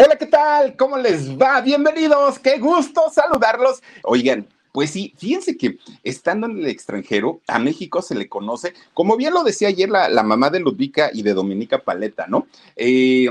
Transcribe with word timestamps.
Hola, 0.00 0.14
¿qué 0.14 0.26
tal? 0.26 0.76
¿Cómo 0.76 0.96
les 0.96 1.36
va? 1.36 1.60
Bienvenidos, 1.60 2.38
qué 2.38 2.60
gusto 2.60 3.10
saludarlos. 3.12 3.82
Oigan, 4.04 4.46
pues 4.70 4.90
sí, 4.90 5.12
fíjense 5.16 5.56
que 5.56 5.78
estando 6.04 6.46
en 6.46 6.58
el 6.58 6.68
extranjero, 6.68 7.40
a 7.48 7.58
México 7.58 8.00
se 8.00 8.14
le 8.14 8.28
conoce, 8.28 8.74
como 8.94 9.16
bien 9.16 9.34
lo 9.34 9.42
decía 9.42 9.66
ayer 9.66 9.90
la, 9.90 10.08
la 10.08 10.22
mamá 10.22 10.50
de 10.50 10.60
Ludvica 10.60 11.10
y 11.12 11.22
de 11.22 11.34
Dominica 11.34 11.80
Paleta, 11.82 12.28
¿no? 12.28 12.46
Eh, 12.76 13.26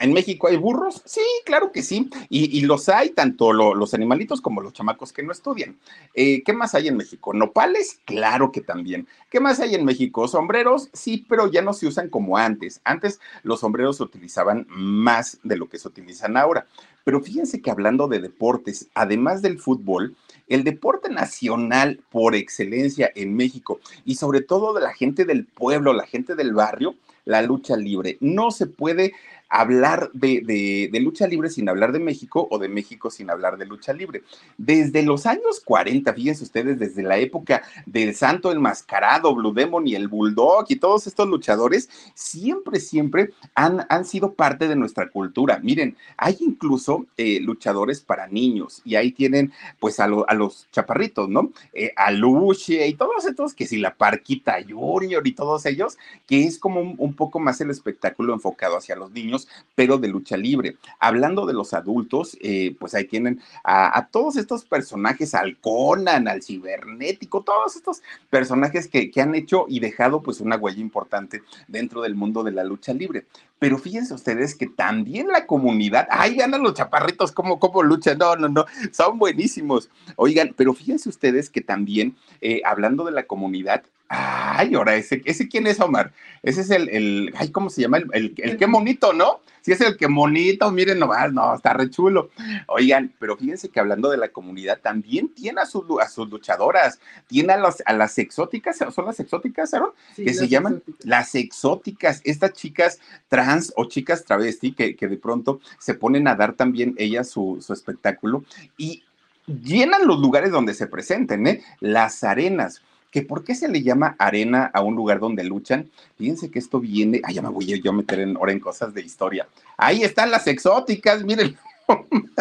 ¿En 0.00 0.14
México 0.14 0.48
hay 0.48 0.56
burros? 0.56 1.02
Sí, 1.04 1.20
claro 1.44 1.72
que 1.72 1.82
sí. 1.82 2.08
Y, 2.30 2.58
y 2.58 2.62
los 2.62 2.88
hay, 2.88 3.10
tanto 3.10 3.52
lo, 3.52 3.74
los 3.74 3.92
animalitos 3.92 4.40
como 4.40 4.62
los 4.62 4.72
chamacos 4.72 5.12
que 5.12 5.22
no 5.22 5.30
estudian. 5.30 5.76
Eh, 6.14 6.42
¿Qué 6.42 6.54
más 6.54 6.74
hay 6.74 6.88
en 6.88 6.96
México? 6.96 7.34
¿Nopales? 7.34 8.00
Claro 8.06 8.50
que 8.50 8.62
también. 8.62 9.06
¿Qué 9.28 9.40
más 9.40 9.60
hay 9.60 9.74
en 9.74 9.84
México? 9.84 10.26
¿Sombreros? 10.26 10.88
Sí, 10.94 11.26
pero 11.28 11.50
ya 11.50 11.60
no 11.60 11.74
se 11.74 11.86
usan 11.86 12.08
como 12.08 12.38
antes. 12.38 12.80
Antes 12.84 13.20
los 13.42 13.60
sombreros 13.60 13.98
se 13.98 14.04
utilizaban 14.04 14.66
más 14.70 15.38
de 15.42 15.58
lo 15.58 15.68
que 15.68 15.78
se 15.78 15.88
utilizan 15.88 16.38
ahora. 16.38 16.66
Pero 17.04 17.20
fíjense 17.20 17.60
que 17.60 17.70
hablando 17.70 18.08
de 18.08 18.20
deportes, 18.20 18.88
además 18.94 19.42
del 19.42 19.58
fútbol, 19.58 20.16
el 20.48 20.64
deporte 20.64 21.10
nacional 21.10 22.00
por 22.10 22.34
excelencia 22.34 23.10
en 23.14 23.36
México 23.36 23.80
y 24.06 24.14
sobre 24.14 24.40
todo 24.40 24.72
de 24.72 24.80
la 24.80 24.94
gente 24.94 25.26
del 25.26 25.44
pueblo, 25.44 25.92
la 25.92 26.06
gente 26.06 26.34
del 26.34 26.54
barrio, 26.54 26.94
la 27.24 27.42
lucha 27.42 27.76
libre. 27.76 28.16
No 28.20 28.50
se 28.50 28.66
puede 28.66 29.12
hablar 29.50 30.10
de, 30.12 30.88
de, 30.90 31.00
lucha 31.00 31.26
libre 31.26 31.50
sin 31.50 31.68
hablar 31.68 31.92
de 31.92 31.98
México 31.98 32.46
o 32.50 32.58
de 32.58 32.68
México 32.68 33.10
sin 33.10 33.30
hablar 33.30 33.58
de 33.58 33.66
lucha 33.66 33.92
libre. 33.92 34.22
Desde 34.56 35.02
los 35.02 35.26
años 35.26 35.60
40, 35.64 36.14
fíjense 36.14 36.44
ustedes, 36.44 36.78
desde 36.78 37.02
la 37.02 37.18
época 37.18 37.62
del 37.84 38.14
Santo 38.14 38.52
Enmascarado, 38.52 39.34
Blue 39.34 39.52
Demon 39.52 39.88
y 39.88 39.96
el 39.96 40.06
Bulldog 40.08 40.66
y 40.68 40.76
todos 40.76 41.06
estos 41.08 41.28
luchadores, 41.28 41.90
siempre, 42.14 42.78
siempre 42.78 43.30
han, 43.56 43.84
han 43.88 44.04
sido 44.04 44.34
parte 44.34 44.68
de 44.68 44.76
nuestra 44.76 45.10
cultura. 45.10 45.58
Miren, 45.58 45.96
hay 46.16 46.36
incluso 46.40 47.06
eh, 47.16 47.40
luchadores 47.40 48.00
para 48.00 48.28
niños 48.28 48.82
y 48.84 48.94
ahí 48.94 49.10
tienen 49.10 49.52
pues 49.80 49.98
a, 49.98 50.06
lo, 50.06 50.28
a 50.30 50.34
los 50.34 50.68
chaparritos, 50.70 51.28
¿no? 51.28 51.50
Eh, 51.72 51.92
a 51.96 52.12
Luche 52.12 52.86
y 52.86 52.94
todos 52.94 53.24
estos, 53.24 53.54
que 53.54 53.66
si 53.66 53.78
la 53.78 53.96
Parquita 53.96 54.58
Junior 54.68 55.26
y 55.26 55.32
todos 55.32 55.66
ellos, 55.66 55.98
que 56.26 56.44
es 56.44 56.58
como 56.58 56.80
un 56.80 57.14
poco 57.14 57.40
más 57.40 57.60
el 57.60 57.70
espectáculo 57.70 58.32
enfocado 58.32 58.76
hacia 58.76 58.94
los 58.94 59.10
niños 59.10 59.39
pero 59.74 59.98
de 59.98 60.08
lucha 60.08 60.36
libre. 60.36 60.76
Hablando 60.98 61.46
de 61.46 61.54
los 61.54 61.74
adultos, 61.74 62.36
eh, 62.40 62.74
pues 62.78 62.94
ahí 62.94 63.04
tienen 63.04 63.40
a, 63.64 64.08
todos 64.10 64.36
estos 64.36 64.64
personajes, 64.64 65.34
al 65.34 65.58
Conan, 65.58 66.28
al 66.28 66.42
cibernético, 66.42 67.42
todos 67.42 67.76
estos 67.76 68.02
personajes 68.28 68.88
que, 68.88 69.10
que 69.10 69.20
han 69.20 69.34
hecho 69.34 69.66
y 69.68 69.80
dejado 69.80 70.22
pues 70.22 70.40
una 70.40 70.56
huella 70.56 70.80
importante 70.80 71.42
dentro 71.68 72.02
del 72.02 72.14
mundo 72.14 72.42
de 72.42 72.52
la 72.52 72.64
lucha 72.64 72.92
libre. 72.92 73.26
Pero 73.60 73.76
fíjense 73.76 74.14
ustedes 74.14 74.54
que 74.54 74.66
también 74.66 75.28
la 75.28 75.46
comunidad, 75.46 76.08
ay, 76.10 76.36
ganan 76.36 76.62
los 76.62 76.72
chaparritos, 76.74 77.30
¿cómo, 77.30 77.58
cómo 77.58 77.82
luchan? 77.82 78.16
No, 78.16 78.34
no, 78.34 78.48
no, 78.48 78.64
son 78.90 79.18
buenísimos. 79.18 79.90
Oigan, 80.16 80.54
pero 80.56 80.72
fíjense 80.72 81.10
ustedes 81.10 81.50
que 81.50 81.60
también, 81.60 82.16
eh, 82.40 82.62
hablando 82.64 83.04
de 83.04 83.12
la 83.12 83.24
comunidad, 83.24 83.84
Ay, 84.12 84.74
ahora 84.74 84.96
ese, 84.96 85.22
ese 85.24 85.48
quién 85.48 85.68
es 85.68 85.78
Omar? 85.78 86.12
Ese 86.42 86.62
es 86.62 86.70
el, 86.70 86.88
el 86.88 87.32
ay, 87.36 87.50
¿cómo 87.50 87.70
se 87.70 87.82
llama? 87.82 87.98
El, 87.98 88.10
el, 88.12 88.34
el 88.38 88.56
qué 88.56 88.66
monito, 88.66 89.12
¿no? 89.12 89.38
Si 89.60 89.70
es 89.70 89.80
el 89.80 89.96
que 89.96 90.08
monito, 90.08 90.68
miren 90.72 90.98
nomás, 90.98 91.32
no, 91.32 91.54
está 91.54 91.74
re 91.74 91.88
chulo. 91.90 92.30
Oigan, 92.66 93.12
pero 93.20 93.36
fíjense 93.36 93.68
que 93.68 93.78
hablando 93.78 94.10
de 94.10 94.16
la 94.16 94.30
comunidad, 94.30 94.80
también 94.80 95.28
tiene 95.28 95.60
a 95.60 95.66
sus, 95.66 95.84
a 96.00 96.08
sus 96.08 96.28
luchadoras, 96.28 96.98
tiene 97.28 97.52
a, 97.52 97.58
los, 97.58 97.84
a 97.86 97.92
las 97.92 98.18
exóticas, 98.18 98.78
¿son 98.78 99.06
las 99.06 99.20
exóticas, 99.20 99.72
Aaron? 99.74 99.90
Sí, 100.16 100.24
que 100.24 100.34
se 100.34 100.48
llaman 100.48 100.82
las 101.04 101.36
exóticas, 101.36 102.20
estas 102.24 102.52
chicas 102.54 102.98
trans 103.28 103.72
o 103.76 103.84
chicas 103.84 104.24
travesti 104.24 104.72
que, 104.72 104.96
que 104.96 105.06
de 105.06 105.18
pronto 105.18 105.60
se 105.78 105.94
ponen 105.94 106.26
a 106.26 106.34
dar 106.34 106.54
también 106.54 106.94
ellas 106.98 107.30
su, 107.30 107.58
su 107.60 107.72
espectáculo 107.72 108.42
y 108.76 109.04
llenan 109.46 110.08
los 110.08 110.18
lugares 110.18 110.50
donde 110.50 110.74
se 110.74 110.88
presenten, 110.88 111.46
¿eh? 111.46 111.62
Las 111.78 112.24
arenas 112.24 112.82
que 113.10 113.22
por 113.22 113.44
qué 113.44 113.54
se 113.54 113.68
le 113.68 113.82
llama 113.82 114.16
arena 114.18 114.70
a 114.72 114.82
un 114.82 114.94
lugar 114.94 115.18
donde 115.18 115.44
luchan. 115.44 115.90
Fíjense 116.16 116.50
que 116.50 116.58
esto 116.58 116.80
viene, 116.80 117.20
ay, 117.24 117.34
ya 117.34 117.42
me 117.42 117.48
voy 117.48 117.66
yo 117.66 117.90
a 117.90 117.94
meter 117.94 118.20
en, 118.20 118.36
ahora 118.36 118.52
en 118.52 118.60
cosas 118.60 118.94
de 118.94 119.02
historia. 119.02 119.48
Ahí 119.76 120.02
están 120.02 120.30
las 120.30 120.46
exóticas, 120.46 121.24
miren. 121.24 121.56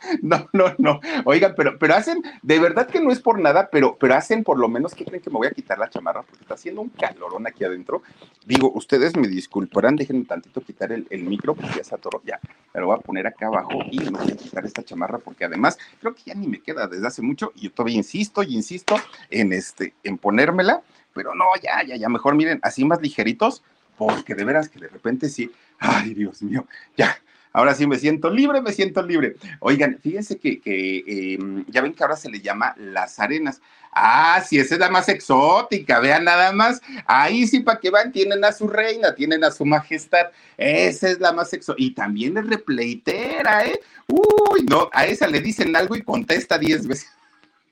No, 0.22 0.48
no, 0.52 0.74
no. 0.78 1.00
Oigan, 1.24 1.54
pero, 1.56 1.78
pero 1.78 1.94
hacen, 1.94 2.22
de 2.42 2.58
verdad 2.58 2.86
que 2.86 3.00
no 3.00 3.10
es 3.10 3.20
por 3.20 3.38
nada, 3.38 3.68
pero, 3.70 3.96
pero 3.98 4.14
hacen 4.14 4.44
por 4.44 4.58
lo 4.58 4.68
menos, 4.68 4.94
¿qué 4.94 5.04
creen 5.04 5.22
que 5.22 5.30
me 5.30 5.36
voy 5.36 5.46
a 5.46 5.52
quitar 5.52 5.78
la 5.78 5.88
chamarra? 5.88 6.22
Porque 6.22 6.42
está 6.42 6.54
haciendo 6.54 6.80
un 6.80 6.88
calorón 6.90 7.46
aquí 7.46 7.64
adentro. 7.64 8.02
Digo, 8.44 8.70
ustedes 8.74 9.16
me 9.16 9.28
disculparán, 9.28 9.96
déjenme 9.96 10.24
tantito 10.24 10.60
quitar 10.60 10.92
el, 10.92 11.06
el 11.10 11.24
micro, 11.24 11.54
porque 11.54 11.76
ya 11.76 11.84
se 11.84 11.94
atoró, 11.94 12.22
ya. 12.24 12.40
Me 12.74 12.80
lo 12.80 12.86
voy 12.86 12.96
a 12.98 13.02
poner 13.02 13.26
acá 13.26 13.46
abajo 13.46 13.80
y 13.90 13.98
me 14.00 14.10
voy 14.10 14.32
a 14.32 14.36
quitar 14.36 14.64
esta 14.64 14.82
chamarra, 14.82 15.18
porque 15.18 15.44
además 15.44 15.78
creo 16.00 16.14
que 16.14 16.22
ya 16.26 16.34
ni 16.34 16.46
me 16.46 16.60
queda 16.60 16.86
desde 16.86 17.06
hace 17.06 17.22
mucho 17.22 17.52
y 17.54 17.62
yo 17.62 17.72
todavía 17.72 17.96
insisto 17.96 18.42
y 18.42 18.54
insisto 18.54 18.96
en, 19.30 19.52
este, 19.52 19.94
en 20.04 20.18
ponérmela, 20.18 20.82
pero 21.12 21.34
no, 21.34 21.44
ya, 21.62 21.82
ya, 21.86 21.96
ya, 21.96 22.08
mejor 22.08 22.34
miren, 22.34 22.60
así 22.62 22.84
más 22.84 23.00
ligeritos, 23.00 23.62
porque 23.96 24.34
de 24.34 24.44
veras 24.44 24.68
que 24.68 24.78
de 24.78 24.88
repente 24.88 25.28
sí, 25.28 25.50
ay, 25.78 26.14
Dios 26.14 26.42
mío, 26.42 26.66
ya, 26.96 27.16
Ahora 27.52 27.74
sí 27.74 27.86
me 27.86 27.98
siento 27.98 28.30
libre, 28.30 28.60
me 28.60 28.72
siento 28.72 29.02
libre. 29.02 29.36
Oigan, 29.60 29.98
fíjense 30.00 30.38
que, 30.38 30.60
que 30.60 30.98
eh, 31.06 31.38
ya 31.68 31.80
ven 31.82 31.92
que 31.92 32.02
ahora 32.02 32.16
se 32.16 32.30
le 32.30 32.40
llama 32.40 32.74
las 32.78 33.18
arenas. 33.18 33.60
Ah, 33.92 34.40
sí, 34.46 34.58
esa 34.58 34.74
es 34.74 34.80
la 34.80 34.88
más 34.88 35.08
exótica, 35.08 35.98
vean 35.98 36.24
nada 36.24 36.52
más. 36.52 36.80
Ahí 37.06 37.46
sí, 37.48 37.60
para 37.60 37.80
que 37.80 37.90
van, 37.90 38.12
tienen 38.12 38.44
a 38.44 38.52
su 38.52 38.68
reina, 38.68 39.14
tienen 39.14 39.42
a 39.42 39.50
su 39.50 39.64
majestad. 39.64 40.26
Esa 40.56 41.10
es 41.10 41.18
la 41.18 41.32
más 41.32 41.52
exótica. 41.52 41.84
Y 41.84 41.90
también 41.92 42.36
es 42.36 42.46
repleitera, 42.46 43.66
¿eh? 43.66 43.80
Uy, 44.06 44.64
no, 44.68 44.88
a 44.92 45.06
esa 45.06 45.26
le 45.26 45.40
dicen 45.40 45.74
algo 45.74 45.96
y 45.96 46.02
contesta 46.02 46.56
diez 46.56 46.86
veces. 46.86 47.10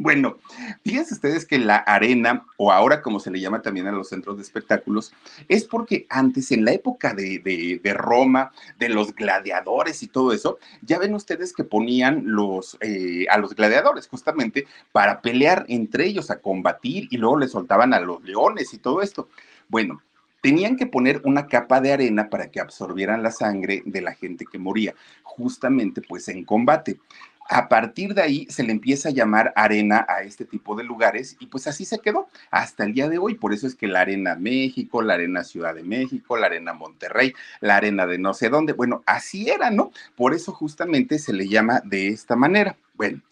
Bueno, 0.00 0.38
fíjense 0.84 1.14
ustedes 1.14 1.44
que 1.44 1.58
la 1.58 1.78
arena, 1.78 2.46
o 2.56 2.70
ahora 2.70 3.02
como 3.02 3.18
se 3.18 3.32
le 3.32 3.40
llama 3.40 3.62
también 3.62 3.88
a 3.88 3.92
los 3.92 4.10
centros 4.10 4.36
de 4.36 4.44
espectáculos, 4.44 5.12
es 5.48 5.64
porque 5.64 6.06
antes, 6.08 6.52
en 6.52 6.64
la 6.64 6.70
época 6.70 7.14
de, 7.14 7.40
de, 7.40 7.80
de 7.82 7.94
Roma, 7.94 8.52
de 8.78 8.90
los 8.90 9.12
gladiadores 9.12 10.04
y 10.04 10.06
todo 10.06 10.32
eso, 10.32 10.58
ya 10.82 11.00
ven 11.00 11.14
ustedes 11.14 11.52
que 11.52 11.64
ponían 11.64 12.22
los, 12.26 12.78
eh, 12.80 13.26
a 13.28 13.38
los 13.38 13.56
gladiadores 13.56 14.06
justamente 14.06 14.68
para 14.92 15.20
pelear 15.20 15.64
entre 15.68 16.06
ellos, 16.06 16.30
a 16.30 16.40
combatir, 16.40 17.08
y 17.10 17.16
luego 17.16 17.40
les 17.40 17.50
soltaban 17.50 17.92
a 17.92 17.98
los 17.98 18.22
leones 18.22 18.72
y 18.72 18.78
todo 18.78 19.02
esto. 19.02 19.28
Bueno, 19.68 20.00
tenían 20.40 20.76
que 20.76 20.86
poner 20.86 21.22
una 21.24 21.48
capa 21.48 21.80
de 21.80 21.92
arena 21.92 22.30
para 22.30 22.52
que 22.52 22.60
absorbieran 22.60 23.24
la 23.24 23.32
sangre 23.32 23.82
de 23.84 24.00
la 24.00 24.14
gente 24.14 24.44
que 24.50 24.58
moría, 24.58 24.94
justamente 25.24 26.02
pues 26.02 26.28
en 26.28 26.44
combate 26.44 27.00
a 27.48 27.68
partir 27.68 28.14
de 28.14 28.22
ahí 28.22 28.46
se 28.50 28.62
le 28.62 28.72
empieza 28.72 29.08
a 29.08 29.12
llamar 29.12 29.52
arena 29.56 30.04
a 30.08 30.22
este 30.22 30.44
tipo 30.44 30.76
de 30.76 30.84
lugares 30.84 31.36
y 31.40 31.46
pues 31.46 31.66
así 31.66 31.84
se 31.84 31.98
quedó 31.98 32.28
hasta 32.50 32.84
el 32.84 32.92
día 32.92 33.08
de 33.08 33.18
hoy. 33.18 33.34
Por 33.36 33.54
eso 33.54 33.66
es 33.66 33.74
que 33.74 33.86
la 33.86 34.02
arena 34.02 34.36
México, 34.36 35.02
la 35.02 35.14
arena 35.14 35.44
Ciudad 35.44 35.74
de 35.74 35.82
México, 35.82 36.36
la 36.36 36.46
arena 36.46 36.74
Monterrey, 36.74 37.32
la 37.60 37.76
arena 37.76 38.06
de 38.06 38.18
no 38.18 38.34
sé 38.34 38.50
dónde, 38.50 38.74
bueno, 38.74 39.02
así 39.06 39.48
era, 39.48 39.70
¿no? 39.70 39.92
Por 40.14 40.34
eso 40.34 40.52
justamente 40.52 41.18
se 41.18 41.32
le 41.32 41.48
llama 41.48 41.80
de 41.84 42.08
esta 42.08 42.36
manera. 42.36 42.76
Bueno, 42.94 43.22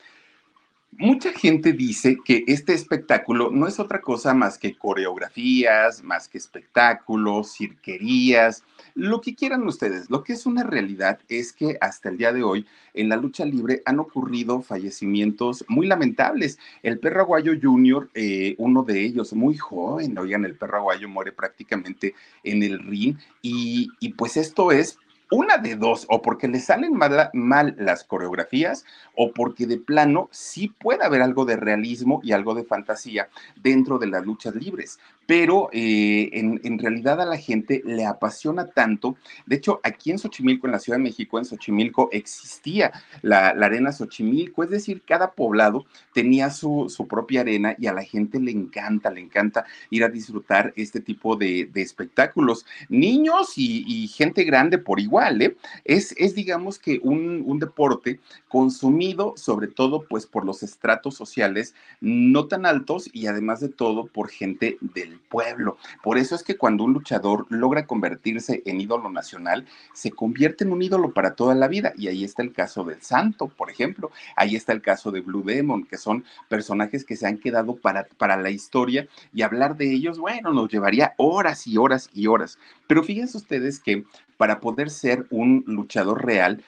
Mucha 0.92 1.30
gente 1.32 1.74
dice 1.74 2.16
que 2.24 2.44
este 2.46 2.72
espectáculo 2.72 3.50
no 3.50 3.66
es 3.66 3.78
otra 3.78 4.00
cosa 4.00 4.32
más 4.32 4.56
que 4.56 4.74
coreografías, 4.78 6.02
más 6.02 6.26
que 6.26 6.38
espectáculos, 6.38 7.54
cirquerías, 7.54 8.64
lo 8.94 9.20
que 9.20 9.34
quieran 9.34 9.66
ustedes. 9.66 10.08
Lo 10.08 10.24
que 10.24 10.32
es 10.32 10.46
una 10.46 10.62
realidad 10.62 11.18
es 11.28 11.52
que 11.52 11.76
hasta 11.82 12.08
el 12.08 12.16
día 12.16 12.32
de 12.32 12.42
hoy 12.42 12.66
en 12.94 13.10
la 13.10 13.16
lucha 13.16 13.44
libre 13.44 13.82
han 13.84 13.98
ocurrido 13.98 14.62
fallecimientos 14.62 15.66
muy 15.68 15.86
lamentables. 15.86 16.58
El 16.82 16.98
perro 16.98 17.20
aguayo 17.20 17.52
junior, 17.60 18.08
eh, 18.14 18.54
uno 18.56 18.82
de 18.82 19.04
ellos, 19.04 19.34
muy 19.34 19.58
joven, 19.58 20.16
oigan, 20.16 20.46
el 20.46 20.56
perro 20.56 20.78
aguayo 20.78 21.10
muere 21.10 21.32
prácticamente 21.32 22.14
en 22.42 22.62
el 22.62 22.78
ring 22.78 23.18
y, 23.42 23.90
y 24.00 24.14
pues 24.14 24.38
esto 24.38 24.72
es 24.72 24.98
una 25.30 25.58
de 25.58 25.76
dos, 25.76 26.06
o 26.08 26.22
porque 26.22 26.48
le 26.48 26.60
salen 26.60 26.94
mal, 26.94 27.30
mal, 27.32 27.74
las 27.78 28.04
coreografías, 28.04 28.84
o 29.14 29.32
porque 29.32 29.66
de 29.66 29.78
plano 29.78 30.28
sí 30.30 30.68
puede 30.68 31.04
haber 31.04 31.22
algo 31.22 31.44
de 31.44 31.56
realismo 31.56 32.20
y 32.22 32.32
algo 32.32 32.54
de 32.54 32.64
fantasía 32.64 33.28
dentro 33.56 33.98
de 33.98 34.06
las 34.06 34.24
luchas 34.24 34.54
libres 34.54 34.98
pero 35.26 35.68
eh, 35.72 36.30
en, 36.32 36.78
realidad 36.78 37.20
a 37.20 37.26
la 37.26 37.36
gente 37.36 37.82
le 37.84 38.06
apasiona 38.06 38.66
tanto. 38.66 39.16
De 39.44 39.56
hecho, 39.56 39.80
aquí 39.82 40.10
en 40.10 40.18
Xochimilco, 40.18 40.66
en 40.66 40.72
la 40.72 40.78
Ciudad 40.78 40.98
de 40.98 41.04
México, 41.04 41.38
en 41.38 41.44
Xochimilco 41.44 42.08
existía 42.12 42.92
la, 43.22 43.48
arena 43.48 43.92
Xochimilco, 43.92 44.62
es 44.62 44.70
decir, 44.70 45.02
cada 45.06 45.32
poblado 45.32 45.84
tenía 46.14 46.50
su, 46.50 46.86
propia 47.08 47.40
arena 47.40 47.74
y 47.78 47.86
a 47.86 47.92
la 47.92 48.02
gente 48.02 48.40
le 48.40 48.52
encanta, 48.52 49.10
le 49.10 49.20
encanta 49.20 49.64
ir 49.90 50.04
a 50.04 50.08
disfrutar 50.08 50.72
este 50.76 51.00
tipo 51.00 51.36
de, 51.36 51.70
espectáculos. 51.74 52.64
Niños 52.88 53.54
y, 53.56 54.06
gente 54.08 54.44
grande 54.44 54.78
por 54.78 55.00
igual, 55.00 55.42
¿eh? 55.42 55.56
Es, 55.84 56.14
es 56.16 56.34
digamos 56.34 56.78
que 56.78 57.00
un, 57.02 57.42
un 57.44 57.58
deporte 57.58 58.20
consumido 58.48 59.34
sobre 59.36 59.68
todo 59.68 60.04
pues 60.08 60.26
por 60.26 60.44
los 60.44 60.62
estratos 60.62 61.14
sociales 61.14 61.74
no 62.00 62.46
tan 62.46 62.66
altos 62.66 63.10
y 63.12 63.26
además 63.26 63.60
de 63.60 63.68
todo 63.68 64.06
por 64.06 64.28
gente 64.28 64.78
del 64.80 65.15
pueblo. 65.18 65.78
Por 66.02 66.18
eso 66.18 66.34
es 66.34 66.42
que 66.42 66.56
cuando 66.56 66.84
un 66.84 66.92
luchador 66.92 67.46
logra 67.50 67.86
convertirse 67.86 68.62
en 68.66 68.80
ídolo 68.80 69.10
nacional, 69.10 69.66
se 69.92 70.10
convierte 70.10 70.64
en 70.64 70.72
un 70.72 70.82
ídolo 70.82 71.12
para 71.12 71.34
toda 71.34 71.54
la 71.54 71.68
vida. 71.68 71.92
Y 71.96 72.08
ahí 72.08 72.24
está 72.24 72.42
el 72.42 72.52
caso 72.52 72.84
del 72.84 73.02
Santo, 73.02 73.48
por 73.48 73.70
ejemplo. 73.70 74.10
Ahí 74.36 74.56
está 74.56 74.72
el 74.72 74.82
caso 74.82 75.10
de 75.10 75.20
Blue 75.20 75.42
Demon, 75.44 75.84
que 75.84 75.98
son 75.98 76.24
personajes 76.48 77.04
que 77.04 77.16
se 77.16 77.26
han 77.26 77.38
quedado 77.38 77.76
para, 77.76 78.06
para 78.18 78.36
la 78.36 78.50
historia 78.50 79.08
y 79.32 79.42
hablar 79.42 79.76
de 79.76 79.92
ellos, 79.92 80.18
bueno, 80.18 80.52
nos 80.52 80.70
llevaría 80.70 81.14
horas 81.16 81.66
y 81.66 81.76
horas 81.76 82.08
y 82.12 82.26
horas. 82.26 82.58
Pero 82.86 83.02
fíjense 83.02 83.36
ustedes 83.36 83.80
que 83.80 84.04
para 84.36 84.60
poder 84.60 84.90
ser 84.90 85.26
un 85.30 85.64
luchador 85.66 86.24
real, 86.24 86.62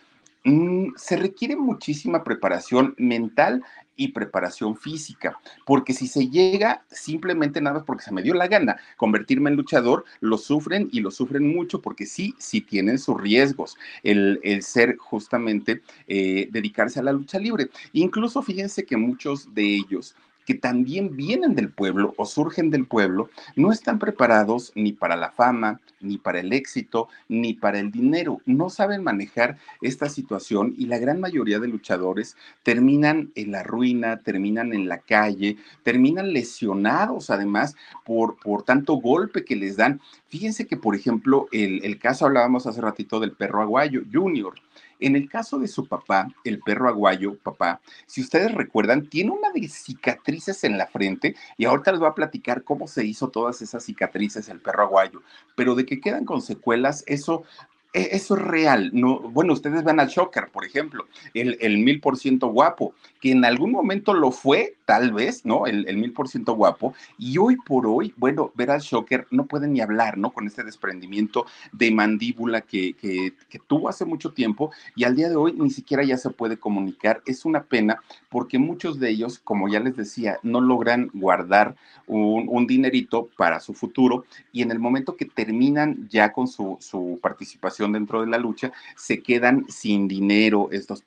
mm, 0.48 0.94
se 0.96 1.16
requiere 1.16 1.56
muchísima 1.56 2.24
preparación 2.24 2.94
mental 2.98 3.62
y 3.98 4.08
preparación 4.12 4.76
física, 4.76 5.38
porque 5.66 5.92
si 5.92 6.06
se 6.06 6.28
llega 6.28 6.84
simplemente 6.88 7.60
nada 7.60 7.78
más 7.78 7.84
porque 7.84 8.04
se 8.04 8.12
me 8.12 8.22
dio 8.22 8.32
la 8.32 8.46
gana 8.46 8.76
convertirme 8.96 9.50
en 9.50 9.56
luchador, 9.56 10.04
lo 10.20 10.38
sufren 10.38 10.88
y 10.92 11.00
lo 11.00 11.10
sufren 11.10 11.52
mucho 11.52 11.82
porque 11.82 12.06
sí, 12.06 12.34
sí 12.38 12.60
tienen 12.60 12.98
sus 12.98 13.20
riesgos 13.20 13.76
el, 14.04 14.38
el 14.44 14.62
ser 14.62 14.96
justamente 14.96 15.82
eh, 16.06 16.48
dedicarse 16.52 17.00
a 17.00 17.02
la 17.02 17.12
lucha 17.12 17.40
libre. 17.40 17.70
Incluso 17.92 18.40
fíjense 18.40 18.84
que 18.84 18.96
muchos 18.96 19.52
de 19.52 19.64
ellos 19.64 20.14
que 20.48 20.54
también 20.54 21.14
vienen 21.14 21.54
del 21.54 21.68
pueblo 21.68 22.14
o 22.16 22.24
surgen 22.24 22.70
del 22.70 22.86
pueblo, 22.86 23.28
no 23.54 23.70
están 23.70 23.98
preparados 23.98 24.72
ni 24.74 24.94
para 24.94 25.14
la 25.14 25.30
fama, 25.30 25.78
ni 26.00 26.16
para 26.16 26.40
el 26.40 26.54
éxito, 26.54 27.08
ni 27.28 27.52
para 27.52 27.78
el 27.78 27.90
dinero. 27.90 28.40
No 28.46 28.70
saben 28.70 29.04
manejar 29.04 29.58
esta 29.82 30.08
situación 30.08 30.72
y 30.78 30.86
la 30.86 30.96
gran 30.96 31.20
mayoría 31.20 31.58
de 31.58 31.68
luchadores 31.68 32.34
terminan 32.62 33.30
en 33.34 33.52
la 33.52 33.62
ruina, 33.62 34.22
terminan 34.22 34.72
en 34.72 34.88
la 34.88 35.00
calle, 35.00 35.58
terminan 35.82 36.32
lesionados 36.32 37.28
además 37.28 37.76
por, 38.06 38.38
por 38.38 38.62
tanto 38.62 38.94
golpe 38.94 39.44
que 39.44 39.54
les 39.54 39.76
dan. 39.76 40.00
Fíjense 40.28 40.66
que, 40.66 40.78
por 40.78 40.94
ejemplo, 40.94 41.48
el, 41.52 41.84
el 41.84 41.98
caso 41.98 42.24
hablábamos 42.24 42.66
hace 42.66 42.80
ratito 42.80 43.20
del 43.20 43.32
perro 43.32 43.60
aguayo, 43.60 44.00
Junior. 44.10 44.54
En 45.00 45.16
el 45.16 45.28
caso 45.28 45.58
de 45.58 45.68
su 45.68 45.86
papá, 45.86 46.28
el 46.44 46.60
perro 46.60 46.88
aguayo, 46.88 47.36
papá, 47.38 47.80
si 48.06 48.20
ustedes 48.20 48.52
recuerdan, 48.52 49.08
tiene 49.08 49.30
una 49.30 49.50
de 49.50 49.68
cicatrices 49.68 50.64
en 50.64 50.78
la 50.78 50.86
frente 50.86 51.36
y 51.56 51.64
ahorita 51.64 51.92
les 51.92 52.00
voy 52.00 52.08
a 52.08 52.14
platicar 52.14 52.64
cómo 52.64 52.86
se 52.88 53.04
hizo 53.04 53.28
todas 53.28 53.62
esas 53.62 53.84
cicatrices 53.84 54.48
el 54.48 54.60
perro 54.60 54.82
aguayo, 54.82 55.22
pero 55.54 55.74
de 55.74 55.86
que 55.86 56.00
quedan 56.00 56.24
con 56.24 56.42
secuelas, 56.42 57.04
eso 57.06 57.44
eso 57.92 58.36
es 58.36 58.42
real. 58.42 58.90
No, 58.92 59.20
bueno, 59.20 59.52
ustedes 59.52 59.82
van 59.82 60.00
al 60.00 60.08
Shocker, 60.08 60.48
por 60.52 60.64
ejemplo, 60.64 61.06
el 61.34 61.78
mil 61.78 62.00
por 62.00 62.18
ciento 62.18 62.48
guapo, 62.48 62.94
que 63.20 63.32
en 63.32 63.44
algún 63.44 63.72
momento 63.72 64.14
lo 64.14 64.30
fue, 64.30 64.76
tal 64.84 65.12
vez, 65.12 65.44
¿no? 65.44 65.66
El 65.66 65.96
mil 65.96 66.12
por 66.12 66.28
ciento 66.28 66.54
guapo. 66.54 66.94
Y 67.18 67.38
hoy 67.38 67.56
por 67.56 67.86
hoy, 67.86 68.14
bueno, 68.16 68.52
ver 68.54 68.70
al 68.70 68.80
Shocker 68.80 69.26
no 69.30 69.46
puede 69.46 69.68
ni 69.68 69.80
hablar, 69.80 70.18
¿no? 70.18 70.30
Con 70.30 70.46
este 70.46 70.64
desprendimiento 70.64 71.46
de 71.72 71.90
mandíbula 71.90 72.60
que, 72.60 72.94
que, 72.94 73.32
tuvo 73.66 73.88
hace 73.88 74.04
mucho 74.04 74.32
tiempo 74.32 74.70
y 74.94 75.04
al 75.04 75.14
día 75.14 75.28
de 75.28 75.36
hoy 75.36 75.52
ni 75.52 75.70
siquiera 75.70 76.02
ya 76.04 76.16
se 76.16 76.30
puede 76.30 76.58
comunicar. 76.58 77.22
Es 77.26 77.44
una 77.44 77.64
pena 77.64 78.00
porque 78.28 78.58
muchos 78.58 78.98
de 78.98 79.10
ellos, 79.10 79.40
como 79.42 79.68
ya 79.68 79.80
les 79.80 79.96
decía, 79.96 80.38
no 80.42 80.60
logran 80.60 81.10
guardar 81.12 81.76
un, 82.06 82.66
dinerito 82.66 83.28
para 83.36 83.60
su 83.60 83.72
futuro 83.72 84.24
y 84.52 84.62
en 84.62 84.70
el 84.70 84.78
momento 84.78 85.16
que 85.16 85.24
terminan 85.24 86.08
ya 86.10 86.32
con 86.32 86.48
su 86.48 87.18
participación 87.22 87.77
dentro 87.86 88.20
de 88.20 88.26
la 88.26 88.38
lucha, 88.38 88.72
se 88.96 89.22
quedan 89.22 89.66
sin 89.68 90.08
dinero 90.08 90.70
estas 90.72 91.02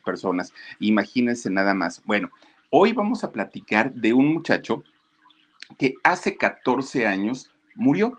personas. 0.00 0.52
Imagínense 0.80 1.50
nada 1.50 1.74
más. 1.74 2.02
Bueno, 2.04 2.30
hoy 2.70 2.92
vamos 2.92 3.22
a 3.24 3.32
platicar 3.32 3.92
de 3.92 4.12
un 4.12 4.32
muchacho 4.34 4.82
que 5.78 5.94
hace 6.02 6.36
14 6.36 7.06
años 7.06 7.50
murió. 7.74 8.18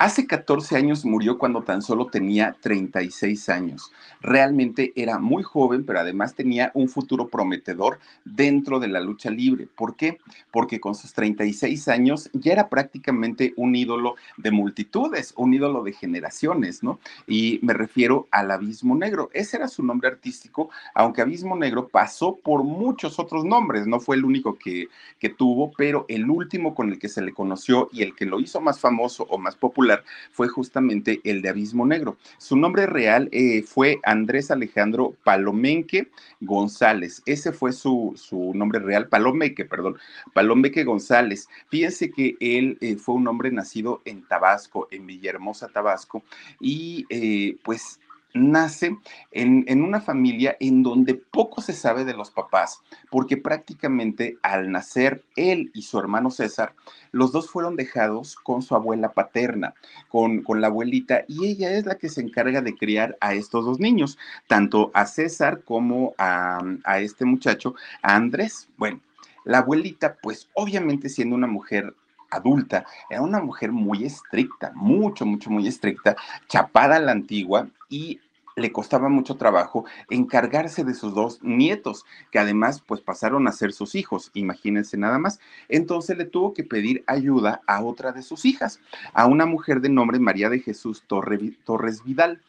Hace 0.00 0.26
14 0.26 0.78
años 0.78 1.04
murió 1.04 1.36
cuando 1.36 1.60
tan 1.60 1.82
solo 1.82 2.06
tenía 2.06 2.56
36 2.62 3.50
años. 3.50 3.92
Realmente 4.22 4.94
era 4.96 5.18
muy 5.18 5.42
joven, 5.42 5.84
pero 5.84 6.00
además 6.00 6.34
tenía 6.34 6.70
un 6.72 6.88
futuro 6.88 7.28
prometedor 7.28 7.98
dentro 8.24 8.80
de 8.80 8.88
la 8.88 9.00
lucha 9.00 9.28
libre. 9.28 9.68
¿Por 9.76 9.96
qué? 9.96 10.16
Porque 10.50 10.80
con 10.80 10.94
sus 10.94 11.12
36 11.12 11.86
años 11.88 12.30
ya 12.32 12.52
era 12.52 12.70
prácticamente 12.70 13.52
un 13.56 13.76
ídolo 13.76 14.14
de 14.38 14.50
multitudes, 14.50 15.34
un 15.36 15.52
ídolo 15.52 15.82
de 15.82 15.92
generaciones, 15.92 16.82
¿no? 16.82 16.98
Y 17.26 17.60
me 17.60 17.74
refiero 17.74 18.26
al 18.30 18.52
Abismo 18.52 18.96
Negro. 18.96 19.28
Ese 19.34 19.58
era 19.58 19.68
su 19.68 19.82
nombre 19.82 20.08
artístico, 20.08 20.70
aunque 20.94 21.20
Abismo 21.20 21.56
Negro 21.56 21.88
pasó 21.88 22.36
por 22.36 22.64
muchos 22.64 23.18
otros 23.18 23.44
nombres, 23.44 23.86
no 23.86 24.00
fue 24.00 24.16
el 24.16 24.24
único 24.24 24.56
que, 24.56 24.88
que 25.18 25.28
tuvo, 25.28 25.72
pero 25.76 26.06
el 26.08 26.30
último 26.30 26.74
con 26.74 26.88
el 26.88 26.98
que 26.98 27.10
se 27.10 27.20
le 27.20 27.34
conoció 27.34 27.90
y 27.92 28.02
el 28.02 28.16
que 28.16 28.24
lo 28.24 28.40
hizo 28.40 28.62
más 28.62 28.80
famoso 28.80 29.26
o 29.28 29.36
más 29.36 29.56
popular 29.56 29.89
fue 30.32 30.48
justamente 30.48 31.20
el 31.24 31.42
de 31.42 31.50
Abismo 31.50 31.86
Negro. 31.86 32.16
Su 32.38 32.56
nombre 32.56 32.86
real 32.86 33.28
eh, 33.32 33.62
fue 33.62 33.98
Andrés 34.04 34.50
Alejandro 34.50 35.14
Palomenque 35.24 36.08
González. 36.40 37.22
Ese 37.26 37.52
fue 37.52 37.72
su, 37.72 38.14
su 38.16 38.52
nombre 38.54 38.80
real, 38.80 39.08
Palomeque, 39.08 39.64
perdón, 39.64 39.96
Palomeque 40.32 40.84
González. 40.84 41.48
Fíjense 41.68 42.10
que 42.10 42.36
él 42.40 42.78
eh, 42.80 42.96
fue 42.96 43.14
un 43.14 43.28
hombre 43.28 43.50
nacido 43.50 44.02
en 44.04 44.26
Tabasco, 44.26 44.88
en 44.90 45.06
Villahermosa, 45.06 45.68
Tabasco, 45.68 46.22
y 46.60 47.06
eh, 47.10 47.56
pues 47.62 47.99
nace 48.34 48.96
en, 49.30 49.82
una 49.82 50.00
familia 50.00 50.56
en 50.60 50.82
donde 50.82 51.14
poco 51.14 51.60
se 51.62 51.72
sabe 51.72 52.04
de 52.04 52.14
los 52.14 52.30
papás, 52.30 52.82
porque 53.10 53.36
prácticamente 53.36 54.38
al 54.42 54.70
nacer 54.70 55.24
él 55.36 55.70
y 55.74 55.82
su 55.82 55.98
hermano 55.98 56.30
César, 56.30 56.74
los 57.12 57.32
dos 57.32 57.50
fueron 57.50 57.76
dejados 57.76 58.36
con 58.36 58.62
su 58.62 58.74
abuela 58.74 59.12
paterna, 59.12 59.74
con, 60.08 60.42
con 60.42 60.60
la 60.60 60.68
abuelita, 60.68 61.24
y 61.28 61.46
ella 61.46 61.72
es 61.72 61.86
la 61.86 61.96
que 61.96 62.08
se 62.08 62.20
encarga 62.20 62.62
de 62.62 62.74
criar 62.74 63.16
a 63.20 63.34
estos 63.34 63.64
dos 63.64 63.80
niños, 63.80 64.18
tanto 64.46 64.90
a 64.94 65.06
César 65.06 65.62
como 65.64 66.14
a, 66.18 66.60
a 66.84 67.00
este 67.00 67.24
muchacho, 67.24 67.74
a 68.02 68.16
Andrés. 68.16 68.68
Bueno, 68.76 69.00
la 69.44 69.58
abuelita, 69.58 70.16
pues 70.22 70.48
obviamente 70.54 71.08
siendo 71.08 71.34
una 71.34 71.46
mujer 71.46 71.94
adulta, 72.30 72.84
era 73.08 73.22
una 73.22 73.40
mujer 73.40 73.72
muy 73.72 74.04
estricta, 74.04 74.72
mucho, 74.74 75.26
mucho, 75.26 75.50
muy 75.50 75.66
estricta, 75.66 76.16
chapada 76.48 76.96
a 76.96 77.00
la 77.00 77.12
antigua 77.12 77.68
y 77.88 78.20
le 78.56 78.72
costaba 78.72 79.08
mucho 79.08 79.36
trabajo 79.36 79.84
encargarse 80.08 80.84
de 80.84 80.94
sus 80.94 81.14
dos 81.14 81.42
nietos, 81.42 82.04
que 82.30 82.38
además 82.38 82.82
pues 82.84 83.00
pasaron 83.00 83.48
a 83.48 83.52
ser 83.52 83.72
sus 83.72 83.94
hijos, 83.94 84.30
imagínense 84.34 84.96
nada 84.96 85.18
más. 85.18 85.40
Entonces 85.68 86.16
le 86.16 86.24
tuvo 86.24 86.52
que 86.52 86.64
pedir 86.64 87.02
ayuda 87.06 87.62
a 87.66 87.82
otra 87.82 88.12
de 88.12 88.22
sus 88.22 88.44
hijas, 88.44 88.80
a 89.12 89.26
una 89.26 89.46
mujer 89.46 89.80
de 89.80 89.88
nombre 89.88 90.18
María 90.18 90.48
de 90.48 90.60
Jesús 90.60 91.04
Torres 91.06 92.04
Vidal. 92.04 92.40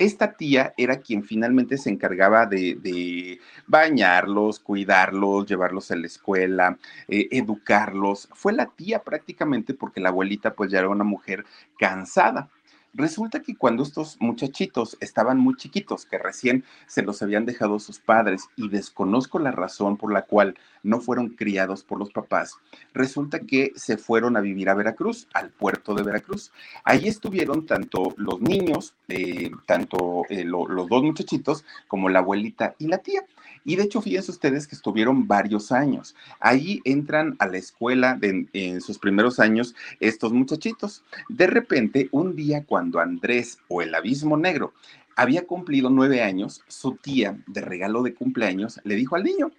Esta 0.00 0.32
tía 0.32 0.72
era 0.78 0.96
quien 0.96 1.22
finalmente 1.22 1.76
se 1.76 1.90
encargaba 1.90 2.46
de, 2.46 3.38
bañarlos, 3.66 4.58
cuidarlos, 4.58 5.44
llevarlos 5.44 5.90
a 5.90 5.96
la 5.96 6.06
escuela, 6.06 6.78
eh, 7.06 7.28
educarlos. 7.30 8.26
Fue 8.32 8.54
la 8.54 8.64
tía 8.64 9.04
prácticamente 9.04 9.74
porque 9.74 10.00
la 10.00 10.08
abuelita 10.08 10.54
pues 10.54 10.70
ya 10.70 10.78
era 10.78 10.88
una 10.88 11.04
mujer 11.04 11.44
cansada. 11.78 12.48
Resulta 12.92 13.40
que 13.40 13.54
cuando 13.54 13.84
estos 13.84 14.16
muchachitos 14.20 14.96
estaban 15.00 15.38
muy 15.38 15.54
chiquitos, 15.54 16.06
que 16.06 16.18
recién 16.18 16.64
se 16.88 17.02
los 17.02 17.22
habían 17.22 17.46
dejado 17.46 17.78
sus 17.78 18.00
padres 18.00 18.48
y 18.56 18.68
desconozco 18.68 19.38
la 19.38 19.52
razón 19.52 19.96
por 19.96 20.12
la 20.12 20.22
cual 20.22 20.56
no 20.82 21.00
fueron 21.00 21.28
criados 21.28 21.84
por 21.84 22.00
los 22.00 22.10
papás, 22.10 22.56
resulta 22.92 23.40
que 23.40 23.70
se 23.76 23.96
fueron 23.96 24.36
a 24.36 24.40
vivir 24.40 24.68
a 24.68 24.74
Veracruz, 24.74 25.28
al 25.34 25.50
puerto 25.50 25.94
de 25.94 26.02
Veracruz. 26.02 26.50
Allí 26.82 27.06
estuvieron 27.06 27.64
tanto 27.64 28.12
los 28.16 28.40
niños, 28.40 28.94
eh, 29.06 29.52
tanto 29.66 30.24
eh, 30.28 30.44
los 30.44 30.88
dos 30.88 31.02
muchachitos, 31.04 31.64
como 31.86 32.08
la 32.08 32.18
abuelita 32.18 32.74
y 32.78 32.88
la 32.88 32.98
tía. 32.98 33.22
Y 33.64 33.76
de 33.76 33.84
hecho, 33.84 34.00
fíjense 34.00 34.30
ustedes 34.30 34.66
que 34.66 34.74
estuvieron 34.74 35.28
varios 35.28 35.70
años. 35.70 36.16
Ahí 36.40 36.80
entran 36.84 37.36
a 37.38 37.46
la 37.46 37.58
escuela 37.58 38.18
en 38.22 38.80
sus 38.80 38.98
primeros 38.98 39.38
años 39.38 39.74
estos 40.00 40.32
muchachitos. 40.32 41.04
De 41.28 41.46
repente, 41.46 42.08
un 42.10 42.34
día 42.34 42.64
cuando 42.64 42.79
Andrés 42.80 43.58
o 43.68 43.82
el 43.82 43.94
Abismo 43.94 44.36
Negro 44.36 44.72
había 45.16 45.46
cumplido 45.46 45.90
nueve 45.90 46.22
años, 46.22 46.62
su 46.66 46.96
tía, 46.96 47.36
de 47.46 47.60
regalo 47.60 48.02
de 48.02 48.14
cumpleaños, 48.14 48.80
le 48.84 48.94
dijo 48.94 49.16
al 49.16 49.24
niño, 49.24 49.50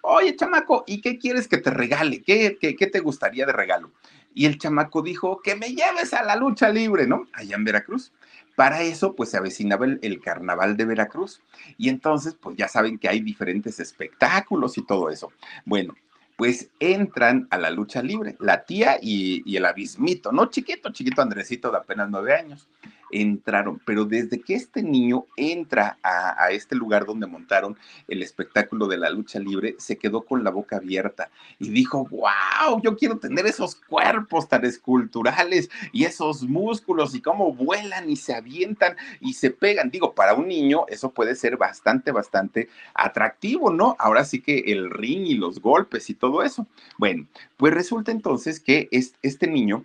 oye, 0.00 0.34
chamaco, 0.34 0.84
¿y 0.86 1.02
qué 1.02 1.18
quieres 1.18 1.46
que 1.46 1.58
te 1.58 1.70
regale? 1.70 2.22
¿Qué, 2.22 2.56
qué, 2.58 2.74
qué 2.74 2.86
te 2.86 3.00
gustaría 3.00 3.44
de 3.44 3.52
regalo? 3.52 3.90
Y 4.34 4.46
el 4.46 4.58
chamaco 4.58 5.02
dijo, 5.02 5.40
que 5.42 5.56
me 5.56 5.74
lleves 5.74 6.14
a 6.14 6.22
la 6.22 6.36
lucha 6.36 6.70
libre, 6.70 7.06
¿no? 7.06 7.26
Allá 7.32 7.56
en 7.56 7.64
Veracruz. 7.64 8.12
Para 8.56 8.82
eso, 8.82 9.14
pues 9.14 9.30
se 9.30 9.36
avecinaba 9.36 9.86
el, 9.86 10.20
carnaval 10.20 10.76
de 10.76 10.84
Veracruz. 10.84 11.42
Y 11.76 11.88
entonces, 11.88 12.34
pues 12.40 12.56
ya 12.56 12.68
saben 12.68 12.98
que 12.98 13.08
hay 13.08 13.20
diferentes 13.20 13.80
espectáculos 13.80 14.78
y 14.78 14.86
todo 14.86 15.10
eso. 15.10 15.32
Bueno, 15.64 15.94
pues 16.40 16.70
entran 16.80 17.46
a 17.50 17.58
la 17.58 17.68
lucha 17.68 18.02
libre, 18.02 18.34
la 18.40 18.64
tía 18.64 18.96
y, 18.98 19.54
el 19.54 19.66
abismito, 19.66 20.32
¿no? 20.32 20.46
Chiquito, 20.46 20.90
chiquito 20.90 21.20
Andresito 21.20 21.70
de 21.70 21.76
apenas 21.76 22.08
nueve 22.08 22.34
años 22.34 22.66
entraron, 23.12 23.80
pero 23.84 24.04
desde 24.04 24.40
que 24.40 24.54
este 24.54 24.82
niño 24.82 25.26
entra 25.36 25.98
a, 26.02 26.50
este 26.50 26.74
lugar 26.74 27.06
donde 27.06 27.26
montaron 27.26 27.76
el 28.08 28.22
espectáculo 28.22 28.86
de 28.86 28.98
la 28.98 29.10
lucha 29.10 29.38
libre, 29.38 29.76
se 29.78 29.96
quedó 29.96 30.22
con 30.22 30.42
la 30.42 30.50
boca 30.50 30.76
abierta 30.76 31.30
y 31.58 31.70
dijo, 31.70 32.06
wow, 32.10 32.80
yo 32.82 32.96
quiero 32.96 33.18
tener 33.18 33.46
esos 33.46 33.76
cuerpos 33.76 34.48
tan 34.48 34.64
esculturales 34.64 35.70
y 35.92 36.04
esos 36.04 36.42
músculos 36.42 37.14
y 37.14 37.20
cómo 37.20 37.52
vuelan 37.52 38.10
y 38.10 38.16
se 38.16 38.34
avientan 38.34 38.96
y 39.20 39.34
se 39.34 39.50
pegan. 39.50 39.90
Digo, 39.90 40.14
para 40.14 40.34
un 40.34 40.48
niño 40.48 40.84
eso 40.88 41.10
puede 41.10 41.34
ser 41.34 41.56
bastante, 41.56 42.12
bastante 42.12 42.68
atractivo, 42.94 43.72
¿no? 43.72 43.96
Ahora 43.98 44.24
sí 44.24 44.40
que 44.40 44.58
el 44.66 44.90
ring 44.90 45.26
y 45.26 45.34
los 45.34 45.60
golpes 45.60 46.10
y 46.10 46.14
todo 46.14 46.42
eso. 46.42 46.66
Bueno, 46.98 47.26
pues 47.56 47.74
resulta 47.74 48.12
entonces 48.12 48.60
que 48.60 48.88
este 48.90 49.46
niño 49.46 49.84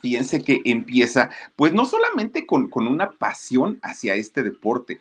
fíjense 0.00 0.42
que 0.42 0.60
empieza, 0.64 1.30
pues 1.56 1.72
no 1.72 1.84
solamente 1.84 2.46
con, 2.46 2.68
con, 2.68 2.86
una 2.86 3.10
pasión 3.10 3.78
hacia 3.82 4.14
este 4.14 4.42
deporte, 4.42 5.00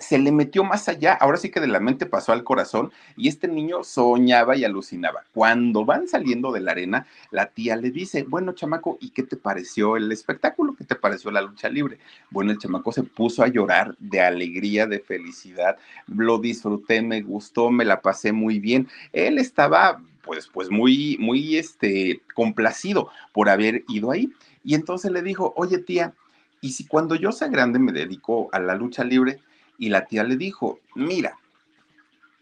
se 0.00 0.18
le 0.18 0.32
metió 0.32 0.64
más 0.64 0.88
allá, 0.88 1.12
ahora 1.12 1.36
sí 1.36 1.50
que 1.50 1.60
de 1.60 1.66
la 1.66 1.78
mente 1.78 2.06
pasó 2.06 2.32
al 2.32 2.42
corazón 2.42 2.90
y 3.16 3.28
este 3.28 3.46
niño 3.48 3.84
soñaba 3.84 4.56
y 4.56 4.64
alucinaba. 4.64 5.24
Cuando 5.34 5.84
van 5.84 6.08
saliendo 6.08 6.52
de 6.52 6.60
la 6.60 6.72
arena, 6.72 7.06
la 7.30 7.46
tía 7.46 7.76
le 7.76 7.90
dice, 7.90 8.24
bueno, 8.24 8.52
chamaco, 8.52 8.96
¿y 9.00 9.10
qué 9.10 9.22
te 9.22 9.36
pareció 9.36 9.96
el 9.96 10.10
espectáculo? 10.10 10.74
¿Qué 10.74 10.84
te 10.84 10.94
pareció 10.94 11.30
la 11.30 11.42
lucha 11.42 11.68
libre? 11.68 11.98
Bueno, 12.30 12.50
el 12.50 12.58
chamaco 12.58 12.92
se 12.92 13.02
puso 13.02 13.42
a 13.42 13.48
llorar 13.48 13.94
de 13.98 14.20
alegría, 14.20 14.86
de 14.86 15.00
felicidad, 15.00 15.76
lo 16.06 16.38
disfruté, 16.38 17.02
me 17.02 17.20
gustó, 17.20 17.70
me 17.70 17.84
la 17.84 18.00
pasé 18.00 18.32
muy 18.32 18.58
bien. 18.58 18.88
Él 19.12 19.38
estaba 19.38 20.00
pues, 20.22 20.48
pues 20.48 20.70
muy, 20.70 21.16
muy 21.18 21.56
este, 21.56 22.22
complacido 22.34 23.10
por 23.32 23.48
haber 23.48 23.84
ido 23.88 24.10
ahí. 24.10 24.30
Y 24.64 24.74
entonces 24.74 25.10
le 25.10 25.22
dijo, 25.22 25.52
oye 25.56 25.78
tía, 25.78 26.14
¿y 26.60 26.72
si 26.72 26.86
cuando 26.86 27.14
yo 27.14 27.32
sea 27.32 27.48
grande 27.48 27.78
me 27.78 27.92
dedico 27.92 28.48
a 28.52 28.58
la 28.58 28.74
lucha 28.74 29.04
libre? 29.04 29.40
Y 29.78 29.88
la 29.88 30.06
tía 30.06 30.24
le 30.24 30.36
dijo, 30.36 30.78
mira, 30.94 31.38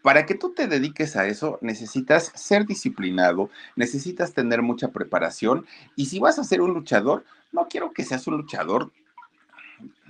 para 0.01 0.25
que 0.25 0.35
tú 0.35 0.53
te 0.53 0.67
dediques 0.67 1.15
a 1.15 1.27
eso, 1.27 1.59
necesitas 1.61 2.31
ser 2.35 2.65
disciplinado, 2.65 3.49
necesitas 3.75 4.33
tener 4.33 4.61
mucha 4.61 4.89
preparación 4.89 5.65
y 5.95 6.05
si 6.05 6.19
vas 6.19 6.39
a 6.39 6.43
ser 6.43 6.61
un 6.61 6.73
luchador, 6.73 7.25
no 7.51 7.67
quiero 7.67 7.91
que 7.91 8.05
seas 8.05 8.27
un 8.27 8.37
luchador 8.37 8.91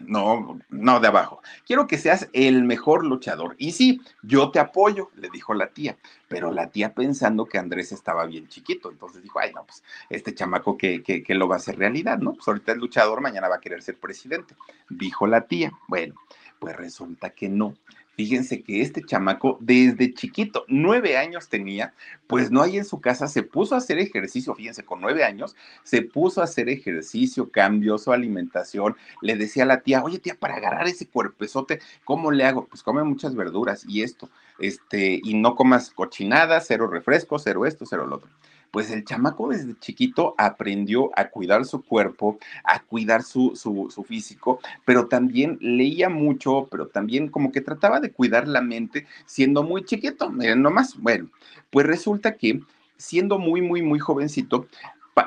no, 0.06 0.60
no 0.70 1.00
de 1.00 1.08
abajo. 1.08 1.42
Quiero 1.66 1.88
que 1.88 1.98
seas 1.98 2.30
el 2.34 2.64
mejor 2.64 3.06
luchador. 3.06 3.56
Y 3.58 3.72
sí, 3.72 4.02
yo 4.22 4.52
te 4.52 4.60
apoyo, 4.60 5.12
le 5.16 5.30
dijo 5.30 5.54
la 5.54 5.68
tía. 5.68 5.98
Pero 6.28 6.52
la 6.52 6.70
tía 6.70 6.94
pensando 6.94 7.46
que 7.46 7.58
Andrés 7.58 7.92
estaba 7.92 8.26
bien 8.26 8.48
chiquito. 8.48 8.92
Entonces 8.92 9.24
dijo, 9.24 9.40
ay, 9.40 9.54
no, 9.54 9.66
pues 9.66 9.84
este 10.10 10.34
chamaco 10.34 10.78
que, 10.78 11.04
que, 11.04 11.36
lo 11.36 11.48
va 11.48 11.56
a 11.56 11.58
hacer 11.60 11.78
realidad, 11.78 12.20
¿no? 12.20 12.34
Pues 12.34 12.48
ahorita 12.48 12.74
es 12.74 12.78
luchador, 12.78 13.22
mañana 13.22 13.48
va 13.48 13.56
a 13.56 13.62
querer 13.62 13.82
ser 13.82 13.98
presidente. 13.98 14.56
Dijo 14.90 15.28
la 15.28 15.42
tía. 15.42 15.72
Bueno, 15.88 16.16
pues 16.60 16.76
resulta 16.76 17.32
que 17.32 17.50
no. 17.50 17.76
Fíjense 18.20 18.62
que 18.64 18.82
este 18.82 19.02
chamaco 19.02 19.58
desde 19.62 20.14
chiquito, 20.14 20.66
nueve 20.68 21.16
años 21.16 21.48
tenía, 21.48 21.94
pues 22.28 22.52
no 22.52 22.62
hay 22.62 22.76
en 22.76 22.84
su 22.84 23.00
casa, 23.00 23.30
se 23.30 23.44
puso 23.44 23.76
a 23.76 23.78
hacer 23.78 23.98
ejercicio, 23.98 24.54
fíjense, 24.54 24.84
con 24.84 25.00
nueve 25.00 25.24
años, 25.24 25.56
se 25.84 26.02
puso 26.02 26.42
a 26.42 26.44
hacer 26.44 26.68
ejercicio, 26.68 27.50
cambió 27.50 27.98
su 27.98 28.12
alimentación, 28.12 28.98
le 29.22 29.38
decía 29.38 29.64
a 29.64 29.68
la 29.68 29.80
tía, 29.80 30.04
oye 30.04 30.20
tía, 30.20 30.36
para 30.38 30.58
agarrar 30.58 30.86
ese 30.86 31.08
cuerpezote, 31.08 31.80
¿cómo 32.04 32.32
le 32.32 32.44
hago? 32.44 32.66
Pues 32.66 32.84
come 32.84 33.06
muchas 33.06 33.36
verduras 33.36 33.86
y 33.88 34.04
esto, 34.04 34.30
este, 34.60 35.22
y 35.24 35.36
no 35.36 35.56
comas 35.56 35.90
cochinadas, 35.90 36.66
cero 36.68 36.88
refrescos, 36.88 37.44
cero 37.46 37.66
esto, 37.66 37.86
cero 37.86 38.06
lo 38.06 38.18
otro 38.18 38.30
pues 38.72 38.92
el 38.92 39.04
chamaco 39.04 39.50
desde 39.50 39.78
chiquito 39.80 40.36
aprendió 40.38 41.12
a 41.16 41.30
cuidar 41.30 41.66
su 41.66 41.84
cuerpo, 41.84 42.38
a 42.64 42.80
cuidar 42.80 43.24
su, 43.24 43.56
su, 43.56 44.04
físico, 44.04 44.60
pero 44.86 45.08
también 45.08 45.58
leía 45.62 46.10
mucho, 46.10 46.68
pero 46.70 46.88
también 46.88 47.30
como 47.30 47.52
que 47.52 47.62
trataba 47.62 48.00
de 48.00 48.12
cuidar 48.12 48.48
la 48.48 48.62
mente 48.62 49.08
siendo 49.26 49.64
muy 49.64 49.84
chiquito, 49.84 50.30
miren 50.30 50.62
nomás. 50.62 50.98
Bueno, 50.98 51.30
pues 51.70 51.86
resulta 51.86 52.36
que 52.36 52.60
siendo 52.98 53.40
muy, 53.40 53.62
muy, 53.62 53.82
muy 53.82 54.00
jovencito, 54.00 54.68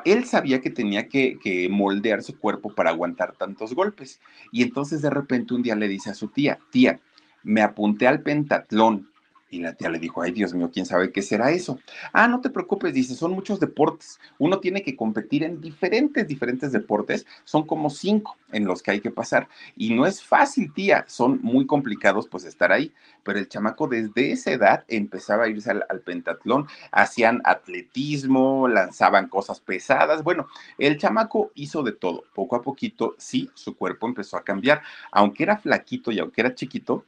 él 0.05 0.25
sabía 0.25 0.61
que 0.61 0.71
tenía 0.71 1.09
que, 1.09 1.39
que, 1.39 1.69
moldear 1.69 2.23
su 2.23 2.39
cuerpo 2.39 2.75
para 2.75 2.91
aguantar 2.91 3.33
tantos 3.37 3.75
golpes. 3.75 4.21
Y 4.51 4.63
entonces 4.63 5.03
de 5.03 5.11
repente 5.11 5.55
un 5.55 5.63
día 5.63 5.77
le 5.77 5.89
dice 5.89 6.11
a 6.11 6.15
su 6.15 6.29
tía, 6.29 6.59
tía, 6.71 7.01
me 7.43 7.61
apunté 7.61 8.07
al 8.07 8.23
pentatlón, 8.23 9.12
y 9.53 9.61
la 9.61 9.75
tía 9.75 9.91
le 9.91 9.99
dijo, 9.99 10.23
ay 10.23 10.33
Dios 10.33 10.55
mío, 10.55 10.71
¿quién 10.73 10.87
sabe 10.87 11.13
qué 11.13 11.21
será 11.21 11.51
eso? 11.51 11.79
Ah, 12.13 12.27
no 12.27 12.41
te 12.41 12.49
preocupes, 12.49 12.95
dice, 12.95 13.15
son 13.15 13.33
muchos 13.33 13.61
deportes. 13.61 14.19
Uno 14.39 14.59
tiene 14.61 14.83
que 14.83 14.97
competir 14.97 15.45
en 15.45 15.61
diferentes, 15.61 16.27
diferentes 16.27 16.73
deportes. 16.73 17.27
Son 17.45 17.67
como 17.67 17.91
cinco 17.91 18.39
en 18.51 18.65
los 18.65 18.83
que 18.83 18.93
hay 18.93 19.01
que 19.01 19.11
pasar. 19.11 19.49
Y 19.77 19.95
no 19.95 20.07
es 20.07 20.23
fácil, 20.23 20.73
tía, 20.73 21.05
son 21.07 21.39
muy 21.43 21.67
complicados 21.67 22.29
pues 22.29 22.45
estar 22.45 22.73
ahí. 22.73 22.95
Pero 23.25 23.39
el 23.39 23.49
chamaco 23.49 23.87
desde 23.87 24.33
esa 24.33 24.53
edad 24.53 24.85
empezaba 24.89 25.45
a 25.45 25.49
irse 25.49 25.71
al, 25.71 26.01
pentatlón, 26.01 26.67
hacían 26.91 27.43
atletismo, 27.45 28.69
lanzaban 28.69 29.29
cosas 29.29 29.61
pesadas. 29.61 30.25
Bueno, 30.25 30.49
el 30.79 30.97
chamaco 30.97 31.53
hizo 31.55 31.83
de 31.83 31.93
todo. 31.93 32.25
Poco 32.35 32.57
a 32.57 32.63
poquito, 32.63 33.17
sí, 33.19 33.51
su 33.53 33.77
cuerpo 33.77 34.07
empezó 34.07 34.39
a 34.39 34.45
cambiar. 34.45 34.81
Aunque 35.11 35.43
era 35.43 35.59
flaquito 35.59 36.11
y 36.11 36.21
aunque 36.21 36.41
era 36.41 36.55
chiquito, 36.55 37.05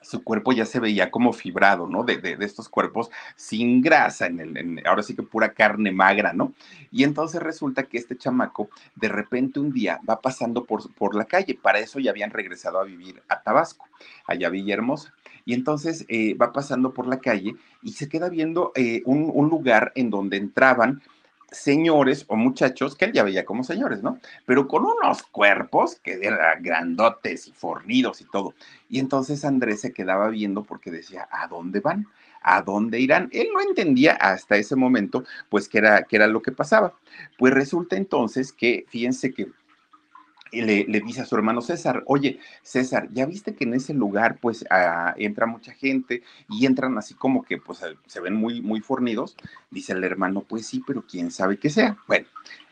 su 0.00 0.22
cuerpo 0.22 0.52
ya 0.52 0.64
se 0.64 0.80
veía 0.80 1.10
como 1.10 1.32
fibrado, 1.32 1.86
¿no? 1.86 2.04
De, 2.04 2.18
de, 2.18 2.36
estos 2.40 2.68
cuerpos 2.68 3.10
sin 3.36 3.80
grasa, 3.80 4.26
en 4.26 4.56
el, 4.56 4.86
ahora 4.86 5.02
sí 5.02 5.14
que 5.14 5.22
pura 5.22 5.52
carne 5.52 5.92
magra, 5.92 6.32
¿no? 6.32 6.54
Y 6.90 7.04
entonces 7.04 7.42
resulta 7.42 7.84
que 7.84 7.98
este 7.98 8.16
chamaco 8.16 8.70
de 8.94 9.08
repente 9.08 9.60
un 9.60 9.72
día 9.72 10.00
va 10.08 10.20
pasando 10.20 10.64
por, 10.64 10.92
por 10.94 11.14
la 11.14 11.24
calle, 11.24 11.58
para 11.60 11.78
eso 11.80 11.98
ya 11.98 12.10
habían 12.10 12.30
regresado 12.30 12.80
a 12.80 12.84
vivir 12.84 13.22
a 13.28 13.42
Tabasco, 13.42 13.86
allá 14.26 14.48
Villahermosa. 14.48 15.12
Y 15.44 15.54
entonces 15.54 16.04
eh, 16.08 16.34
va 16.34 16.52
pasando 16.52 16.92
por 16.92 17.06
la 17.06 17.20
calle 17.20 17.56
y 17.82 17.92
se 17.92 18.08
queda 18.08 18.28
viendo 18.28 18.72
eh, 18.74 19.02
un, 19.06 19.30
un 19.32 19.48
lugar 19.48 19.92
en 19.94 20.10
donde 20.10 20.36
entraban 20.36 21.02
señores 21.50 22.24
o 22.28 22.36
muchachos 22.36 22.94
que 22.94 23.06
él 23.06 23.12
ya 23.12 23.22
veía 23.22 23.44
como 23.44 23.64
señores, 23.64 24.02
¿no? 24.02 24.18
Pero 24.46 24.68
con 24.68 24.84
unos 24.84 25.22
cuerpos 25.22 25.96
que 25.96 26.18
eran 26.22 26.62
grandotes 26.62 27.46
y 27.46 27.52
fornidos 27.52 28.20
y 28.20 28.24
todo. 28.24 28.54
Y 28.88 28.98
entonces 28.98 29.44
Andrés 29.44 29.80
se 29.80 29.92
quedaba 29.92 30.28
viendo 30.28 30.62
porque 30.64 30.90
decía, 30.90 31.28
¿a 31.30 31.48
dónde 31.48 31.80
van? 31.80 32.06
¿A 32.42 32.62
dónde 32.62 33.00
irán? 33.00 33.28
Él 33.32 33.48
no 33.52 33.60
entendía 33.60 34.12
hasta 34.12 34.56
ese 34.56 34.76
momento, 34.76 35.24
pues, 35.48 35.68
qué 35.68 35.78
era, 35.78 36.02
qué 36.04 36.16
era 36.16 36.26
lo 36.26 36.40
que 36.40 36.52
pasaba. 36.52 36.94
Pues 37.36 37.52
resulta 37.52 37.96
entonces 37.96 38.52
que, 38.52 38.86
fíjense 38.88 39.32
que 39.32 39.48
le, 40.52 40.84
le, 40.84 41.00
dice 41.00 41.22
a 41.22 41.26
su 41.26 41.34
hermano 41.36 41.60
César, 41.60 42.02
oye, 42.06 42.38
César, 42.62 43.08
ya 43.12 43.26
viste 43.26 43.54
que 43.54 43.64
en 43.64 43.74
ese 43.74 43.94
lugar 43.94 44.38
pues 44.40 44.64
ah, 44.70 45.14
entra 45.16 45.46
mucha 45.46 45.72
gente 45.72 46.22
y 46.48 46.66
entran 46.66 46.96
así 46.98 47.14
como 47.14 47.42
que 47.42 47.58
pues 47.58 47.80
se 48.06 48.20
ven 48.20 48.34
muy, 48.34 48.60
muy 48.60 48.80
fornidos. 48.80 49.36
Dice 49.70 49.92
el 49.92 50.04
hermano, 50.04 50.44
pues 50.48 50.66
sí, 50.66 50.82
pero 50.86 51.04
quién 51.06 51.30
sabe 51.30 51.58
qué 51.58 51.70
sea. 51.70 51.96
Bueno, 52.06 52.26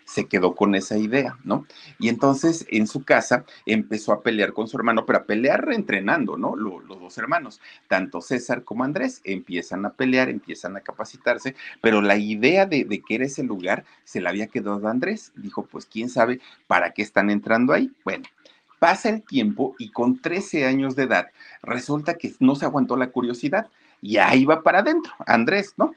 se 0.06 0.26
quedó 0.26 0.54
con 0.54 0.75
esa 0.75 0.96
idea, 0.96 1.36
¿no? 1.44 1.66
Y 1.98 2.08
entonces 2.08 2.64
en 2.70 2.86
su 2.86 3.04
casa 3.04 3.44
empezó 3.66 4.12
a 4.12 4.22
pelear 4.22 4.52
con 4.52 4.68
su 4.68 4.76
hermano, 4.76 5.04
pero 5.04 5.18
a 5.18 5.25
pelear 5.25 5.66
reentrenando, 5.66 6.38
¿no? 6.38 6.56
Los, 6.56 6.86
dos 6.86 7.18
hermanos, 7.18 7.60
tanto 7.88 8.22
César 8.22 8.64
como 8.64 8.84
Andrés, 8.84 9.20
empiezan 9.25 9.84
a 9.84 9.92
pelear, 9.92 10.30
empiezan 10.30 10.76
a 10.76 10.80
capacitarse, 10.80 11.54
pero 11.82 12.00
la 12.00 12.16
idea 12.16 12.64
de, 12.64 12.84
de 12.84 13.02
que 13.02 13.16
era 13.16 13.26
ese 13.26 13.42
lugar 13.42 13.84
se 14.04 14.20
la 14.20 14.30
había 14.30 14.46
quedado 14.46 14.86
a 14.86 14.90
Andrés. 14.90 15.32
Dijo, 15.34 15.66
pues 15.66 15.84
quién 15.86 16.08
sabe 16.08 16.40
para 16.66 16.92
qué 16.92 17.02
están 17.02 17.28
entrando 17.28 17.72
ahí. 17.72 17.92
Bueno, 18.04 18.25
pasa 18.78 19.08
el 19.08 19.22
tiempo 19.22 19.75
y 19.78 19.90
con 19.90 20.20
13 20.20 20.66
años 20.66 20.96
de 20.96 21.04
edad 21.04 21.28
resulta 21.62 22.14
que 22.14 22.32
no 22.38 22.54
se 22.54 22.64
aguantó 22.64 22.96
la 22.96 23.10
curiosidad 23.10 23.68
y 24.00 24.18
ahí 24.18 24.44
va 24.44 24.62
para 24.62 24.80
adentro, 24.80 25.12
Andrés, 25.26 25.75
¿no? 25.76 25.94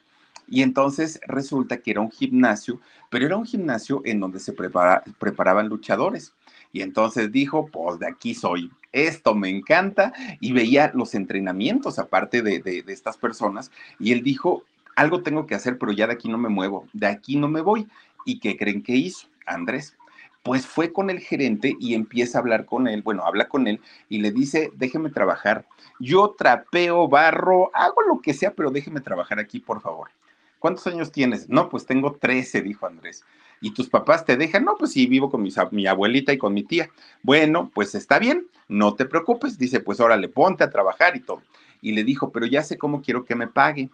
Y 0.49 0.63
entonces 0.63 1.19
resulta 1.27 1.77
que 1.77 1.91
era 1.91 2.01
un 2.01 2.11
gimnasio, 2.11 2.79
pero 3.09 3.25
era 3.25 3.37
un 3.37 3.45
gimnasio 3.45 4.01
en 4.05 4.19
donde 4.19 4.39
se 4.39 4.53
preparaban 4.53 5.69
luchadores. 5.69 6.33
Y 6.71 6.81
entonces 6.81 7.31
dijo, 7.31 7.67
pues 7.67 7.99
de 7.99 8.07
aquí 8.07 8.35
soy, 8.35 8.71
esto 8.91 9.35
me 9.35 9.49
encanta. 9.49 10.13
Y 10.39 10.51
veía 10.51 10.91
los 10.93 11.15
entrenamientos 11.15 11.99
aparte 11.99 12.41
de, 12.41 12.59
de, 12.59 12.83
de 12.83 12.93
estas 12.93 13.17
personas. 13.17 13.71
Y 13.99 14.11
él 14.11 14.23
dijo, 14.23 14.63
algo 14.99 15.23
tengo 15.23 15.47
que 15.47 15.55
hacer, 15.55 15.77
pero 15.77 15.91
ya 15.91 16.07
de 16.07 16.13
aquí 16.13 16.27
no 16.27 16.37
me 16.37 16.49
muevo, 16.49 16.85
de 16.93 17.07
aquí 17.07 17.37
no 17.37 17.47
me 17.47 17.61
voy. 17.61 17.87
¿Y 18.25 18.39
qué 18.39 18.57
creen 18.57 18.83
que 18.83 18.95
hizo 18.95 19.27
Andrés? 19.45 19.95
Pues 20.43 20.65
fue 20.65 20.91
con 20.91 21.09
el 21.09 21.19
gerente 21.19 21.75
y 21.79 21.93
empieza 21.93 22.37
a 22.37 22.41
hablar 22.41 22.65
con 22.65 22.87
él, 22.87 23.01
bueno, 23.01 23.23
habla 23.25 23.47
con 23.47 23.67
él 23.67 23.81
y 24.07 24.19
le 24.19 24.31
dice, 24.31 24.71
déjeme 24.75 25.09
trabajar, 25.09 25.65
yo 25.99 26.35
trapeo, 26.37 27.07
barro, 27.07 27.71
hago 27.73 28.01
lo 28.01 28.21
que 28.21 28.33
sea, 28.33 28.53
pero 28.53 28.71
déjeme 28.71 29.01
trabajar 29.01 29.39
aquí, 29.39 29.59
por 29.59 29.81
favor. 29.81 30.09
¿Cuántos 30.59 30.85
años 30.87 31.11
tienes? 31.11 31.49
No, 31.49 31.69
pues 31.69 31.85
tengo 31.85 32.13
13, 32.13 32.61
dijo 32.61 32.85
Andrés. 32.85 33.23
¿Y 33.61 33.73
tus 33.73 33.89
papás 33.89 34.25
te 34.25 34.37
dejan? 34.37 34.65
No, 34.65 34.75
pues 34.77 34.91
sí, 34.91 35.07
vivo 35.07 35.29
con 35.29 35.41
mi 35.71 35.87
abuelita 35.87 36.33
y 36.33 36.37
con 36.37 36.53
mi 36.53 36.63
tía. 36.63 36.89
Bueno, 37.23 37.71
pues 37.73 37.95
está 37.95 38.19
bien, 38.19 38.47
no 38.67 38.93
te 38.93 39.05
preocupes. 39.05 39.57
Dice, 39.57 39.79
pues 39.79 39.99
órale, 39.99 40.29
ponte 40.29 40.63
a 40.63 40.69
trabajar 40.69 41.15
y 41.15 41.21
todo. 41.21 41.41
Y 41.81 41.93
le 41.93 42.03
dijo, 42.03 42.31
pero 42.31 42.45
ya 42.45 42.63
sé 42.63 42.77
cómo 42.77 43.01
quiero 43.01 43.25
que 43.25 43.35
me 43.35 43.47
pague. 43.47 43.89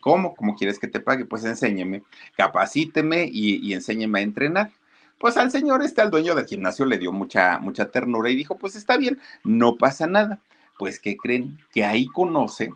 ¿Cómo? 0.00 0.34
¿Cómo 0.34 0.54
quieres 0.54 0.78
que 0.78 0.88
te 0.88 1.00
pague? 1.00 1.24
Pues 1.24 1.44
enséñeme, 1.44 2.02
capacíteme 2.36 3.28
y, 3.30 3.56
y 3.66 3.72
enséñeme 3.74 4.18
a 4.18 4.22
entrenar. 4.22 4.70
Pues 5.18 5.36
al 5.36 5.52
señor 5.52 5.82
este, 5.82 6.00
al 6.02 6.10
dueño 6.10 6.34
del 6.34 6.46
gimnasio, 6.46 6.84
le 6.84 6.98
dio 6.98 7.12
mucha, 7.12 7.58
mucha 7.60 7.90
ternura 7.90 8.28
y 8.28 8.34
dijo, 8.34 8.58
pues 8.58 8.74
está 8.74 8.96
bien, 8.96 9.20
no 9.44 9.76
pasa 9.76 10.08
nada. 10.08 10.40
Pues, 10.78 10.98
¿qué 10.98 11.16
creen? 11.16 11.58
Que 11.72 11.84
ahí 11.84 12.06
conoce 12.06 12.72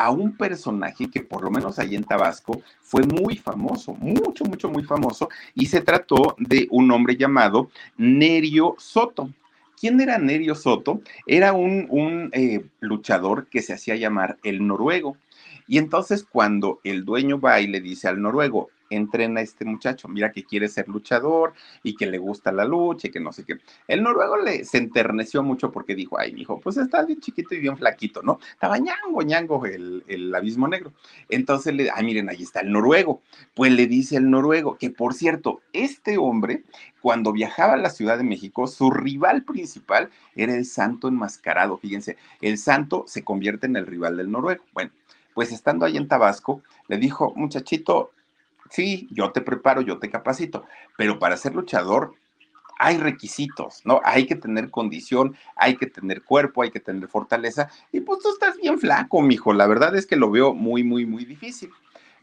a 0.00 0.10
un 0.10 0.34
personaje 0.34 1.10
que 1.10 1.20
por 1.20 1.44
lo 1.44 1.50
menos 1.50 1.78
ahí 1.78 1.94
en 1.94 2.04
Tabasco 2.04 2.62
fue 2.80 3.02
muy 3.02 3.36
famoso, 3.36 3.92
mucho, 3.92 4.46
mucho, 4.46 4.70
muy 4.70 4.82
famoso, 4.82 5.28
y 5.54 5.66
se 5.66 5.82
trató 5.82 6.36
de 6.38 6.66
un 6.70 6.90
hombre 6.90 7.16
llamado 7.16 7.70
Nerio 7.98 8.76
Soto. 8.78 9.28
¿Quién 9.78 10.00
era 10.00 10.16
Nerio 10.16 10.54
Soto? 10.54 11.02
Era 11.26 11.52
un, 11.52 11.86
un 11.90 12.30
eh, 12.32 12.64
luchador 12.80 13.48
que 13.48 13.60
se 13.60 13.74
hacía 13.74 13.94
llamar 13.94 14.38
el 14.42 14.66
noruego. 14.66 15.18
Y 15.68 15.76
entonces 15.76 16.24
cuando 16.24 16.80
el 16.82 17.04
dueño 17.04 17.38
va 17.38 17.60
y 17.60 17.66
le 17.66 17.82
dice 17.82 18.08
al 18.08 18.22
noruego, 18.22 18.70
entrena 18.90 19.40
a 19.40 19.42
este 19.42 19.64
muchacho, 19.64 20.08
mira 20.08 20.32
que 20.32 20.44
quiere 20.44 20.68
ser 20.68 20.88
luchador 20.88 21.54
y 21.82 21.94
que 21.94 22.06
le 22.06 22.18
gusta 22.18 22.52
la 22.52 22.64
lucha 22.64 23.08
y 23.08 23.10
que 23.10 23.20
no 23.20 23.32
sé 23.32 23.44
qué. 23.44 23.58
El 23.88 24.02
noruego 24.02 24.36
le 24.36 24.64
se 24.64 24.78
enterneció 24.78 25.42
mucho 25.42 25.70
porque 25.70 25.94
dijo, 25.94 26.18
ay, 26.18 26.32
mi 26.32 26.42
hijo, 26.42 26.60
pues 26.60 26.76
está 26.76 27.04
bien 27.04 27.20
chiquito 27.20 27.54
y 27.54 27.60
bien 27.60 27.76
flaquito, 27.76 28.22
¿no? 28.22 28.38
Estaba 28.52 28.78
ñango, 28.78 29.22
ñango 29.22 29.64
el, 29.66 30.04
el 30.06 30.34
abismo 30.34 30.68
negro. 30.68 30.92
Entonces 31.28 31.74
le, 31.74 31.90
ay, 31.90 32.04
miren, 32.04 32.28
ahí 32.28 32.42
está 32.42 32.60
el 32.60 32.72
noruego. 32.72 33.22
Pues 33.54 33.72
le 33.72 33.86
dice 33.86 34.16
el 34.16 34.30
noruego, 34.30 34.76
que 34.76 34.90
por 34.90 35.14
cierto, 35.14 35.60
este 35.72 36.18
hombre, 36.18 36.64
cuando 37.00 37.32
viajaba 37.32 37.74
a 37.74 37.78
la 37.78 37.90
Ciudad 37.90 38.18
de 38.18 38.24
México, 38.24 38.66
su 38.66 38.90
rival 38.90 39.44
principal 39.44 40.10
era 40.34 40.54
el 40.54 40.66
santo 40.66 41.08
enmascarado. 41.08 41.78
Fíjense, 41.78 42.16
el 42.40 42.58
santo 42.58 43.04
se 43.06 43.24
convierte 43.24 43.66
en 43.66 43.76
el 43.76 43.86
rival 43.86 44.16
del 44.16 44.30
noruego. 44.30 44.64
Bueno, 44.72 44.90
pues 45.34 45.52
estando 45.52 45.86
ahí 45.86 45.96
en 45.96 46.08
Tabasco, 46.08 46.62
le 46.88 46.98
dijo, 46.98 47.32
muchachito, 47.36 48.10
sí, 48.70 49.08
yo 49.10 49.32
te 49.32 49.40
preparo, 49.42 49.82
yo 49.82 49.98
te 49.98 50.10
capacito, 50.10 50.64
pero 50.96 51.18
para 51.18 51.36
ser 51.36 51.54
luchador 51.54 52.14
hay 52.78 52.96
requisitos, 52.96 53.82
¿no? 53.84 54.00
Hay 54.04 54.26
que 54.26 54.36
tener 54.36 54.70
condición, 54.70 55.36
hay 55.54 55.76
que 55.76 55.86
tener 55.86 56.22
cuerpo, 56.22 56.62
hay 56.62 56.70
que 56.70 56.80
tener 56.80 57.08
fortaleza, 57.08 57.68
y 57.92 58.00
pues 58.00 58.20
tú 58.20 58.30
estás 58.32 58.56
bien 58.56 58.78
flaco, 58.78 59.20
mijo, 59.20 59.52
la 59.52 59.66
verdad 59.66 59.94
es 59.96 60.06
que 60.06 60.16
lo 60.16 60.30
veo 60.30 60.54
muy, 60.54 60.82
muy, 60.82 61.04
muy 61.04 61.26
difícil. 61.26 61.70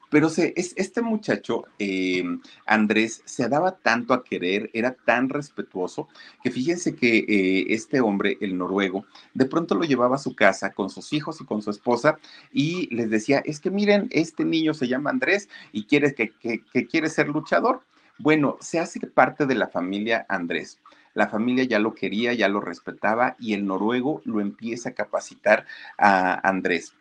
Pero 0.09 0.29
se, 0.29 0.53
es, 0.55 0.73
este 0.77 1.01
muchacho, 1.01 1.65
eh, 1.79 2.23
Andrés, 2.65 3.21
se 3.25 3.49
daba 3.49 3.73
tanto 3.77 4.13
a 4.13 4.23
querer, 4.23 4.69
era 4.73 4.93
tan 4.93 5.27
respetuoso, 5.27 6.07
que 6.41 6.51
fíjense 6.51 6.95
que 6.95 7.17
eh, 7.17 7.65
este 7.69 7.99
hombre, 7.99 8.37
el 8.39 8.57
noruego, 8.57 9.05
de 9.33 9.45
pronto 9.45 9.75
lo 9.75 9.83
llevaba 9.83 10.15
a 10.15 10.19
su 10.19 10.33
casa 10.35 10.71
con 10.71 10.89
sus 10.89 11.11
hijos 11.11 11.41
y 11.41 11.45
con 11.45 11.61
su 11.61 11.71
esposa 11.71 12.19
y 12.53 12.93
les 12.95 13.09
decía, 13.09 13.39
es 13.45 13.59
que 13.59 13.69
miren, 13.69 14.07
este 14.11 14.45
niño 14.45 14.73
se 14.73 14.87
llama 14.87 15.09
Andrés 15.09 15.49
y 15.73 15.85
quiere 15.85 16.13
que, 16.13 16.31
que, 16.31 16.63
que 16.63 16.87
quiere 16.87 17.09
ser 17.09 17.27
luchador. 17.27 17.81
Bueno, 18.17 18.57
se 18.61 18.79
hace 18.79 18.99
parte 19.07 19.45
de 19.45 19.55
la 19.55 19.67
familia 19.67 20.25
Andrés. 20.29 20.79
La 21.13 21.27
familia 21.27 21.65
ya 21.65 21.79
lo 21.79 21.93
quería, 21.93 22.33
ya 22.33 22.47
lo 22.47 22.61
respetaba 22.61 23.35
y 23.39 23.53
el 23.53 23.65
noruego 23.65 24.21
lo 24.23 24.39
empieza 24.39 24.89
a 24.89 24.93
capacitar 24.93 25.65
a 25.97 26.47
Andrés 26.47 26.93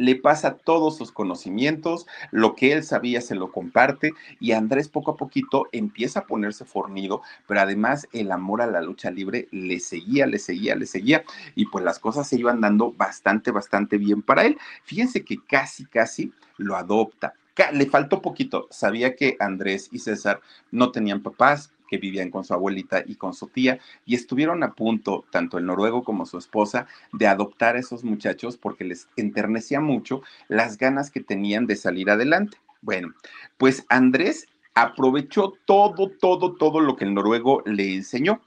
le 0.00 0.16
pasa 0.16 0.56
todos 0.56 0.96
sus 0.96 1.12
conocimientos, 1.12 2.06
lo 2.30 2.54
que 2.54 2.72
él 2.72 2.82
sabía 2.84 3.20
se 3.20 3.34
lo 3.34 3.52
comparte 3.52 4.12
y 4.40 4.52
Andrés 4.52 4.88
poco 4.88 5.10
a 5.10 5.16
poquito 5.16 5.66
empieza 5.72 6.20
a 6.20 6.26
ponerse 6.26 6.64
fornido, 6.64 7.20
pero 7.46 7.60
además 7.60 8.08
el 8.12 8.32
amor 8.32 8.62
a 8.62 8.66
la 8.66 8.80
lucha 8.80 9.10
libre 9.10 9.48
le 9.50 9.78
seguía, 9.78 10.26
le 10.26 10.38
seguía, 10.38 10.74
le 10.74 10.86
seguía 10.86 11.22
y 11.54 11.66
pues 11.66 11.84
las 11.84 11.98
cosas 11.98 12.26
se 12.26 12.36
iban 12.36 12.62
dando 12.62 12.92
bastante, 12.92 13.50
bastante 13.50 13.98
bien 13.98 14.22
para 14.22 14.46
él. 14.46 14.56
Fíjense 14.84 15.22
que 15.22 15.36
casi, 15.46 15.84
casi 15.84 16.32
lo 16.56 16.76
adopta. 16.76 17.34
Le 17.74 17.84
faltó 17.84 18.22
poquito, 18.22 18.68
sabía 18.70 19.14
que 19.14 19.36
Andrés 19.38 19.90
y 19.92 19.98
César 19.98 20.40
no 20.70 20.92
tenían 20.92 21.22
papás, 21.22 21.74
que 21.90 21.98
vivían 21.98 22.30
con 22.30 22.44
su 22.44 22.54
abuelita 22.54 23.02
y 23.04 23.16
con 23.16 23.34
su 23.34 23.48
tía, 23.48 23.80
y 24.06 24.14
estuvieron 24.14 24.62
a 24.62 24.74
punto, 24.74 25.24
tanto 25.30 25.58
el 25.58 25.66
noruego 25.66 26.04
como 26.04 26.24
su 26.24 26.38
esposa, 26.38 26.86
de 27.12 27.26
adoptar 27.26 27.74
a 27.74 27.80
esos 27.80 28.04
muchachos 28.04 28.56
porque 28.56 28.84
les 28.84 29.08
enternecía 29.16 29.80
mucho 29.80 30.22
las 30.48 30.78
ganas 30.78 31.10
que 31.10 31.20
tenían 31.20 31.66
de 31.66 31.74
salir 31.74 32.08
adelante. 32.10 32.58
Bueno, 32.80 33.12
pues 33.58 33.84
Andrés 33.88 34.46
aprovechó 34.74 35.54
todo, 35.64 36.08
todo, 36.08 36.54
todo 36.54 36.80
lo 36.80 36.96
que 36.96 37.04
el 37.04 37.14
noruego 37.14 37.62
le 37.66 37.94
enseñó. 37.94 38.40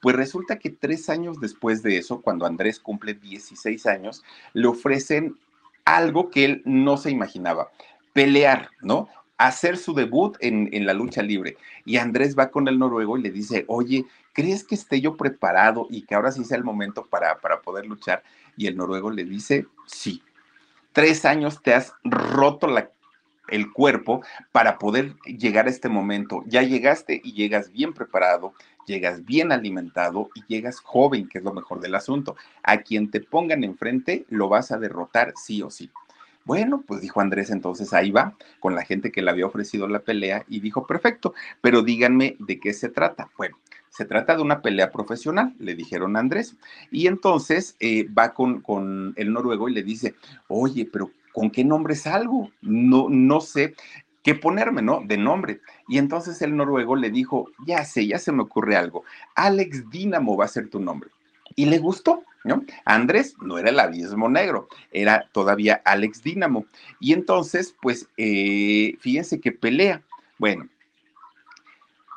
Pues 0.00 0.16
resulta 0.16 0.58
que 0.58 0.70
tres 0.70 1.08
años 1.08 1.38
después 1.40 1.82
de 1.82 1.98
eso, 1.98 2.22
cuando 2.22 2.46
Andrés 2.46 2.80
cumple 2.80 3.14
16 3.14 3.86
años, 3.86 4.24
le 4.54 4.66
ofrecen 4.68 5.36
algo 5.84 6.30
que 6.30 6.44
él 6.44 6.62
no 6.64 6.96
se 6.96 7.10
imaginaba, 7.10 7.70
pelear, 8.12 8.70
¿no? 8.80 9.08
Hacer 9.38 9.76
su 9.76 9.94
debut 9.94 10.36
en, 10.40 10.86
la 10.86 10.94
lucha 10.94 11.22
libre. 11.22 11.56
Y 11.84 11.96
Andrés 11.98 12.36
va 12.38 12.50
con 12.50 12.68
el 12.68 12.78
noruego 12.78 13.18
y 13.18 13.22
le 13.22 13.30
dice, 13.30 13.64
oye, 13.68 14.06
¿crees 14.32 14.64
que 14.64 14.74
esté 14.74 15.00
yo 15.00 15.16
preparado 15.16 15.86
y 15.90 16.02
que 16.02 16.14
ahora 16.14 16.32
sí 16.32 16.44
sea 16.44 16.56
el 16.56 16.64
momento 16.64 17.06
para, 17.06 17.38
para 17.38 17.60
poder 17.60 17.86
luchar? 17.86 18.22
Y 18.56 18.66
el 18.66 18.76
noruego 18.76 19.10
le 19.10 19.24
dice, 19.24 19.66
sí. 19.86 20.22
Tres 20.92 21.26
años 21.26 21.60
te 21.62 21.74
has 21.74 21.92
roto 22.04 22.66
la, 22.66 22.90
el 23.48 23.72
cuerpo 23.72 24.22
para 24.52 24.78
poder 24.78 25.14
llegar 25.26 25.66
a 25.66 25.70
este 25.70 25.88
momento. 25.88 26.42
Ya 26.46 26.62
llegaste 26.62 27.20
y 27.22 27.32
llegas 27.32 27.70
bien 27.70 27.92
preparado, 27.92 28.54
llegas 28.86 29.24
bien 29.24 29.52
alimentado 29.52 30.30
y 30.34 30.44
llegas 30.46 30.80
joven, 30.80 31.28
que 31.28 31.38
es 31.38 31.44
lo 31.44 31.52
mejor 31.52 31.80
del 31.80 31.94
asunto. 31.94 32.36
A 32.62 32.78
quien 32.78 33.10
te 33.10 33.20
pongan 33.20 33.64
enfrente 33.64 34.24
lo 34.28 34.48
vas 34.48 34.72
a 34.72 34.78
derrotar 34.78 35.34
sí 35.36 35.62
o 35.62 35.70
sí. 35.70 35.90
Bueno, 36.46 36.84
pues 36.86 37.00
dijo 37.00 37.20
Andrés, 37.20 37.50
entonces 37.50 37.92
ahí 37.92 38.12
va 38.12 38.36
con 38.60 38.76
la 38.76 38.84
gente 38.84 39.10
que 39.10 39.20
le 39.20 39.30
había 39.30 39.46
ofrecido 39.46 39.88
la 39.88 39.98
pelea 39.98 40.44
y 40.48 40.60
dijo, 40.60 40.86
perfecto, 40.86 41.34
pero 41.60 41.82
díganme 41.82 42.36
de 42.38 42.60
qué 42.60 42.72
se 42.72 42.88
trata. 42.88 43.28
Bueno, 43.36 43.58
se 43.90 44.04
trata 44.04 44.36
de 44.36 44.42
una 44.42 44.62
pelea 44.62 44.92
profesional, 44.92 45.54
le 45.58 45.74
dijeron 45.74 46.16
Andrés. 46.16 46.56
Y 46.92 47.08
entonces 47.08 47.76
eh, 47.80 48.06
va 48.08 48.32
con, 48.32 48.60
con 48.60 49.12
el 49.16 49.32
noruego 49.32 49.68
y 49.68 49.74
le 49.74 49.82
dice, 49.82 50.14
oye, 50.46 50.88
pero 50.90 51.10
¿con 51.32 51.50
qué 51.50 51.64
nombre 51.64 51.96
salgo? 51.96 52.48
No, 52.62 53.08
no 53.10 53.40
sé 53.40 53.74
qué 54.22 54.36
ponerme, 54.36 54.82
¿no? 54.82 55.02
De 55.04 55.16
nombre. 55.16 55.60
Y 55.88 55.98
entonces 55.98 56.40
el 56.42 56.56
noruego 56.56 56.94
le 56.94 57.10
dijo, 57.10 57.50
ya 57.66 57.84
sé, 57.84 58.06
ya 58.06 58.20
se 58.20 58.30
me 58.30 58.42
ocurre 58.42 58.76
algo. 58.76 59.02
Alex 59.34 59.90
Dínamo 59.90 60.36
va 60.36 60.44
a 60.44 60.48
ser 60.48 60.68
tu 60.68 60.78
nombre. 60.78 61.10
Y 61.56 61.66
le 61.66 61.78
gustó. 61.78 62.22
Andrés 62.84 63.36
no 63.40 63.58
era 63.58 63.70
el 63.70 63.80
abismo 63.80 64.28
negro, 64.28 64.68
era 64.92 65.28
todavía 65.32 65.82
Alex 65.84 66.22
Dínamo. 66.22 66.66
Y 67.00 67.12
entonces, 67.12 67.74
pues, 67.80 68.08
eh, 68.16 68.96
fíjense 69.00 69.40
que 69.40 69.52
pelea. 69.52 70.02
Bueno, 70.38 70.68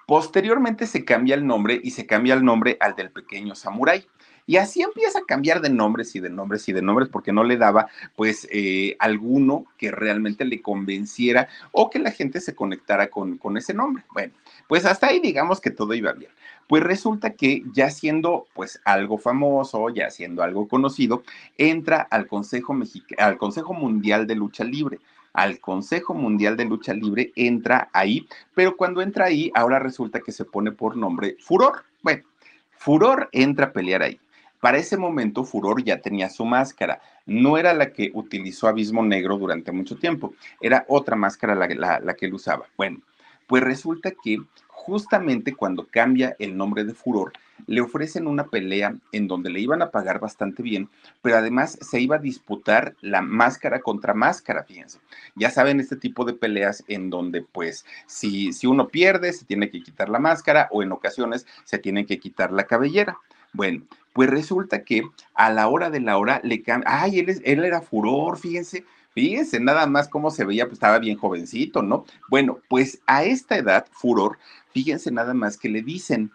Posteriormente 0.10 0.88
se 0.88 1.06
cambia 1.06 1.36
el 1.36 1.46
nombre 1.46 1.80
y 1.84 1.92
se 1.92 2.08
cambia 2.08 2.34
el 2.34 2.44
nombre 2.44 2.78
al 2.80 2.96
del 2.96 3.12
pequeño 3.12 3.54
samurái. 3.54 4.08
Y 4.48 4.58
así 4.58 4.82
empieza 4.82 5.20
a 5.20 5.26
cambiar 5.28 5.62
de 5.62 5.70
nombres 5.70 6.16
y 6.16 6.20
de 6.20 6.32
nombres 6.32 6.68
y 6.68 6.74
de 6.74 6.82
nombres 6.82 7.10
porque 7.10 7.32
no 7.32 7.44
le 7.44 7.58
daba 7.58 7.90
pues 8.16 8.48
eh, 8.52 8.96
alguno 8.98 9.68
que 9.78 9.92
realmente 9.92 10.46
le 10.46 10.64
convenciera 10.64 11.48
o 11.72 11.92
que 11.92 12.00
la 12.00 12.10
gente 12.10 12.42
se 12.42 12.56
conectara 12.56 13.12
con, 13.12 13.38
con 13.38 13.56
ese 13.56 13.76
nombre. 13.76 14.04
Bueno, 14.12 14.34
pues 14.68 14.84
hasta 14.84 15.06
ahí 15.06 15.20
digamos 15.20 15.62
que 15.62 15.70
todo 15.70 15.94
iba 15.94 16.12
bien. 16.14 16.32
Pues 16.70 16.84
resulta 16.84 17.32
que 17.32 17.64
ya 17.74 17.90
siendo 17.90 18.46
pues 18.54 18.80
algo 18.86 19.18
famoso, 19.18 19.90
ya 19.90 20.12
siendo 20.12 20.44
algo 20.44 20.68
conocido, 20.68 21.24
entra 21.58 22.02
al 22.12 22.28
Consejo, 22.28 22.78
al 23.18 23.40
Consejo 23.40 23.74
Mundial 23.74 24.28
de 24.28 24.36
Lucha 24.36 24.64
Libre 24.64 25.00
al 25.34 25.60
Consejo 25.60 26.14
Mundial 26.14 26.58
de 26.58 26.66
Lucha 26.66 26.94
Libre, 26.94 27.32
entra 27.36 27.90
ahí, 27.94 28.28
pero 28.54 28.76
cuando 28.76 29.02
entra 29.02 29.26
ahí, 29.26 29.52
ahora 29.56 29.80
resulta 29.80 30.20
que 30.20 30.32
se 30.32 30.46
pone 30.46 30.72
por 30.72 30.98
nombre 30.98 31.38
Furor. 31.40 31.86
Bueno, 32.02 32.24
Furor 32.72 33.30
entra 33.32 33.68
a 33.68 33.72
pelear 33.72 34.04
ahí. 34.04 34.20
Para 34.60 34.78
ese 34.78 34.98
momento, 34.98 35.46
Furor 35.46 35.84
ya 35.84 36.02
tenía 36.02 36.30
su 36.30 36.46
máscara. 36.46 37.02
No 37.26 37.58
era 37.58 37.74
la 37.74 37.94
que 37.94 38.12
utilizó 38.14 38.68
Abismo 38.68 39.04
Negro 39.04 39.38
durante 39.38 39.72
mucho 39.72 39.98
tiempo, 39.98 40.34
era 40.60 40.86
otra 40.88 41.16
máscara 41.16 41.56
la, 41.56 42.00
la 42.00 42.14
que 42.16 42.26
él 42.26 42.34
usaba. 42.34 42.66
Bueno, 42.76 43.00
pues 43.48 43.64
resulta 43.64 44.12
que 44.12 44.40
justamente 44.90 45.54
cuando 45.54 45.88
cambia 45.88 46.36
el 46.40 46.58
nombre 46.58 46.84
de 46.84 46.94
Furor, 46.94 47.32
le 47.68 47.82
ofrecen 47.82 48.28
una 48.28 48.46
pelea 48.46 48.96
en 49.12 49.28
donde 49.28 49.50
le 49.50 49.60
iban 49.60 49.82
a 49.82 49.92
pagar 49.92 50.20
bastante 50.20 50.64
bien, 50.64 50.90
pero 51.22 51.38
además 51.38 51.78
se 51.82 52.02
iba 52.02 52.16
a 52.16 52.20
disputar 52.20 52.96
la 53.02 53.22
máscara 53.22 53.80
contra 53.82 54.14
máscara, 54.14 54.64
fíjense. 54.64 55.00
Ya 55.36 55.52
saben, 55.52 55.80
este 55.80 55.96
tipo 55.96 56.26
de 56.26 56.34
peleas 56.34 56.84
en 56.88 57.10
donde 57.10 57.42
pues 57.44 57.86
si, 58.08 58.52
si 58.54 58.66
uno 58.66 58.88
pierde 58.88 59.32
se 59.34 59.46
tiene 59.46 59.70
que 59.70 59.84
quitar 59.84 60.10
la 60.10 60.20
máscara 60.20 60.68
o 60.72 60.82
en 60.82 60.92
ocasiones 60.92 61.46
se 61.64 61.78
tiene 61.78 62.06
que 62.06 62.20
quitar 62.20 62.52
la 62.52 62.64
cabellera. 62.64 63.18
Bueno, 63.54 63.84
pues 64.14 64.30
resulta 64.30 64.84
que 64.84 65.04
a 65.36 65.52
la 65.52 65.68
hora 65.68 65.90
de 65.90 66.00
la 66.00 66.18
hora 66.18 66.42
le 66.44 66.64
cambia, 66.64 67.02
ay, 67.02 67.20
él, 67.20 67.42
él 67.44 67.64
era 67.64 67.82
furor, 67.82 68.38
fíjense, 68.38 68.86
Fíjense 69.12 69.60
nada 69.60 69.88
más 69.88 70.08
cómo 70.08 70.30
se 70.30 70.46
veía, 70.46 70.66
pues 70.66 70.74
estaba 70.74 71.00
bien 71.00 71.18
jovencito, 71.18 71.82
¿no? 71.82 72.06
Bueno, 72.30 72.60
pues 72.70 73.02
a 73.08 73.24
esta 73.24 73.58
edad, 73.58 73.86
Furor, 73.92 74.38
fíjense 74.72 75.12
nada 75.12 75.34
más 75.34 75.58
que 75.58 75.70
le 75.70 75.82
dicen, 75.82 76.32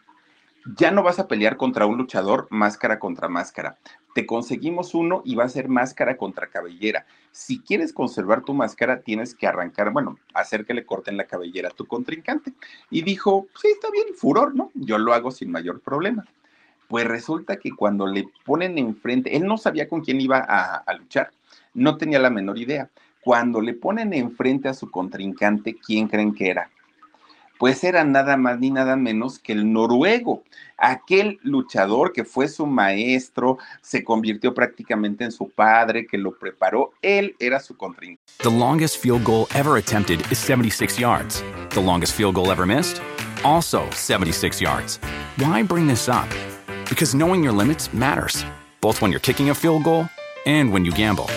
ya 0.76 0.90
no 0.90 1.02
vas 1.02 1.18
a 1.18 1.28
pelear 1.28 1.56
contra 1.56 1.86
un 1.86 1.98
luchador 1.98 2.46
máscara 2.50 2.98
contra 2.98 3.28
máscara. 3.28 3.76
Te 4.14 4.26
conseguimos 4.26 4.94
uno 4.94 5.22
y 5.24 5.34
va 5.34 5.44
a 5.44 5.48
ser 5.48 5.68
máscara 5.68 6.16
contra 6.16 6.46
cabellera. 6.46 7.04
Si 7.32 7.58
quieres 7.58 7.92
conservar 7.92 8.44
tu 8.44 8.54
máscara, 8.54 9.00
tienes 9.00 9.34
que 9.34 9.46
arrancar, 9.46 9.92
bueno, 9.92 10.18
hacer 10.32 10.64
que 10.64 10.72
le 10.72 10.86
corten 10.86 11.16
la 11.16 11.26
cabellera 11.26 11.68
a 11.68 11.72
tu 11.72 11.84
contrincante. 11.84 12.52
Y 12.90 13.02
dijo, 13.02 13.46
sí, 13.60 13.68
está 13.68 13.90
bien, 13.90 14.14
furor, 14.14 14.54
¿no? 14.54 14.70
Yo 14.74 14.98
lo 14.98 15.12
hago 15.12 15.30
sin 15.30 15.50
mayor 15.50 15.80
problema. 15.80 16.24
Pues 16.88 17.06
resulta 17.06 17.56
que 17.56 17.72
cuando 17.72 18.06
le 18.06 18.28
ponen 18.44 18.78
enfrente, 18.78 19.36
él 19.36 19.46
no 19.46 19.58
sabía 19.58 19.88
con 19.88 20.02
quién 20.02 20.20
iba 20.20 20.38
a, 20.38 20.94
luchar, 20.94 21.30
no 21.74 21.96
tenía 21.96 22.20
la 22.20 22.30
menor 22.30 22.58
idea. 22.58 22.88
Cuando 23.20 23.60
le 23.60 23.74
ponen 23.74 24.14
enfrente 24.14 24.68
a 24.68 24.74
su 24.74 24.90
contrincante, 24.90 25.74
¿quién 25.74 26.08
creen 26.08 26.34
que 26.34 26.50
era? 26.50 26.70
Pues 27.64 27.82
era 27.82 28.04
nada 28.04 28.36
más 28.36 28.60
ni 28.60 28.70
nada 28.70 28.94
menos 28.94 29.38
que 29.38 29.54
el 29.54 29.72
noruego, 29.72 30.42
aquel 30.76 31.38
luchador 31.42 32.12
que 32.12 32.22
fue 32.22 32.46
su 32.46 32.66
maestro, 32.66 33.56
se 33.80 34.04
convirtió 34.04 34.52
prácticamente 34.52 35.24
en 35.24 35.32
su 35.32 35.48
padre, 35.48 36.06
que 36.06 36.18
lo 36.18 36.38
preparó, 36.38 36.92
él 37.00 37.34
era 37.40 37.60
su 37.60 37.74
contrincante. 37.74 38.22
The 38.42 38.50
longest 38.50 38.98
field 38.98 39.24
goal 39.24 39.46
ever 39.54 39.78
attempted 39.78 40.20
is 40.30 40.36
76 40.36 40.98
yards. 40.98 41.42
The 41.70 41.80
longest 41.80 42.12
field 42.12 42.34
goal 42.34 42.50
ever 42.50 42.66
missed? 42.66 43.00
Also 43.44 43.88
76 43.92 44.60
yards. 44.60 45.00
Why 45.38 45.62
bring 45.62 45.86
this 45.86 46.06
up? 46.06 46.28
Because 46.90 47.14
knowing 47.14 47.42
your 47.42 47.54
limits 47.54 47.90
matters, 47.94 48.44
both 48.82 49.00
when 49.00 49.10
you're 49.10 49.24
kicking 49.24 49.48
a 49.48 49.54
field 49.54 49.84
goal 49.84 50.06
and 50.44 50.70
when 50.70 50.84
you 50.84 50.92
gamble. 50.92 51.30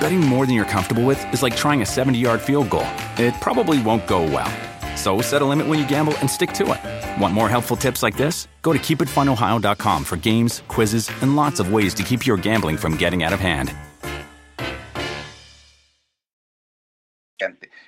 Betting 0.00 0.20
more 0.20 0.46
than 0.46 0.54
you're 0.54 0.64
comfortable 0.64 1.04
with 1.04 1.18
is 1.32 1.42
like 1.42 1.56
trying 1.56 1.82
a 1.82 1.84
70 1.84 2.20
yard 2.20 2.40
field 2.40 2.70
goal. 2.70 2.86
It 3.18 3.34
probably 3.40 3.82
won't 3.82 4.06
go 4.06 4.22
well. 4.22 4.52
So 4.96 5.22
set 5.22 5.42
a 5.42 5.44
limit 5.44 5.66
when 5.68 5.78
you 5.78 5.86
gamble 5.86 6.16
and 6.18 6.28
stick 6.28 6.52
to 6.54 6.72
it. 6.72 7.20
Want 7.22 7.34
more 7.34 7.48
helpful 7.48 7.76
tips 7.76 8.02
like 8.02 8.16
this? 8.16 8.48
Go 8.62 8.72
to 8.72 8.78
keepitfunohio.com 8.78 10.04
for 10.04 10.16
games, 10.16 10.62
quizzes, 10.66 11.10
and 11.22 11.36
lots 11.36 11.60
of 11.60 11.72
ways 11.72 11.94
to 11.94 12.02
keep 12.02 12.26
your 12.26 12.36
gambling 12.36 12.76
from 12.76 12.96
getting 12.96 13.22
out 13.22 13.32
of 13.32 13.40
hand. 13.40 13.72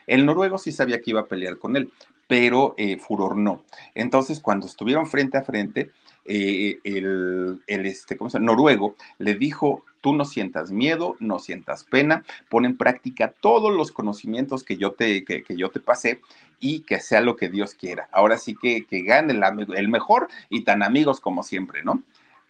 El 0.07 0.25
noruego 0.25 0.59
sí 0.59 0.73
sabía 0.73 1.01
que 1.01 1.11
iba 1.11 1.21
a 1.21 1.27
pelear 1.27 1.59
con 1.59 1.77
él, 1.77 1.93
pero 2.27 2.75
eh, 2.79 2.99
Furor 2.99 3.37
no. 3.37 3.65
Entonces, 3.95 4.41
cuando 4.41 4.67
estuvieron 4.67 5.07
frente 5.07 5.37
a 5.37 5.43
frente, 5.43 5.91
eh, 6.25 6.79
el, 6.83 7.61
el, 7.67 7.87
este, 7.87 8.17
¿cómo 8.17 8.31
se 8.31 8.39
llama? 8.39 8.53
noruego 8.53 8.97
le 9.19 9.35
dijo 9.35 9.85
tú 10.01 10.15
no 10.15 10.25
sientas 10.25 10.71
miedo, 10.71 11.17
no 11.21 11.39
sientas 11.39 11.85
pena, 11.85 12.25
pon 12.49 12.65
en 12.65 12.77
práctica 12.77 13.33
todos 13.41 13.75
los 13.75 13.93
conocimientos 13.93 14.65
que 14.65 14.77
yo 14.77 14.93
te, 14.93 15.25
que, 15.25 15.45
yo 15.57 15.71
te 15.71 15.81
pasé 15.81 16.21
y 16.61 16.81
que 16.81 17.01
sea 17.01 17.21
lo 17.21 17.37
que 17.37 17.49
Dios 17.49 17.75
quiera. 17.75 18.09
Ahora 18.13 18.39
sí 18.39 18.57
que, 18.61 18.85
que 18.85 19.03
gane 19.03 19.33
el, 19.33 19.77
el 19.77 19.89
mejor 19.89 20.29
y 20.49 20.65
tan 20.65 20.83
amigos 20.83 21.21
como 21.21 21.43
siempre, 21.43 21.83
¿no? 21.83 22.03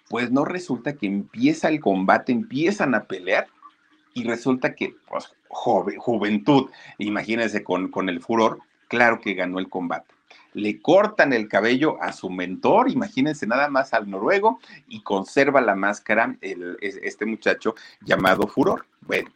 Pues 0.08 0.30
no 0.30 0.44
resulta 0.44 0.94
que 0.94 1.06
empieza 1.06 1.68
el 1.68 1.80
combate, 1.80 2.32
empiezan 2.32 2.94
a 2.94 3.04
pelear 3.04 3.46
y 4.14 4.24
resulta 4.24 4.74
que, 4.74 4.96
pues, 5.08 5.32
juventud, 5.48 6.70
imagínense 6.98 7.62
con, 7.62 7.90
con 7.90 8.08
el 8.08 8.20
furor, 8.20 8.60
claro 8.88 9.20
que 9.20 9.34
ganó 9.34 9.58
el 9.58 9.68
combate 9.68 10.17
le 10.58 10.80
cortan 10.80 11.32
el 11.32 11.48
cabello 11.48 12.02
a 12.02 12.12
su 12.12 12.28
mentor, 12.30 12.90
imagínense 12.90 13.46
nada 13.46 13.68
más 13.68 13.94
al 13.94 14.10
noruego, 14.10 14.60
y 14.88 15.02
conserva 15.02 15.60
la 15.60 15.74
máscara 15.74 16.36
este 16.40 17.26
muchacho 17.26 17.74
llamado 18.02 18.46
Furor. 18.46 18.86
Bueno, 19.00 19.30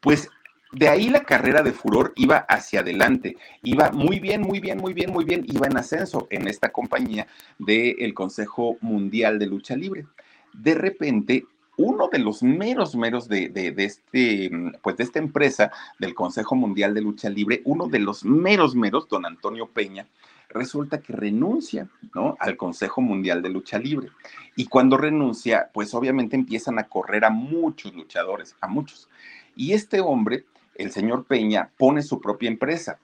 pues 0.00 0.28
de 0.72 0.88
ahí 0.88 1.08
la 1.08 1.24
carrera 1.24 1.62
de 1.62 1.72
Furor 1.72 2.12
iba 2.16 2.38
hacia 2.48 2.80
adelante, 2.80 3.36
iba 3.62 3.90
muy 3.90 4.20
bien, 4.20 4.40
muy 4.40 4.60
bien, 4.60 4.78
muy 4.78 4.94
bien, 4.94 5.12
muy 5.12 5.24
bien, 5.24 5.44
iba 5.46 5.66
en 5.66 5.76
ascenso 5.76 6.26
en 6.30 6.48
esta 6.48 6.70
compañía 6.70 7.26
del 7.58 8.14
Consejo 8.14 8.78
Mundial 8.80 9.38
de 9.38 9.46
Lucha 9.46 9.76
Libre. 9.76 10.06
De 10.52 10.74
repente 10.74 11.46
uno 11.82 12.08
de 12.08 12.20
los 12.20 12.42
meros, 12.42 12.94
meros 12.94 13.28
de, 13.28 13.74
este, 13.76 14.48
mm, 14.50 14.74
pues 14.82 14.96
de 14.96 15.04
esta 15.04 15.18
empresa 15.18 15.72
del 15.98 16.14
Consejo 16.14 16.54
Mundial 16.54 16.94
de 16.94 17.00
Lucha 17.00 17.28
Libre, 17.28 17.60
uno 17.64 17.88
de 17.88 17.98
los 17.98 18.24
meros, 18.24 18.76
meros, 18.76 19.08
don 19.08 19.26
Antonio 19.26 19.66
Peña, 19.66 20.06
resulta 20.48 21.00
que 21.00 21.12
renuncia, 21.12 21.88
¿no? 22.14 22.36
Al 22.38 22.56
Consejo 22.56 23.00
Mundial 23.00 23.42
de 23.42 23.48
Lucha 23.48 23.78
Libre. 23.78 24.10
Y 24.54 24.66
cuando 24.66 24.96
renuncia, 24.96 25.70
pues 25.74 25.92
obviamente 25.94 26.36
empiezan 26.36 26.78
a 26.78 26.84
correr 26.84 27.24
a 27.24 27.30
muchos 27.30 27.94
luchadores, 27.94 28.54
a 28.60 28.68
muchos. 28.68 29.08
Y 29.56 29.72
este 29.72 30.00
hombre, 30.00 30.44
el 30.76 30.92
señor 30.92 31.24
Peña, 31.24 31.70
pone 31.78 32.02
su 32.02 32.20
propia 32.20 32.48
empresa. 32.48 32.98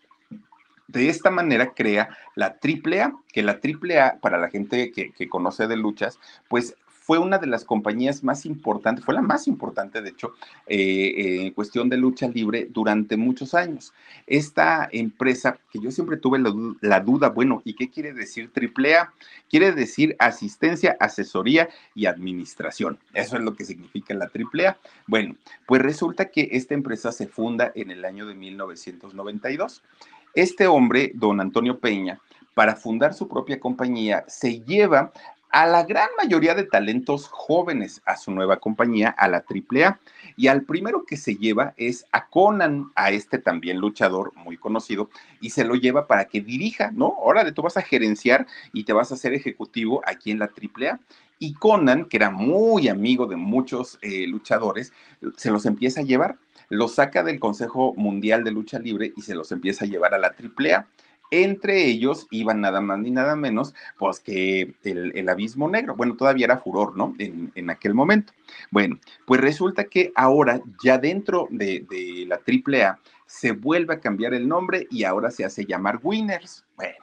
De 0.87 1.09
esta 1.09 1.31
manera 1.31 1.75
crea 1.75 2.17
la 2.35 2.59
AAA, 2.63 3.13
que 3.33 3.43
la 3.43 3.59
AAA, 3.61 4.21
para 4.21 4.39
la 4.39 4.51
gente 4.51 4.93
que, 4.93 5.11
que 5.11 5.29
conoce 5.29 5.67
de 5.67 5.77
luchas, 5.77 6.19
pues 6.49 6.77
fue 7.09 7.19
una 7.19 7.39
de 7.39 7.47
las 7.47 7.65
compañías 7.65 8.23
más 8.23 8.45
importantes, 8.45 9.03
fue 9.03 9.15
la 9.15 9.23
más 9.23 9.49
importante, 9.49 10.03
de 10.03 10.11
hecho, 10.11 10.35
eh, 10.67 11.47
en 11.47 11.55
cuestión 11.55 11.89
de 11.89 11.97
lucha 11.97 12.29
libre 12.29 12.69
durante 12.71 13.17
muchos 13.17 13.55
años. 13.55 13.95
Esta 14.27 14.87
empresa, 14.93 15.59
que 15.73 15.79
yo 15.79 15.91
siempre 15.91 16.19
tuve 16.19 16.39
la, 16.39 17.01
duda, 17.01 17.31
bueno, 17.31 17.63
¿y 17.65 17.73
qué 17.77 17.89
quiere 17.89 18.13
decir 18.13 18.51
AAA? 18.55 19.11
Quiere 19.49 19.73
decir 19.73 20.17
asistencia, 20.19 20.99
asesoría 21.01 21.71
y 21.95 22.05
administración. 22.05 22.99
Eso 23.15 23.39
es 23.39 23.43
lo 23.43 23.57
que 23.57 23.65
significa 23.65 24.13
la 24.13 24.27
AAA. 24.27 24.77
Bueno, 25.07 25.35
pues 25.67 25.81
resulta 25.81 26.27
que 26.27 26.51
esta 26.53 26.75
empresa 26.75 27.11
se 27.11 27.27
funda 27.27 27.73
en 27.75 27.91
el 27.91 28.05
año 28.05 28.27
de 28.27 28.35
1992. 28.35 29.83
Este 30.35 30.67
hombre, 30.67 31.13
don 31.15 31.41
Antonio 31.41 31.79
Peña, 31.79 32.21
para 32.53 32.77
fundar 32.77 33.15
su 33.15 33.29
propia 33.29 33.59
compañía, 33.59 34.25
se 34.29 34.61
lleva 34.61 35.11
a 35.51 35.67
la 35.67 35.85
gran 35.85 36.09
mayoría 36.17 36.55
de 36.55 36.65
talentos 36.65 37.29
jóvenes 37.29 38.03
a 38.05 38.17
su 38.17 38.31
nueva 38.31 38.59
compañía, 38.59 39.09
a 39.11 39.29
la 39.29 39.45
AAA. 39.49 39.99
Y 40.37 40.49
al 40.49 40.63
primero 40.63 41.05
que 41.05 41.17
se 41.17 41.37
lleva 41.37 41.75
es 41.77 42.07
a 42.13 42.29
Conan, 42.29 42.93
a 42.95 43.11
este 43.11 43.39
también 43.39 43.79
luchador 43.79 44.33
muy 44.37 44.57
conocido, 44.57 45.11
y 45.41 45.51
se 45.51 45.65
lo 45.65 45.75
lleva 45.75 46.07
para 46.07 46.27
que 46.27 46.41
dirija, 46.41 46.91
¿no? 46.93 47.09
Órale, 47.19 47.53
tú 47.53 47.63
vas 47.63 47.77
a 47.77 47.83
gerenciar 47.83 48.47
y 48.73 48.85
te 48.85 48.93
vas 48.93 49.11
a 49.11 49.15
hacer 49.15 49.35
ejecutivo 49.35 50.03
aquí 50.07 50.31
en 50.31 50.39
la 50.39 50.47
AAA. 50.47 51.01
Y 51.39 51.55
Conan, 51.55 52.07
que 52.07 52.17
era 52.17 52.31
muy 52.31 52.89
amigo 52.89 53.27
de 53.27 53.37
muchos 53.37 53.99
eh, 54.03 54.27
luchadores, 54.27 54.93
se 55.37 55.51
los 55.51 55.67
empieza 55.67 56.01
a 56.01 56.05
llevar, 56.05 56.37
los 56.69 56.97
saca 56.97 57.23
del 57.23 57.41
Consejo 57.41 57.95
Mundial 57.97 58.45
de 58.45 58.51
Lucha 58.51 58.79
Libre 58.79 59.13
y 59.17 59.23
se 59.23 59.35
los 59.35 59.53
empieza 59.53 59.85
a 59.85 59.89
llevar 59.89 60.15
a 60.15 60.19
la 60.19 60.29
AAA. 60.29 60.87
Entre 61.31 61.85
ellos 61.85 62.27
iban 62.31 62.61
nada 62.61 62.81
más 62.81 62.99
ni 62.99 63.11
nada 63.11 63.37
menos, 63.37 63.75
pues 63.99 64.21
que 64.21 64.75
el, 64.85 65.29
abismo 65.29 65.69
negro. 65.69 65.95
Bueno, 65.95 66.17
todavía 66.17 66.47
era 66.47 66.59
furor, 66.59 66.97
¿no? 66.97 67.15
En, 67.19 67.71
aquel 67.71 67.95
momento. 67.95 68.33
Bueno, 68.71 68.99
pues 69.27 69.41
resulta 69.41 69.85
que 69.85 70.13
ahora 70.15 70.61
ya 70.83 70.99
dentro 70.99 71.49
de, 71.51 71.87
de 71.89 72.27
la 72.27 72.37
AAA 72.37 72.99
se 73.27 73.53
vuelve 73.53 73.95
a 73.95 74.01
cambiar 74.01 74.33
el 74.33 74.49
nombre 74.49 74.87
y 74.91 75.05
ahora 75.05 75.31
se 75.31 75.45
hace 75.45 75.67
llamar 75.67 76.01
Winners. 76.03 76.65
Bueno, 76.77 76.97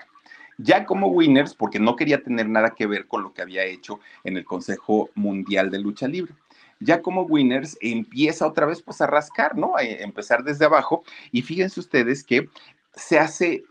Ya 0.57 0.85
como 0.85 1.07
Winners, 1.07 1.53
porque 1.53 1.79
no 1.79 1.95
quería 1.95 2.23
tener 2.23 2.49
nada 2.49 2.71
que 2.71 2.87
ver 2.87 3.07
con 3.07 3.21
lo 3.21 3.33
que 3.33 3.43
había 3.43 3.63
hecho 3.65 3.99
en 4.23 4.37
el 4.37 4.45
Consejo 4.45 5.09
Mundial 5.13 5.69
de 5.69 5.79
Lucha 5.79 6.07
Libre 6.07 6.33
ya 6.79 7.01
como 7.01 7.23
Winners 7.23 7.77
empieza 7.81 8.47
otra 8.47 8.65
vez 8.65 8.81
pues 8.81 9.01
a 9.01 9.07
rascar, 9.07 9.57
¿no? 9.57 9.75
A 9.75 9.83
empezar 9.83 10.43
desde 10.43 10.65
abajo 10.65 11.03
y 11.31 11.41
fíjense 11.41 11.79
ustedes 11.79 12.23
que 12.23 12.49
se 12.93 13.19
hace 13.19 13.63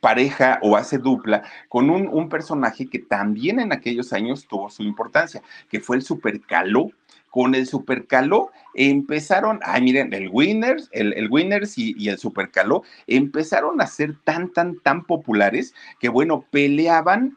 pareja 0.00 0.58
o 0.62 0.76
hace 0.76 0.98
dupla 0.98 1.42
con 1.68 1.90
un, 1.90 2.08
un, 2.08 2.28
personaje 2.28 2.86
que 2.86 2.98
también 2.98 3.60
en 3.60 3.72
aquellos 3.72 4.12
años 4.12 4.46
tuvo 4.46 4.70
su 4.70 4.82
importancia, 4.82 5.42
que 5.68 5.80
fue 5.80 5.96
el 5.96 6.02
Supercaló. 6.02 6.90
Con 7.30 7.56
el 7.56 7.66
Supercaló 7.66 8.50
empezaron, 8.74 9.58
ay 9.64 9.82
miren, 9.82 10.12
el 10.12 10.28
Winners, 10.30 10.88
el, 10.92 11.12
el 11.14 11.28
Winners 11.30 11.76
y, 11.78 12.08
el 12.08 12.18
Supercaló 12.18 12.84
empezaron 13.08 13.80
a 13.80 13.86
ser 13.86 14.14
tan, 14.22 14.52
tan, 14.52 14.78
tan 14.78 15.04
populares 15.04 15.74
que 15.98 16.08
bueno, 16.08 16.44
peleaban 16.50 17.36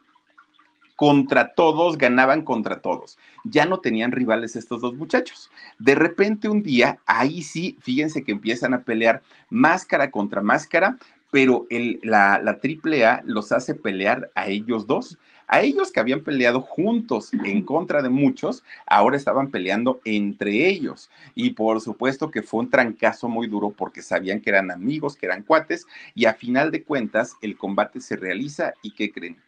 contra 0.94 1.54
todos, 1.54 1.96
ganaban 1.96 2.42
contra 2.42 2.80
todos. 2.80 3.18
Ya 3.44 3.66
no 3.66 3.78
tenían 3.78 4.10
rivales 4.10 4.56
estos 4.56 4.80
dos 4.80 4.94
muchachos. 4.94 5.50
De 5.78 5.94
repente 5.94 6.48
un 6.48 6.62
día, 6.62 6.98
ahí 7.06 7.42
sí, 7.42 7.76
fíjense 7.80 8.24
que 8.24 8.32
empiezan 8.32 8.74
a 8.74 8.82
pelear 8.82 9.22
máscara 9.48 10.10
contra 10.10 10.42
máscara, 10.42 10.98
pero 11.30 11.66
el, 11.70 12.00
la, 12.02 12.40
la 12.42 12.58
AAA 12.62 13.22
los 13.24 13.52
hace 13.52 13.74
pelear 13.74 14.30
a 14.34 14.48
ellos 14.48 14.86
dos. 14.86 15.18
A 15.50 15.62
ellos 15.62 15.90
que 15.90 16.00
habían 16.00 16.20
peleado 16.20 16.60
juntos 16.60 17.32
en 17.32 17.62
contra 17.62 18.02
de 18.02 18.10
muchos, 18.10 18.62
ahora 18.86 19.16
estaban 19.16 19.50
peleando 19.50 19.98
entre 20.04 20.68
ellos. 20.68 21.10
Y 21.34 21.50
por 21.50 21.80
supuesto 21.80 22.30
que 22.30 22.42
fue 22.42 22.60
un 22.60 22.70
trancazo 22.70 23.28
muy 23.28 23.46
duro 23.46 23.70
porque 23.70 24.02
sabían 24.02 24.42
que 24.42 24.50
eran 24.50 24.70
amigos, 24.70 25.16
que 25.16 25.24
eran 25.24 25.42
cuates, 25.42 25.86
y 26.14 26.26
a 26.26 26.34
final 26.34 26.70
de 26.70 26.82
cuentas 26.82 27.34
el 27.40 27.56
combate 27.56 28.02
se 28.02 28.16
realiza 28.16 28.74
y 28.82 28.90
¿qué 28.90 29.10
creen? 29.10 29.38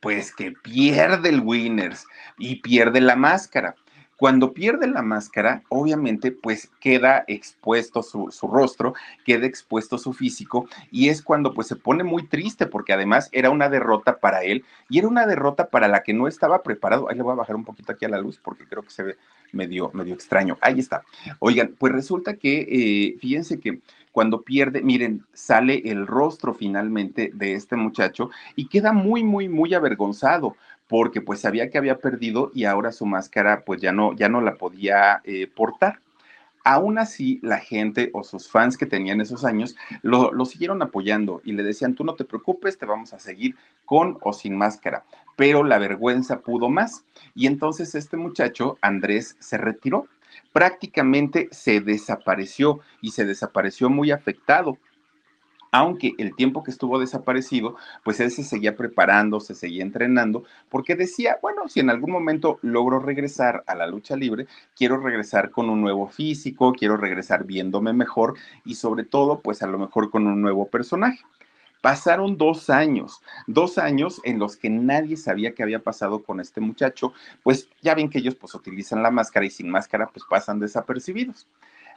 Pues 0.00 0.34
que 0.34 0.52
pierde 0.52 1.28
el 1.28 1.40
Winners 1.40 2.06
y 2.38 2.56
pierde 2.56 3.02
la 3.02 3.16
máscara. 3.16 3.76
Cuando 4.16 4.54
pierde 4.54 4.86
la 4.86 5.02
máscara, 5.02 5.62
obviamente, 5.68 6.32
pues 6.32 6.70
queda 6.80 7.24
expuesto 7.28 8.02
su, 8.02 8.30
rostro, 8.50 8.94
queda 9.24 9.46
expuesto 9.46 9.98
su 9.98 10.14
físico 10.14 10.66
y 10.90 11.08
es 11.08 11.22
cuando 11.22 11.52
pues 11.52 11.66
se 11.66 11.76
pone 11.76 12.02
muy 12.02 12.26
triste 12.26 12.66
porque 12.66 12.94
además 12.94 13.28
era 13.32 13.50
una 13.50 13.68
derrota 13.68 14.18
para 14.18 14.42
él 14.42 14.64
y 14.88 14.98
era 14.98 15.08
una 15.08 15.26
derrota 15.26 15.68
para 15.68 15.88
la 15.88 16.02
que 16.02 16.14
no 16.14 16.28
estaba 16.28 16.62
preparado. 16.62 17.10
Ahí 17.10 17.16
le 17.16 17.22
voy 17.22 17.32
a 17.32 17.36
bajar 17.36 17.56
un 17.56 17.64
poquito 17.64 17.92
aquí 17.92 18.06
a 18.06 18.08
la 18.08 18.18
luz 18.18 18.40
porque 18.42 18.64
creo 18.64 18.82
que 18.82 18.90
se 18.90 19.02
ve 19.02 19.16
medio, 19.52 19.90
medio 19.92 20.14
extraño. 20.14 20.56
Ahí 20.62 20.80
está. 20.80 21.02
Oigan, 21.38 21.74
pues 21.78 21.92
resulta 21.92 22.34
que, 22.36 22.60
eh, 22.60 23.18
fíjense 23.20 23.60
que 23.60 23.80
cuando 24.12 24.40
pierde, 24.40 24.80
miren, 24.80 25.26
sale 25.34 25.82
el 25.84 26.06
rostro 26.06 26.54
finalmente 26.54 27.30
de 27.34 27.52
este 27.52 27.76
muchacho 27.76 28.30
y 28.54 28.66
queda 28.68 28.92
muy, 28.92 29.22
muy, 29.22 29.46
muy 29.46 29.74
avergonzado 29.74 30.56
porque 30.88 31.20
pues 31.20 31.40
sabía 31.40 31.70
que 31.70 31.78
había 31.78 31.98
perdido 31.98 32.50
y 32.54 32.64
ahora 32.64 32.92
su 32.92 33.06
máscara 33.06 33.64
pues 33.64 33.80
ya 33.80 33.92
no, 33.92 34.14
ya 34.14 34.28
no 34.28 34.40
la 34.40 34.54
podía 34.54 35.20
eh, 35.24 35.46
portar. 35.46 36.00
Aún 36.64 36.98
así, 36.98 37.38
la 37.42 37.58
gente 37.58 38.10
o 38.12 38.24
sus 38.24 38.50
fans 38.50 38.76
que 38.76 38.86
tenían 38.86 39.20
esos 39.20 39.44
años 39.44 39.76
lo, 40.02 40.32
lo, 40.32 40.44
siguieron 40.44 40.82
apoyando 40.82 41.40
y 41.44 41.52
le 41.52 41.62
decían, 41.62 41.94
tú 41.94 42.02
no 42.02 42.14
te 42.14 42.24
preocupes, 42.24 42.76
te 42.76 42.86
vamos 42.86 43.12
a 43.12 43.20
seguir 43.20 43.54
con 43.84 44.18
o 44.22 44.32
sin 44.32 44.56
máscara. 44.56 45.04
Pero 45.36 45.62
la 45.62 45.78
vergüenza 45.78 46.40
pudo 46.40 46.68
más. 46.68 47.04
Y 47.36 47.46
entonces 47.46 47.94
este 47.94 48.16
muchacho, 48.16 48.78
Andrés, 48.80 49.36
se 49.38 49.58
retiró. 49.58 50.08
Prácticamente 50.52 51.48
se 51.52 51.80
desapareció 51.80 52.80
y 53.00 53.12
se 53.12 53.24
desapareció 53.24 53.88
muy 53.88 54.10
afectado 54.10 54.76
aunque 55.76 56.14
el 56.16 56.34
tiempo 56.34 56.62
que 56.64 56.70
estuvo 56.70 56.98
desaparecido, 56.98 57.76
pues 58.02 58.18
él 58.20 58.30
se 58.30 58.44
seguía 58.44 58.76
preparando, 58.76 59.40
se 59.40 59.54
seguía 59.54 59.82
entrenando, 59.82 60.44
porque 60.70 60.94
decía, 60.94 61.38
bueno, 61.42 61.68
si 61.68 61.80
en 61.80 61.90
algún 61.90 62.12
momento 62.12 62.58
logro 62.62 62.98
regresar 62.98 63.62
a 63.66 63.74
la 63.74 63.86
lucha 63.86 64.16
libre, 64.16 64.46
quiero 64.74 64.96
regresar 64.96 65.50
con 65.50 65.68
un 65.68 65.82
nuevo 65.82 66.08
físico, 66.08 66.72
quiero 66.72 66.96
regresar 66.96 67.44
viéndome 67.44 67.92
mejor 67.92 68.36
y 68.64 68.76
sobre 68.76 69.04
todo, 69.04 69.40
pues 69.40 69.62
a 69.62 69.66
lo 69.66 69.78
mejor 69.78 70.10
con 70.10 70.26
un 70.26 70.40
nuevo 70.40 70.66
personaje. 70.66 71.20
Pasaron 71.82 72.38
dos 72.38 72.70
años, 72.70 73.20
dos 73.46 73.76
años 73.76 74.22
en 74.24 74.38
los 74.38 74.56
que 74.56 74.70
nadie 74.70 75.18
sabía 75.18 75.54
qué 75.54 75.62
había 75.62 75.80
pasado 75.80 76.22
con 76.22 76.40
este 76.40 76.62
muchacho, 76.62 77.12
pues 77.42 77.68
ya 77.82 77.94
ven 77.94 78.08
que 78.08 78.18
ellos 78.18 78.34
pues 78.34 78.54
utilizan 78.54 79.02
la 79.02 79.10
máscara 79.10 79.44
y 79.44 79.50
sin 79.50 79.68
máscara 79.68 80.08
pues 80.08 80.24
pasan 80.28 80.58
desapercibidos. 80.58 81.46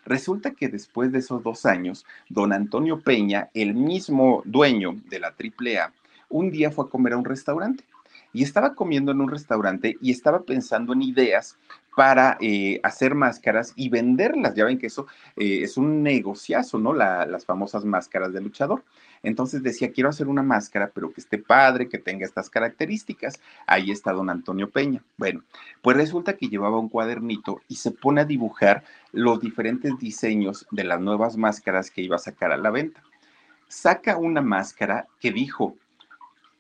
Resulta 0.06 0.52
que 0.52 0.70
después 0.70 1.12
de 1.12 1.20
esos 1.20 1.44
dos 1.44 1.66
años, 1.66 2.06
don 2.30 2.54
Antonio 2.54 3.00
Peña, 3.00 3.50
el 3.54 3.74
mismo 3.74 4.42
dueño 4.46 4.96
de 5.10 5.20
la 5.20 5.28
AAA, 5.28 5.94
un 6.30 6.52
día 6.52 6.72
fue 6.72 6.86
a 6.86 6.90
comer 6.90 7.14
a 7.14 7.18
un 7.18 7.26
restaurante. 7.26 7.84
Y 8.32 8.44
estaba 8.44 8.76
comiendo 8.76 9.12
en 9.12 9.22
un 9.22 9.30
restaurante 9.30 9.98
y 10.02 10.12
estaba 10.12 10.44
pensando 10.44 10.94
en 10.94 11.02
ideas 11.02 11.58
para 11.96 12.38
eh, 12.40 12.80
hacer 12.84 13.16
máscaras 13.16 13.74
y 13.76 13.90
venderlas. 13.90 14.56
Ya 14.56 14.66
ven 14.66 14.78
que 14.78 14.88
eso 14.88 15.08
eh, 15.36 15.62
es 15.64 15.78
un 15.78 16.04
negociazo, 16.04 16.78
¿no? 16.78 16.94
La, 16.94 17.26
las 17.26 17.46
famosas 17.46 17.86
máscaras 17.86 18.34
de 18.34 18.42
luchador. 18.42 18.84
Entonces 19.24 19.64
decía, 19.64 19.92
quiero 19.92 20.10
hacer 20.10 20.28
una 20.28 20.44
máscara, 20.44 20.92
pero 20.94 21.12
que 21.12 21.22
esté 21.22 21.38
padre, 21.38 21.90
que 21.90 21.98
tenga 21.98 22.26
estas 22.26 22.50
características. 22.50 23.40
Ahí 23.68 23.92
está 23.92 24.14
don 24.14 24.30
Antonio 24.30 24.70
Peña. 24.70 25.04
Bueno, 25.18 25.44
pues 25.82 25.98
resulta 25.98 26.38
que 26.38 26.48
llevaba 26.48 26.80
un 26.80 26.90
cuadernito 26.90 27.62
y 27.68 27.76
se 27.76 27.92
pone 27.92 28.22
a 28.22 28.26
dibujar 28.26 28.84
los 29.12 29.40
diferentes 29.40 29.98
diseños 29.98 30.68
de 30.72 30.84
las 30.84 31.02
nuevas 31.02 31.38
máscaras 31.38 31.92
que 31.92 32.02
iba 32.02 32.16
a 32.16 32.20
sacar 32.20 32.52
a 32.52 32.58
la 32.58 32.70
venta. 32.70 33.04
Saca 33.68 34.18
una 34.18 34.42
máscara 34.42 35.08
que 35.20 35.32
dijo, 35.32 35.76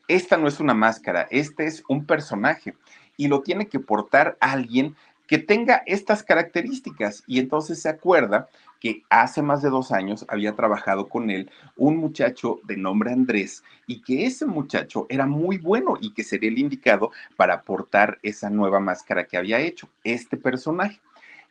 esta 0.07 0.37
no 0.37 0.47
es 0.47 0.59
una 0.59 0.73
máscara, 0.73 1.27
este 1.29 1.65
es 1.65 1.83
un 1.87 2.05
personaje 2.05 2.75
y 3.15 3.27
lo 3.27 3.41
tiene 3.41 3.67
que 3.67 3.79
portar 3.79 4.37
alguien 4.39 4.95
que 5.29 5.37
tenga 5.37 5.83
estas 5.85 6.23
características. 6.23 7.23
Y 7.27 7.37
entonces 7.37 7.79
se 7.79 7.87
acuerda 7.87 8.49
que 8.79 9.03
hace 9.11 9.43
más 9.43 9.61
de 9.61 9.69
dos 9.69 9.91
años 9.91 10.25
había 10.27 10.55
trabajado 10.55 11.07
con 11.07 11.29
él 11.29 11.51
un 11.77 11.97
muchacho 11.97 12.59
de 12.63 12.77
nombre 12.77 13.11
Andrés 13.11 13.63
y 13.85 14.01
que 14.01 14.25
ese 14.25 14.47
muchacho 14.47 15.05
era 15.07 15.27
muy 15.27 15.59
bueno 15.59 15.97
y 16.01 16.13
que 16.13 16.23
sería 16.23 16.49
el 16.49 16.57
indicado 16.57 17.11
para 17.35 17.61
portar 17.61 18.17
esa 18.23 18.49
nueva 18.49 18.79
máscara 18.79 19.25
que 19.25 19.37
había 19.37 19.59
hecho, 19.59 19.87
este 20.03 20.35
personaje. 20.35 20.99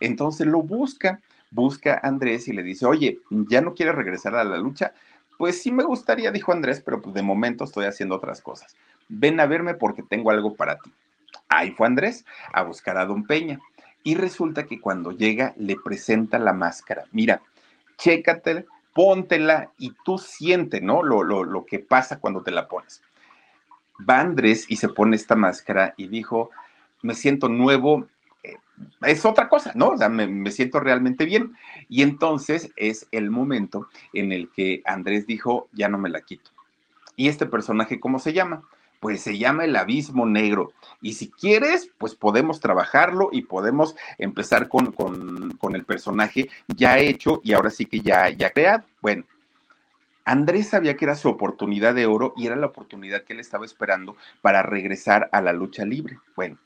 Entonces 0.01 0.49
lo 0.49 0.61
busca, 0.63 1.21
busca 1.53 2.01
a 2.03 2.09
Andrés 2.09 2.49
y 2.49 2.55
le 2.55 2.65
dice, 2.65 2.85
oye, 2.85 3.21
¿ya 3.31 3.61
no 3.61 3.75
quieres 3.75 3.95
regresar 3.95 4.35
a 4.35 4.43
la 4.43 4.59
lucha? 4.59 4.93
Pues 5.37 5.63
sí 5.63 5.71
me 5.71 5.85
gustaría, 5.85 6.33
dijo 6.33 6.51
Andrés, 6.51 6.83
pero 6.85 7.01
pues 7.01 7.15
de 7.15 7.23
momento 7.23 7.63
estoy 7.63 7.85
haciendo 7.85 8.17
otras 8.17 8.41
cosas. 8.41 8.75
Ven 9.09 9.39
a 9.39 9.47
verme 9.47 9.75
porque 9.75 10.03
tengo 10.03 10.33
algo 10.33 10.55
para 10.55 10.79
ti. 10.79 10.93
Ahí 11.49 11.73
fue 11.73 11.87
Andrés 11.87 12.25
a 12.53 12.63
buscar 12.63 12.99
a 12.99 13.07
Don 13.07 13.25
Peña. 13.25 13.59
Y 14.03 14.15
resulta 14.15 14.67
que 14.67 14.81
cuando 14.81 15.13
llega 15.13 15.55
le 15.57 15.77
presenta 15.77 16.39
la 16.39 16.53
máscara. 16.53 17.05
Mira, 17.13 17.43
chécate, 17.97 18.67
póntela 18.95 19.73
y 19.79 19.95
tú 20.05 20.19
siente, 20.19 20.81
¿no? 20.81 21.03
Lo, 21.03 21.23
lo, 21.23 21.45
lo 21.45 21.67
que 21.67 21.79
pasa 21.79 22.21
cuando 22.21 22.43
te 22.43 22.51
la 22.51 22.69
pones. 22.69 23.03
Va 24.09 24.21
Andrés 24.21 24.67
y 24.69 24.77
se 24.77 24.89
pone 24.89 25.17
esta 25.17 25.35
máscara 25.35 25.95
y 25.97 26.09
dijo, 26.09 26.51
me 27.03 27.15
siento 27.15 27.49
nuevo, 27.49 28.07
es 29.03 29.25
otra 29.25 29.49
cosa, 29.49 29.73
¿no? 29.75 29.91
O 29.91 29.97
sea, 29.97 30.09
me, 30.09 30.27
me, 30.27 30.51
siento 30.51 30.81
realmente 30.81 31.25
bien. 31.25 31.57
Y 31.89 32.03
entonces 32.03 32.73
es 32.77 33.07
el 33.11 33.31
momento 33.31 33.89
en 34.13 34.33
el 34.33 34.51
que 34.51 34.83
Andrés 34.85 35.27
dijo, 35.27 35.69
ya 35.73 35.89
no 35.89 35.99
me 35.99 36.09
la 36.09 36.21
quito. 36.21 36.51
¿Y 37.17 37.29
este 37.29 37.47
personaje 37.47 38.01
cómo 38.01 38.19
se 38.19 38.33
llama? 38.33 38.63
Pues 39.01 39.21
se 39.21 39.39
llama 39.39 39.65
el 39.65 39.77
abismo 39.77 40.27
negro. 40.27 40.73
Y 41.01 41.13
si 41.13 41.31
quieres, 41.31 41.91
pues 41.99 42.15
podemos 42.15 42.61
trabajarlo 42.61 43.29
y 43.33 43.43
podemos 43.43 43.95
empezar 44.19 44.69
con, 44.69 44.93
con, 44.93 45.53
con 45.59 45.77
el 45.77 45.85
personaje 45.85 46.49
ya 46.69 46.99
hecho 46.99 47.41
y 47.45 47.53
ahora 47.53 47.71
sí 47.71 47.87
que 47.87 48.01
ya, 48.01 48.29
ya 48.31 48.51
creado. 48.51 48.85
Bueno, 49.01 49.25
Andrés 50.29 50.69
sabía 50.69 50.97
que 50.97 51.07
era 51.07 51.15
su 51.15 51.29
oportunidad 51.29 51.95
de 51.95 52.05
oro 52.05 52.35
y 52.37 52.47
era 52.47 52.57
la 52.57 52.67
oportunidad 52.67 53.23
que 53.23 53.33
él 53.33 53.41
estaba 53.41 53.65
esperando 53.65 54.17
para 54.43 54.63
regresar 54.63 55.31
a 55.33 55.41
la 55.41 55.55
lucha 55.55 55.87
libre. 55.87 56.19
Bueno, 56.37 56.59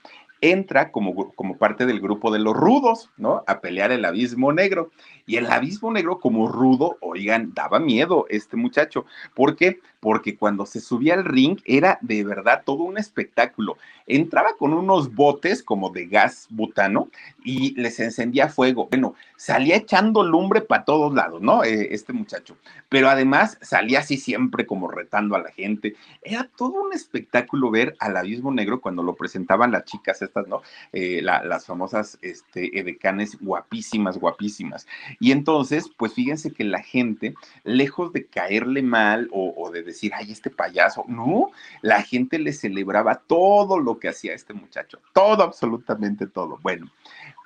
entra 0.43 0.91
como, 0.91 1.33
como 1.33 1.57
parte 1.57 1.87
del 1.87 2.01
grupo 2.01 2.33
de 2.33 2.41
los 2.41 2.55
rudos, 2.55 3.11
¿no? 3.17 3.45
A 3.47 3.61
pelear 3.61 3.93
el 3.93 4.05
abismo 4.05 4.53
negro. 4.53 4.91
Y 5.25 5.37
el 5.37 5.47
abismo 5.47 5.93
negro 5.93 6.19
como 6.19 6.49
rudo, 6.49 6.99
oigan, 7.01 7.55
daba 7.55 7.79
miedo 7.79 8.27
este 8.29 8.57
muchacho. 8.57 9.07
¿Por 9.35 9.55
qué? 9.55 9.79
Porque 10.03 10.37
cuando 10.37 10.67
se 10.67 10.81
subía 10.81 11.15
al 11.15 11.25
ring 11.25 11.61
era 11.65 11.97
de 12.01 12.25
verdad 12.25 12.65
todo 12.67 12.83
un 12.83 12.99
espectáculo. 12.99 13.79
Entraba 14.09 14.57
con 14.59 14.73
unos 14.75 15.15
botes 15.15 15.63
como 15.63 15.91
de 15.91 16.07
gas 16.07 16.49
butano 16.51 17.09
y 17.45 17.81
les 17.81 18.01
encendía 18.01 18.49
fuego. 18.49 18.89
Bueno, 18.91 19.15
salía 19.37 19.77
echando 19.77 20.25
lumbre 20.25 20.61
para 20.61 20.85
todos 20.85 21.15
lados, 21.15 21.41
¿no? 21.41 21.63
Eh, 21.63 21.95
este 21.95 22.13
muchacho. 22.13 22.57
Pero 22.89 23.09
además 23.09 23.59
salía 23.61 24.01
así 24.01 24.17
siempre 24.17 24.67
como 24.67 24.91
retando 24.91 25.37
a 25.37 25.41
la 25.41 25.53
gente. 25.53 25.95
Era 26.21 26.51
todo 26.57 26.83
un 26.83 26.93
espectáculo 26.93 27.71
ver 27.71 27.95
al 28.01 28.17
abismo 28.17 28.51
negro 28.51 28.81
cuando 28.81 29.05
lo 29.05 29.15
presentaban 29.15 29.71
las 29.71 29.85
chicas 29.85 30.21
estas, 30.21 30.49
¿no? 30.49 30.63
Eh, 30.93 31.21
la, 31.23 31.45
las 31.45 31.67
famosas 31.67 32.19
este, 32.23 32.77
edecanes 32.77 33.39
guapísimas, 33.41 34.19
guapísimas. 34.19 34.89
Y 35.21 35.31
entonces, 35.31 35.89
pues 35.97 36.13
fíjense 36.15 36.53
que 36.53 36.65
la 36.65 36.83
gente, 36.83 37.35
lejos 37.63 38.13
de 38.13 38.27
caerle 38.27 38.83
mal 38.83 39.29
o, 39.31 39.55
o 39.57 39.71
de 39.71 39.92
decir, 39.93 40.13
ay, 40.15 40.33
este 40.33 40.51
payaso. 40.51 41.05
No, 41.09 41.51
la 41.81 42.03
gente 42.03 42.39
le 42.39 42.53
celebraba 42.53 43.17
todo 43.17 43.79
lo 43.79 43.99
que 43.99 44.09
hacía 44.09 44.35
este 44.35 44.55
muchacho, 44.55 45.01
todo, 45.13 45.43
absolutamente 45.43 46.27
todo. 46.27 46.59
Bueno, 46.63 46.91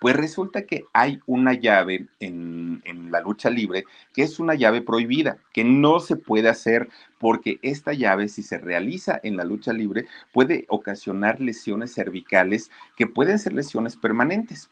pues 0.00 0.16
resulta 0.16 0.62
que 0.62 0.84
hay 0.92 1.20
una 1.26 1.54
llave 1.54 2.06
en, 2.20 2.82
en, 2.84 3.10
la 3.10 3.20
lucha 3.20 3.48
libre 3.50 3.84
que 4.12 4.22
es 4.22 4.38
una 4.38 4.54
llave 4.54 4.82
prohibida, 4.82 5.38
que 5.52 5.64
no 5.64 6.00
se 6.00 6.16
puede 6.16 6.48
hacer 6.48 6.88
porque 7.18 7.58
esta 7.62 7.92
llave, 7.92 8.28
si 8.28 8.42
se 8.42 8.58
realiza 8.58 9.18
en 9.22 9.36
la 9.36 9.44
lucha 9.44 9.72
libre, 9.72 10.06
puede 10.32 10.66
ocasionar 10.68 11.40
lesiones 11.40 11.94
cervicales 11.94 12.70
que 12.96 13.06
pueden 13.06 13.38
ser 13.38 13.54
lesiones 13.54 13.96
permanentes 13.96 14.70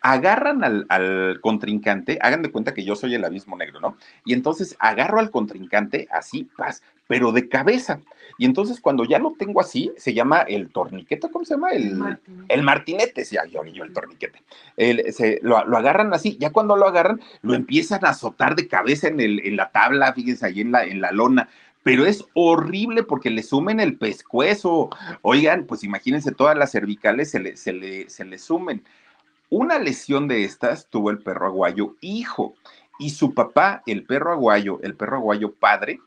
agarran 0.00 0.64
al, 0.64 1.40
contrincante, 1.40 2.18
hagan 2.22 2.42
de 2.42 2.50
cuenta 2.50 2.74
que 2.74 2.84
yo 2.84 2.96
soy 2.96 3.14
el 3.14 3.24
abismo 3.24 3.56
negro, 3.56 3.80
¿no? 3.80 3.96
Y 4.24 4.32
entonces 4.32 4.76
agarro 4.78 5.20
al 5.20 5.30
contrincante 5.30 6.08
así, 6.10 6.48
paz, 6.56 6.82
pero 7.06 7.32
de 7.32 7.48
cabeza. 7.48 8.00
Y 8.38 8.46
entonces 8.46 8.80
cuando 8.80 9.04
ya 9.04 9.18
lo 9.18 9.34
tengo 9.38 9.60
así, 9.60 9.92
se 9.98 10.14
llama 10.14 10.40
el 10.40 10.70
torniquete, 10.70 11.30
¿cómo 11.30 11.44
se 11.44 11.54
llama? 11.54 11.70
El, 11.70 11.96
martinete, 11.96 12.54
el 12.54 12.62
martinete 12.62 13.24
ya, 13.24 13.44
yo, 13.44 13.64
yo 13.64 13.84
el 13.84 13.92
torniquete. 13.92 14.42
lo, 15.42 15.56
agarran 15.58 16.14
así, 16.14 16.38
ya 16.38 16.50
cuando 16.50 16.76
lo 16.76 16.86
agarran, 16.86 17.20
lo 17.42 17.54
empiezan 17.54 18.04
a 18.04 18.10
azotar 18.10 18.56
de 18.56 18.68
cabeza 18.68 19.08
en, 19.08 19.20
el, 19.20 19.40
en 19.46 19.56
la 19.56 19.70
tabla, 19.70 20.14
fíjense 20.14 20.46
ahí 20.46 20.60
en 20.60 20.72
la, 20.72 20.84
en 20.84 21.00
la 21.00 21.12
lona 21.12 21.48
pero 21.82 22.04
es 22.04 22.24
horrible 22.34 23.02
porque 23.02 23.30
le 23.30 23.42
sumen 23.42 23.80
el 23.80 23.96
pescuezo. 23.96 24.90
Oigan, 25.22 25.64
pues 25.64 25.82
imagínense, 25.82 26.32
todas 26.32 26.56
las 26.56 26.72
cervicales 26.72 27.30
se 27.30 27.40
le, 27.40 27.56
se 27.56 27.72
le, 27.72 28.10
se 28.10 28.24
le 28.24 28.38
sumen. 28.38 28.84
Una 29.50 29.80
lesión 29.80 30.28
de 30.28 30.44
estas 30.44 30.88
tuvo 30.88 31.10
el 31.10 31.18
perro 31.18 31.46
aguayo 31.46 31.96
hijo 32.00 32.54
y 33.00 33.10
su 33.10 33.34
papá, 33.34 33.82
el 33.84 34.04
perro 34.04 34.32
aguayo, 34.32 34.78
el 34.82 34.94
perro 34.94 35.16
aguayo 35.16 35.52
padre, 35.54 35.98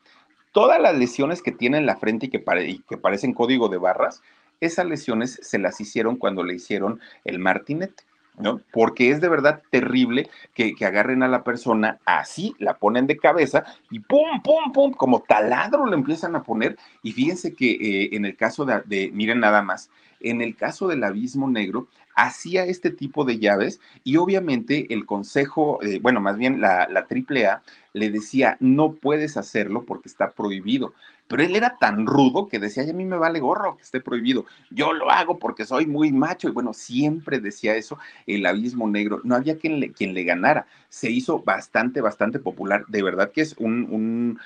todas 0.52 0.80
las 0.80 0.96
lesiones 0.96 1.42
que 1.42 1.52
tiene 1.52 1.76
en 1.76 1.84
la 1.84 1.96
frente 1.96 2.26
y 2.26 2.30
que, 2.30 2.42
que 2.88 2.96
parecen 2.96 3.34
código 3.34 3.68
de 3.68 3.76
barras, 3.76 4.22
esas 4.60 4.86
lesiones 4.86 5.38
se 5.42 5.58
las 5.58 5.78
hicieron 5.80 6.16
cuando 6.16 6.42
le 6.42 6.54
hicieron 6.54 7.00
el 7.24 7.38
martinete. 7.38 8.04
¿no? 8.38 8.60
Porque 8.72 9.10
es 9.10 9.20
de 9.20 9.28
verdad 9.28 9.62
terrible 9.70 10.28
que, 10.54 10.74
agarren 10.84 11.22
a 11.22 11.28
la 11.28 11.44
persona 11.44 11.98
así, 12.04 12.54
la 12.58 12.78
ponen 12.78 13.06
de 13.06 13.16
cabeza 13.16 13.64
y 13.90 14.00
pum, 14.00 14.42
pum, 14.42 14.72
pum, 14.72 14.92
como 14.92 15.20
taladro 15.20 15.86
le 15.86 15.94
empiezan 15.94 16.34
a 16.34 16.42
poner. 16.42 16.76
Y 17.02 17.12
fíjense 17.12 17.54
que 17.54 17.72
eh, 17.72 18.08
en 18.12 18.24
el 18.24 18.36
caso 18.36 18.64
de, 18.64 19.10
miren 19.12 19.40
nada 19.40 19.62
más, 19.62 19.90
en 20.20 20.40
el 20.40 20.56
caso 20.56 20.88
del 20.88 21.04
abismo 21.04 21.48
negro, 21.48 21.88
hacía 22.14 22.64
este 22.64 22.90
tipo 22.90 23.24
de 23.24 23.38
llaves 23.38 23.80
y 24.04 24.16
obviamente 24.16 24.92
el 24.92 25.06
consejo, 25.06 25.82
eh, 25.82 25.98
bueno, 26.00 26.20
más 26.20 26.36
bien 26.36 26.60
la, 26.60 26.88
la 26.88 27.06
AAA 27.08 27.62
le 27.92 28.10
decía, 28.10 28.56
no 28.60 28.92
puedes 28.92 29.36
hacerlo 29.36 29.84
porque 29.84 30.08
está 30.08 30.32
prohibido. 30.32 30.94
Pero 31.26 31.42
él 31.42 31.56
era 31.56 31.78
tan 31.78 32.06
rudo 32.06 32.48
que 32.48 32.58
decía, 32.58 32.82
a 32.82 32.92
mí 32.92 33.04
me 33.04 33.16
vale 33.16 33.40
gorro 33.40 33.76
que 33.76 33.82
esté 33.82 34.00
prohibido. 34.00 34.44
Yo 34.70 34.92
lo 34.92 35.10
hago 35.10 35.38
porque 35.38 35.64
soy 35.64 35.86
muy 35.86 36.12
macho. 36.12 36.48
Y 36.48 36.52
bueno, 36.52 36.74
siempre 36.74 37.40
decía 37.40 37.76
eso, 37.76 37.98
el 38.26 38.44
abismo 38.44 38.88
negro. 38.88 39.20
No 39.24 39.34
había 39.34 39.56
quien 39.56 39.80
le, 39.80 40.24
ganara. 40.24 40.66
Se 40.90 41.10
hizo 41.10 41.40
bastante, 41.42 42.02
bastante 42.02 42.38
popular. 42.38 42.84
De 42.88 43.02
verdad 43.02 43.32
que 43.32 43.40
es 43.40 43.54
un, 43.58 44.38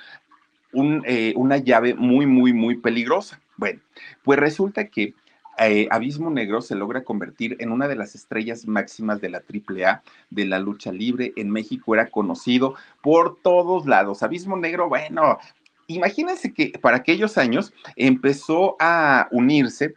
eh, 1.05 1.33
una 1.37 1.57
llave 1.57 1.95
muy, 1.95 2.27
muy, 2.27 2.53
muy 2.53 2.77
peligrosa. 2.77 3.41
Bueno, 3.57 3.81
pues 4.23 4.39
resulta 4.39 4.87
que 4.87 5.15
eh, 5.61 5.89
Abismo 5.91 6.31
Negro 6.31 6.61
se 6.61 6.75
logra 6.75 7.05
convertir 7.05 7.57
en 7.61 7.73
una 7.73 7.89
de 7.89 7.97
las 7.97 8.15
estrellas 8.15 8.67
máximas 8.67 9.21
de 9.21 9.31
la 9.31 9.39
AAA, 9.39 10.03
de 10.31 10.45
la 10.45 10.59
lucha 10.59 10.93
libre. 10.93 11.33
En 11.37 11.51
México 11.51 11.95
era 11.95 12.11
conocido 12.11 12.75
por 13.03 13.41
todos 13.43 13.87
lados. 13.87 14.23
Abismo 14.23 14.57
Negro, 14.57 14.89
bueno, 14.89 15.39
imagínense 15.87 16.53
que 16.53 16.73
para 16.81 16.99
aquellos 16.99 17.39
años 17.39 17.73
empezó 17.97 18.77
a 18.79 19.29
unirse 19.31 19.95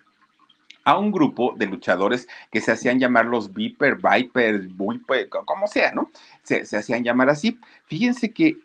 a 0.83 0.97
un 0.97 1.11
grupo 1.11 1.53
de 1.55 1.67
luchadores 1.67 2.27
que 2.51 2.59
se 2.59 2.71
hacían 2.71 2.99
llamar 2.99 3.25
los 3.25 3.53
Viper, 3.53 3.97
Viper, 3.97 4.61
Viper, 4.61 5.29
como 5.29 5.67
sea, 5.67 5.91
¿no? 5.91 6.09
Se, 6.43 6.65
se 6.65 6.77
hacían 6.77 7.03
llamar 7.03 7.29
así. 7.29 7.59
Fíjense 7.85 8.31
que 8.31 8.57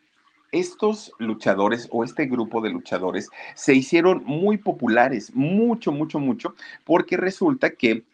estos 0.52 1.12
luchadores 1.18 1.88
o 1.90 2.04
este 2.04 2.26
grupo 2.26 2.60
de 2.60 2.70
luchadores 2.70 3.28
se 3.54 3.74
hicieron 3.74 4.22
muy 4.24 4.58
populares, 4.58 5.34
mucho, 5.34 5.92
mucho, 5.92 6.18
mucho, 6.18 6.54
porque 6.84 7.16
resulta 7.16 7.70
que 7.70 8.04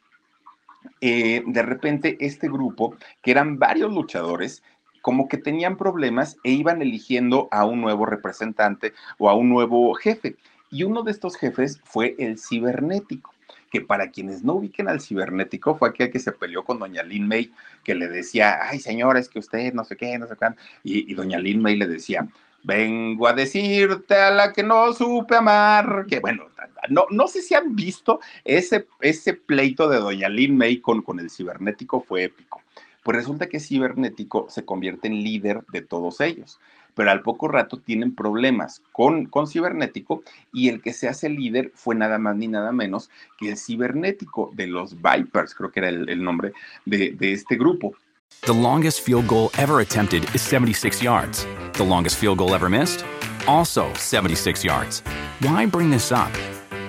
eh, 1.01 1.43
de 1.47 1.63
repente 1.63 2.17
este 2.21 2.49
grupo, 2.49 2.97
que 3.23 3.31
eran 3.31 3.59
varios 3.59 3.93
luchadores, 3.93 4.63
como 5.01 5.29
que 5.29 5.37
tenían 5.37 5.77
problemas 5.77 6.37
e 6.45 6.53
iban 6.53 6.81
eligiendo 6.81 7.49
a 7.51 7.65
un 7.65 7.81
nuevo 7.81 8.07
representante 8.07 8.93
o 9.19 9.29
a 9.29 9.35
un 9.35 9.49
nuevo 9.49 9.95
jefe. 9.95 10.37
Y 10.71 10.85
uno 10.85 11.03
de 11.03 11.11
estos 11.11 11.37
jefes 11.37 11.81
fue 11.85 12.15
el 12.19 12.39
cibernético 12.39 13.35
que 13.73 13.81
para 13.81 14.11
quienes 14.11 14.45
no 14.45 14.57
ubiquen 14.57 14.87
al 14.87 15.01
cibernético 15.01 15.75
fue 15.75 15.89
aquel 15.89 16.11
que 16.11 16.19
se 16.19 16.31
peleó 16.31 16.63
con 16.63 16.79
doña 16.79 17.03
Lin 17.03 17.27
May, 17.27 17.51
que 17.83 17.95
le 17.95 18.07
decía, 18.07 18.59
ay 18.61 18.79
señora, 18.79 19.19
es 19.19 19.31
que 19.31 19.39
usted 19.39 19.73
no 19.73 19.83
sé 19.83 19.97
qué, 19.97 20.19
no 20.19 20.27
sé 20.27 20.37
cuánto, 20.37 20.61
y, 20.85 21.15
doña 21.15 21.39
Lin 21.39 21.63
May 21.63 21.77
le 21.77 21.87
decía, 21.87 22.29
vengo 22.63 23.27
a 23.27 23.33
decirte 23.33 24.15
a 24.15 24.31
la 24.31 24.53
que 24.53 24.63
no 24.63 24.93
supe 24.93 25.37
amar, 25.37 26.05
que 26.07 26.21
bueno, 26.21 26.49
no, 26.91 27.07
no 27.09 27.27
sé 27.27 27.41
si 27.41 27.55
han 27.55 27.75
visto 27.75 28.21
ese, 28.45 28.87
ese 29.01 29.33
pleito 29.33 29.89
de 29.89 30.01
doña 30.01 30.29
Lin 30.29 30.55
May 30.55 30.79
con, 30.83 31.01
con 31.01 31.19
el 31.19 31.31
cibernético, 31.31 32.03
fue 32.03 32.25
épico. 32.25 32.61
Pues 33.03 33.17
resulta 33.17 33.49
que 33.49 33.59
cibernético 33.59 34.49
se 34.51 34.67
convierte 34.67 35.09
en 35.09 35.25
líder 35.25 35.65
de 35.73 35.81
todos 35.81 36.21
ellos 36.21 36.61
pero 36.95 37.11
al 37.11 37.23
poco 37.23 37.49
rato 37.49 37.79
tienen 37.79 38.15
problemas 38.15 38.83
con, 38.93 39.29
cibernético 39.47 40.23
y 40.53 40.69
el 40.69 40.81
que 40.81 40.93
se 40.93 41.09
hace 41.09 41.29
líder 41.29 41.73
fue 41.75 41.95
nada 41.95 42.19
más 42.19 42.37
ni 42.37 42.49
nada 42.49 42.73
menos 42.73 43.11
que 43.39 43.51
el 43.51 43.57
cibernético 43.57 44.51
de 44.55 44.67
los 44.67 44.97
Vipers, 45.01 45.55
creo 45.55 45.71
que 45.71 45.81
era 45.81 45.89
el, 45.89 46.09
el 46.09 46.23
nombre 46.23 46.53
de, 46.85 47.11
de 47.13 47.33
este 47.33 47.57
grupo. 47.57 47.95
The 48.41 48.53
longest 48.53 49.03
field 49.03 49.29
goal 49.29 49.51
ever 49.57 49.81
attempted 49.81 50.25
is 50.35 50.43
76 50.43 51.01
yards. 51.01 51.47
The 51.75 51.85
longest 51.85 52.17
field 52.17 52.39
goal 52.39 52.55
ever 52.55 52.69
missed? 52.69 53.05
Also 53.47 53.93
76 53.95 54.65
yards. 54.65 55.03
Why 55.41 55.67
bring 55.67 55.91
this 55.91 56.11
up? 56.11 56.33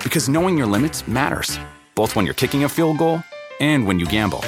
Because 0.04 0.30
knowing 0.30 0.58
your 0.58 0.68
limits 0.68 1.08
matters, 1.08 1.60
both 1.96 2.16
when 2.16 2.26
you're 2.26 2.34
kicking 2.34 2.63
a 2.63 2.70
field 2.70 2.98
goal 2.98 3.22
and 3.60 3.86
when 3.86 4.00
you 4.00 4.08
gamble. 4.08 4.39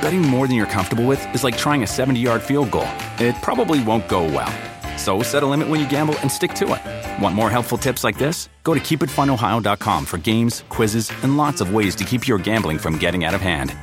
Betting 0.00 0.22
more 0.22 0.48
than 0.48 0.56
you're 0.56 0.66
comfortable 0.66 1.06
with 1.06 1.24
is 1.32 1.44
like 1.44 1.56
trying 1.56 1.84
a 1.84 1.86
70 1.86 2.18
yard 2.18 2.42
field 2.42 2.70
goal. 2.72 2.88
It 3.18 3.36
probably 3.36 3.82
won't 3.84 4.08
go 4.08 4.24
well. 4.24 4.52
So 4.96 5.22
set 5.22 5.42
a 5.42 5.46
limit 5.46 5.68
when 5.68 5.80
you 5.80 5.88
gamble 5.88 6.14
and 6.20 6.30
stick 6.30 6.54
to 6.54 6.74
it. 6.74 7.22
Want 7.22 7.34
more 7.34 7.50
helpful 7.50 7.78
tips 7.78 8.04
like 8.04 8.18
this? 8.18 8.48
Go 8.62 8.74
to 8.74 8.80
keepitfunohio.com 8.80 10.06
for 10.06 10.18
games, 10.18 10.64
quizzes, 10.68 11.10
and 11.22 11.36
lots 11.36 11.60
of 11.60 11.74
ways 11.74 11.94
to 11.96 12.04
keep 12.04 12.28
your 12.28 12.38
gambling 12.38 12.78
from 12.78 12.98
getting 12.98 13.24
out 13.24 13.34
of 13.34 13.40
hand. 13.40 13.74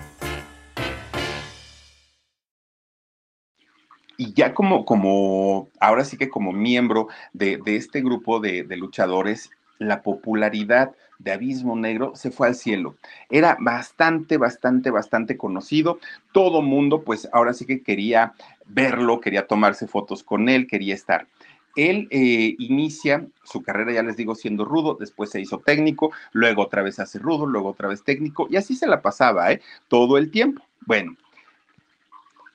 Y 4.17 4.33
ya 4.33 4.53
como, 4.53 4.83
como, 4.83 5.69
ahora 5.79 6.03
sí 6.03 6.17
que 6.17 6.29
como 6.29 6.51
miembro 6.51 7.07
de, 7.31 7.55
de 7.55 7.77
este 7.77 8.01
grupo 8.01 8.41
de, 8.41 8.63
de 8.63 8.75
luchadores, 8.75 9.49
la 9.77 10.01
popularidad 10.01 10.91
de 11.19 11.31
Abismo 11.33 11.75
Negro 11.75 12.13
se 12.15 12.31
fue 12.31 12.47
al 12.47 12.55
cielo. 12.55 12.95
Era 13.29 13.57
bastante, 13.59 14.37
bastante, 14.37 14.89
bastante 14.89 15.37
conocido. 15.37 15.99
Todo 16.33 16.61
mundo, 16.61 17.03
pues 17.03 17.29
ahora 17.31 17.53
sí 17.53 17.65
que 17.65 17.81
quería 17.81 18.33
verlo, 18.69 19.19
quería 19.19 19.47
tomarse 19.47 19.87
fotos 19.87 20.23
con 20.23 20.47
él, 20.47 20.67
quería 20.67 20.93
estar. 20.93 21.27
Él 21.75 22.07
eh, 22.11 22.55
inicia 22.59 23.27
su 23.43 23.61
carrera, 23.61 23.93
ya 23.93 24.03
les 24.03 24.17
digo, 24.17 24.35
siendo 24.35 24.65
rudo, 24.65 24.97
después 24.99 25.29
se 25.29 25.41
hizo 25.41 25.59
técnico, 25.59 26.11
luego 26.31 26.63
otra 26.63 26.81
vez 26.81 26.99
hace 26.99 27.19
rudo, 27.19 27.45
luego 27.45 27.69
otra 27.69 27.87
vez 27.87 28.03
técnico, 28.03 28.47
y 28.49 28.57
así 28.57 28.75
se 28.75 28.87
la 28.87 29.01
pasaba, 29.01 29.51
¿eh? 29.51 29.61
Todo 29.87 30.17
el 30.17 30.31
tiempo. 30.31 30.63
Bueno, 30.85 31.15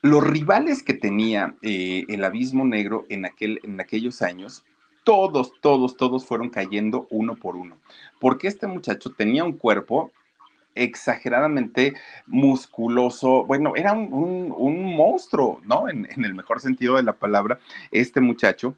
los 0.03 0.23
rivales 0.23 0.83
que 0.83 0.95
tenía 0.95 1.55
eh, 1.63 2.05
el 2.09 2.25
Abismo 2.25 2.65
Negro 2.65 3.07
en, 3.09 3.25
aquel, 3.25 3.61
en 3.63 3.81
aquellos 3.81 4.21
años 4.23 4.65
todos, 5.05 5.53
todos, 5.61 5.97
todos 5.97 6.27
fueron 6.27 6.51
cayendo 6.51 7.07
uno 7.11 7.37
por 7.37 7.57
uno, 7.57 7.77
porque 8.21 8.49
este 8.49 8.67
muchacho 8.67 9.11
tenía 9.11 9.45
un 9.45 9.53
cuerpo 9.53 10.13
exageradamente 10.75 11.95
musculoso, 12.27 13.45
bueno, 13.45 13.75
era 13.77 13.93
un, 13.93 14.97
monstruo, 14.97 15.61
¿no? 15.65 15.89
En, 15.89 16.09
en, 16.11 16.25
el 16.25 16.35
mejor 16.35 16.61
sentido 16.61 16.97
de 16.97 17.03
la 17.03 17.15
palabra, 17.15 17.59
este 17.91 18.21
muchacho. 18.21 18.75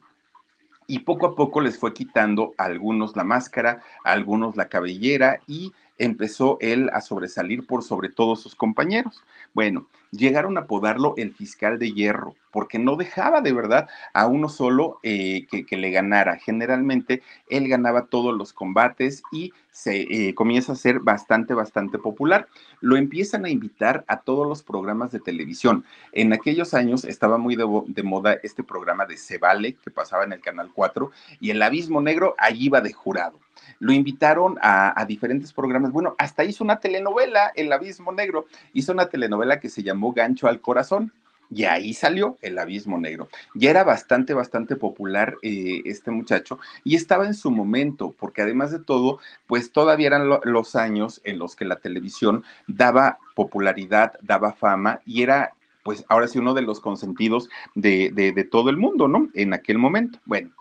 Y 0.89 0.99
poco 0.99 1.27
a 1.27 1.35
poco 1.35 1.59
les 1.59 1.77
fue 1.77 1.93
quitando 1.93 2.53
a 2.57 2.63
algunos 2.65 3.15
la 3.15 3.25
máscara, 3.25 3.81
a 4.05 4.11
algunos 4.13 4.55
la 4.55 4.69
cabellera 4.69 5.41
y 5.45 5.73
empezó 5.97 6.57
él 6.61 6.89
a 6.93 7.01
sobresalir 7.01 7.65
por 7.65 7.83
sobre 7.83 8.09
todos 8.09 8.41
sus 8.41 8.55
compañeros. 8.55 9.23
Bueno, 9.53 9.87
llegaron 10.11 10.57
a 10.57 10.61
apodarlo 10.61 11.13
el 11.17 11.33
fiscal 11.33 11.79
de 11.79 11.91
hierro, 11.91 12.35
porque 12.51 12.79
no 12.79 12.95
dejaba 12.95 13.41
de 13.41 13.53
verdad 13.53 13.87
a 14.13 14.27
uno 14.27 14.49
solo 14.49 14.99
eh, 15.03 15.47
que, 15.47 15.77
le 15.77 15.91
ganara. 15.91 16.37
Generalmente 16.37 17.21
él 17.49 17.67
ganaba 17.67 18.05
todos 18.05 18.35
los 18.35 18.53
combates 18.53 19.21
y 19.31 19.53
se 19.71 20.01
eh, 20.01 20.33
comienza 20.33 20.73
a 20.73 20.75
ser 20.75 20.99
bastante, 20.99 21.53
bastante 21.53 21.99
popular. 21.99 22.47
Lo 22.81 22.97
empiezan 22.97 23.45
a 23.45 23.49
invitar 23.49 24.05
a 24.07 24.21
todos 24.21 24.47
los 24.47 24.63
programas 24.63 25.11
de 25.11 25.19
televisión. 25.19 25.85
En 26.13 26.33
aquellos 26.33 26.73
años 26.73 27.05
estaba 27.05 27.37
muy 27.37 27.55
de, 27.55 28.03
moda 28.03 28.37
este 28.43 28.63
programa 28.63 29.05
de 29.05 29.17
Se 29.17 29.37
Vale, 29.37 29.75
que 29.75 29.91
pasaba 29.91 30.23
en 30.23 30.33
el 30.33 30.41
Canal 30.41 30.71
4, 30.73 31.11
y 31.39 31.51
el 31.51 31.61
Abismo 31.61 32.01
Negro 32.01 32.35
allí 32.37 32.65
iba 32.65 32.81
de 32.81 32.93
jurado. 32.93 33.39
Lo 33.79 33.91
invitaron 33.93 34.57
a, 34.61 35.05
diferentes 35.07 35.53
programas. 35.53 35.91
Bueno, 35.91 36.15
hasta 36.17 36.43
hizo 36.43 36.63
una 36.63 36.79
telenovela, 36.79 37.51
El 37.55 37.71
Abismo 37.71 38.11
Negro. 38.11 38.45
Hizo 38.73 38.91
una 38.91 39.09
telenovela 39.09 39.59
que 39.59 39.69
se 39.69 39.83
llamó 39.83 40.13
Gancho 40.13 40.47
al 40.47 40.61
Corazón. 40.61 41.11
Y 41.49 41.63
ahí 41.63 41.93
salió 41.93 42.37
el 42.41 42.59
abismo 42.59 42.99
negro. 42.99 43.29
Ya 43.53 43.69
era 43.69 43.85
bastante, 43.85 44.33
bastante 44.33 44.75
popular 44.75 45.37
eh, 45.41 45.81
este 45.85 46.11
muchacho 46.11 46.59
y 46.83 46.97
estaba 46.97 47.25
en 47.25 47.33
su 47.33 47.51
momento, 47.51 48.13
porque 48.19 48.41
además 48.41 48.71
de 48.71 48.79
todo, 48.79 49.19
pues 49.45 49.71
todavía 49.71 50.07
eran 50.07 50.27
los 50.27 50.75
años 50.75 51.21
en 51.23 51.39
los 51.39 51.55
que 51.55 51.63
la 51.63 51.77
televisión 51.77 52.43
daba 52.67 53.19
popularidad, 53.33 54.19
daba 54.21 54.51
fama 54.51 54.99
y 55.05 55.23
era, 55.23 55.53
pues 55.83 56.03
ahora 56.09 56.27
sí, 56.27 56.37
uno 56.37 56.53
de 56.53 56.63
los 56.63 56.81
consentidos 56.81 57.47
de, 57.75 58.11
de 58.11 58.43
todo 58.43 58.69
el 58.69 58.75
mundo, 58.75 59.07
¿no? 59.07 59.29
En 59.33 59.53
aquel 59.53 59.77
momento. 59.77 60.19
Bueno, 60.25 60.51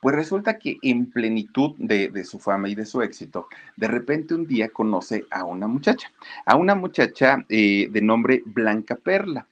pues 0.00 0.14
resulta 0.14 0.58
que 0.58 0.78
en 0.82 1.10
plenitud 1.10 1.74
de, 1.78 2.24
su 2.24 2.38
fama 2.38 2.68
y 2.68 2.74
de 2.74 2.86
su 2.86 3.02
éxito, 3.02 3.48
de 3.76 3.88
repente 3.88 4.34
un 4.34 4.46
día 4.46 4.68
conoce 4.68 5.24
a 5.30 5.44
una 5.44 5.66
muchacha, 5.66 6.12
a 6.44 6.56
una 6.56 6.74
muchacha 6.74 7.44
eh, 7.48 7.88
de 7.90 8.00
nombre 8.02 8.42
Blanca 8.44 8.96
Perla. 8.96 9.46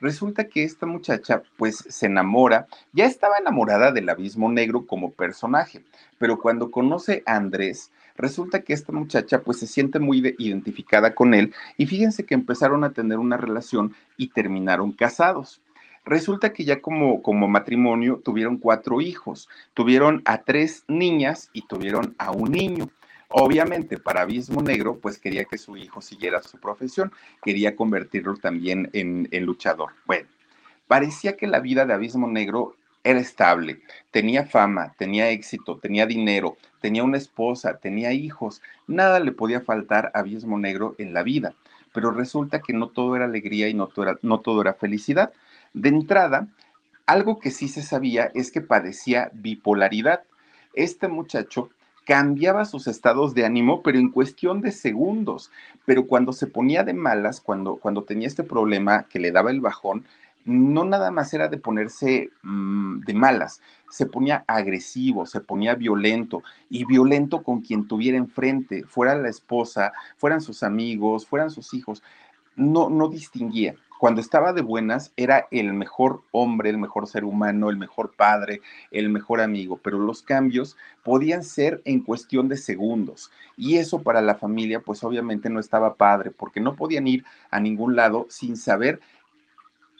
Resulta 0.00 0.44
que 0.44 0.62
esta 0.62 0.86
muchacha 0.86 1.42
pues 1.56 1.84
se 1.88 2.06
enamora, 2.06 2.68
ya 2.92 3.04
estaba 3.04 3.38
enamorada 3.38 3.90
del 3.90 4.08
abismo 4.08 4.50
negro 4.50 4.86
como 4.86 5.10
personaje, 5.10 5.82
pero 6.18 6.38
cuando 6.38 6.70
conoce 6.70 7.24
a 7.26 7.34
Andrés, 7.34 7.90
resulta 8.16 8.62
que 8.62 8.74
esta 8.74 8.92
muchacha 8.92 9.42
pues 9.42 9.58
se 9.58 9.66
siente 9.66 9.98
muy 9.98 10.36
identificada 10.38 11.16
con 11.16 11.34
él 11.34 11.52
y 11.76 11.86
fíjense 11.86 12.24
que 12.24 12.34
empezaron 12.34 12.84
a 12.84 12.92
tener 12.92 13.18
una 13.18 13.36
relación 13.36 13.94
y 14.16 14.28
terminaron 14.28 14.92
casados. 14.92 15.60
Resulta 16.08 16.54
que 16.54 16.64
ya 16.64 16.80
como, 16.80 17.22
como 17.22 17.48
matrimonio 17.48 18.22
tuvieron 18.24 18.56
cuatro 18.56 19.02
hijos, 19.02 19.46
tuvieron 19.74 20.22
a 20.24 20.38
tres 20.38 20.84
niñas 20.88 21.50
y 21.52 21.66
tuvieron 21.66 22.14
a 22.16 22.30
un 22.30 22.50
niño. 22.50 22.88
Obviamente, 23.28 23.98
para 23.98 24.22
Abismo 24.22 24.62
Negro, 24.62 24.98
pues 25.00 25.18
quería 25.18 25.44
que 25.44 25.58
su 25.58 25.76
hijo 25.76 26.00
siguiera 26.00 26.42
su 26.42 26.58
profesión, 26.58 27.12
quería 27.42 27.76
convertirlo 27.76 28.36
también 28.36 28.88
en, 28.94 29.28
en, 29.32 29.44
luchador. 29.44 29.90
Bueno, 30.06 30.26
parecía 30.86 31.36
que 31.36 31.46
la 31.46 31.60
vida 31.60 31.84
de 31.84 31.92
Abismo 31.92 32.26
Negro 32.26 32.74
era 33.04 33.20
estable, 33.20 33.82
tenía 34.10 34.46
fama, 34.46 34.94
tenía 34.96 35.28
éxito, 35.28 35.76
tenía 35.76 36.06
dinero, 36.06 36.56
tenía 36.80 37.04
una 37.04 37.18
esposa, 37.18 37.76
tenía 37.76 38.14
hijos, 38.14 38.62
nada 38.86 39.20
le 39.20 39.32
podía 39.32 39.60
faltar 39.60 40.10
a 40.14 40.20
Abismo 40.20 40.58
Negro 40.58 40.94
en 40.96 41.12
la 41.12 41.22
vida, 41.22 41.54
pero 41.92 42.12
resulta 42.12 42.62
que 42.62 42.72
no 42.72 42.88
todo 42.88 43.14
era 43.14 43.26
alegría 43.26 43.68
y 43.68 43.74
no 43.74 43.88
todo 43.88 44.18
no 44.22 44.40
todo 44.40 44.62
era 44.62 44.72
felicidad. 44.72 45.34
De 45.78 45.90
entrada, 45.90 46.48
algo 47.06 47.38
que 47.38 47.52
sí 47.52 47.68
se 47.68 47.82
sabía 47.82 48.32
es 48.34 48.50
que 48.50 48.60
padecía 48.60 49.30
bipolaridad. 49.32 50.24
Este 50.74 51.06
muchacho 51.06 51.70
cambiaba 52.04 52.64
sus 52.64 52.88
estados 52.88 53.32
de 53.32 53.44
ánimo, 53.44 53.80
pero 53.84 53.96
en 53.96 54.10
cuestión 54.10 54.60
de 54.60 54.72
segundos. 54.72 55.52
Pero 55.86 56.08
cuando 56.08 56.32
se 56.32 56.48
ponía 56.48 56.82
de 56.82 56.94
malas, 56.94 57.40
cuando, 57.40 57.76
cuando 57.76 58.02
tenía 58.02 58.26
este 58.26 58.42
problema 58.42 59.04
que 59.04 59.20
le 59.20 59.30
daba 59.30 59.52
el 59.52 59.60
bajón, 59.60 60.04
no 60.44 60.84
nada 60.84 61.12
más 61.12 61.32
era 61.32 61.46
de 61.46 61.58
ponerse 61.58 62.30
mm, 62.42 63.02
de 63.02 63.14
malas, 63.14 63.60
se 63.88 64.06
ponía 64.06 64.44
agresivo, 64.48 65.26
se 65.26 65.40
ponía 65.40 65.76
violento 65.76 66.42
y 66.68 66.86
violento 66.86 67.44
con 67.44 67.60
quien 67.60 67.86
tuviera 67.86 68.18
enfrente, 68.18 68.82
fuera 68.82 69.14
la 69.14 69.28
esposa, 69.28 69.92
fueran 70.16 70.40
sus 70.40 70.64
amigos, 70.64 71.24
fueran 71.24 71.50
sus 71.50 71.72
hijos, 71.72 72.02
no, 72.56 72.90
no 72.90 73.08
distinguía 73.08 73.76
cuando 73.98 74.20
estaba 74.20 74.52
de 74.52 74.62
buenas 74.62 75.12
era 75.16 75.48
el 75.50 75.72
mejor 75.72 76.22
hombre, 76.30 76.70
el 76.70 76.78
mejor 76.78 77.06
ser 77.06 77.24
humano, 77.24 77.68
el 77.68 77.76
mejor 77.76 78.12
padre, 78.16 78.60
el 78.90 79.10
mejor 79.10 79.40
amigo, 79.40 79.78
pero 79.82 79.98
los 79.98 80.22
cambios 80.22 80.76
podían 81.02 81.42
ser 81.42 81.82
en 81.84 82.00
cuestión 82.00 82.48
de 82.48 82.56
segundos. 82.56 83.30
Y 83.56 83.76
eso 83.76 84.02
para 84.02 84.22
la 84.22 84.36
familia, 84.36 84.80
pues 84.80 85.02
obviamente 85.02 85.50
no 85.50 85.60
estaba 85.60 85.94
padre, 85.94 86.30
porque 86.30 86.60
no 86.60 86.76
podían 86.76 87.06
ir 87.06 87.24
a 87.50 87.60
ningún 87.60 87.96
lado 87.96 88.26
sin 88.30 88.56
saber 88.56 89.00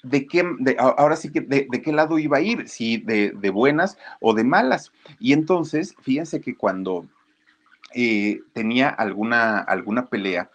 de 0.03 0.27
qué, 0.27 0.45
ahora 0.79 1.17
sí 1.17 1.33
que 1.33 1.41
de, 1.41 1.67
qué 1.69 1.93
lado 1.93 2.19
iba 2.19 2.39
a 2.39 2.41
ir, 2.41 2.69
si 2.69 2.99
de, 2.99 3.51
buenas 3.51 3.99
o 4.21 4.33
de 4.33 4.45
malas. 4.45 4.93
Y 5.19 5.33
entonces, 5.33 5.97
fíjense 6.03 6.41
que 6.41 6.57
cuando 6.57 7.07
eh, 7.95 8.41
tenía 8.53 8.89
alguna, 8.91 9.59
alguna 9.59 10.07
pelea, 10.07 10.51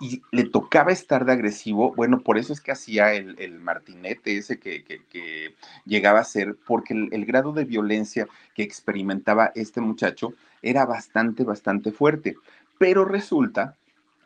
y 0.00 0.22
le 0.30 0.44
tocaba 0.44 0.92
estar 0.92 1.24
de 1.24 1.32
agresivo, 1.32 1.92
bueno, 1.94 2.20
por 2.20 2.38
eso 2.38 2.52
es 2.52 2.60
que 2.60 2.70
hacía 2.70 3.14
el, 3.14 3.58
martinete 3.58 4.36
ese 4.36 4.58
que, 4.58 5.54
llegaba 5.84 6.20
a 6.20 6.24
ser, 6.24 6.56
porque 6.66 6.94
el, 6.94 7.26
grado 7.26 7.52
de 7.52 7.64
violencia 7.64 8.28
que 8.54 8.62
experimentaba 8.62 9.52
este 9.54 9.80
muchacho 9.80 10.34
era 10.62 10.86
bastante, 10.86 11.44
bastante 11.44 11.90
fuerte. 11.90 12.36
Pero 12.78 13.04
resulta 13.04 13.76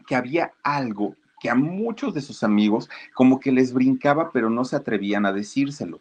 que 0.06 0.14
había 0.14 0.52
algo 0.62 1.16
que 1.40 1.48
a 1.48 1.54
muchos 1.54 2.14
de 2.14 2.20
sus 2.20 2.42
amigos 2.42 2.88
como 3.14 3.40
que 3.40 3.50
les 3.50 3.72
brincaba, 3.72 4.30
pero 4.30 4.50
no 4.50 4.64
se 4.64 4.76
atrevían 4.76 5.26
a 5.26 5.32
decírselo. 5.32 6.00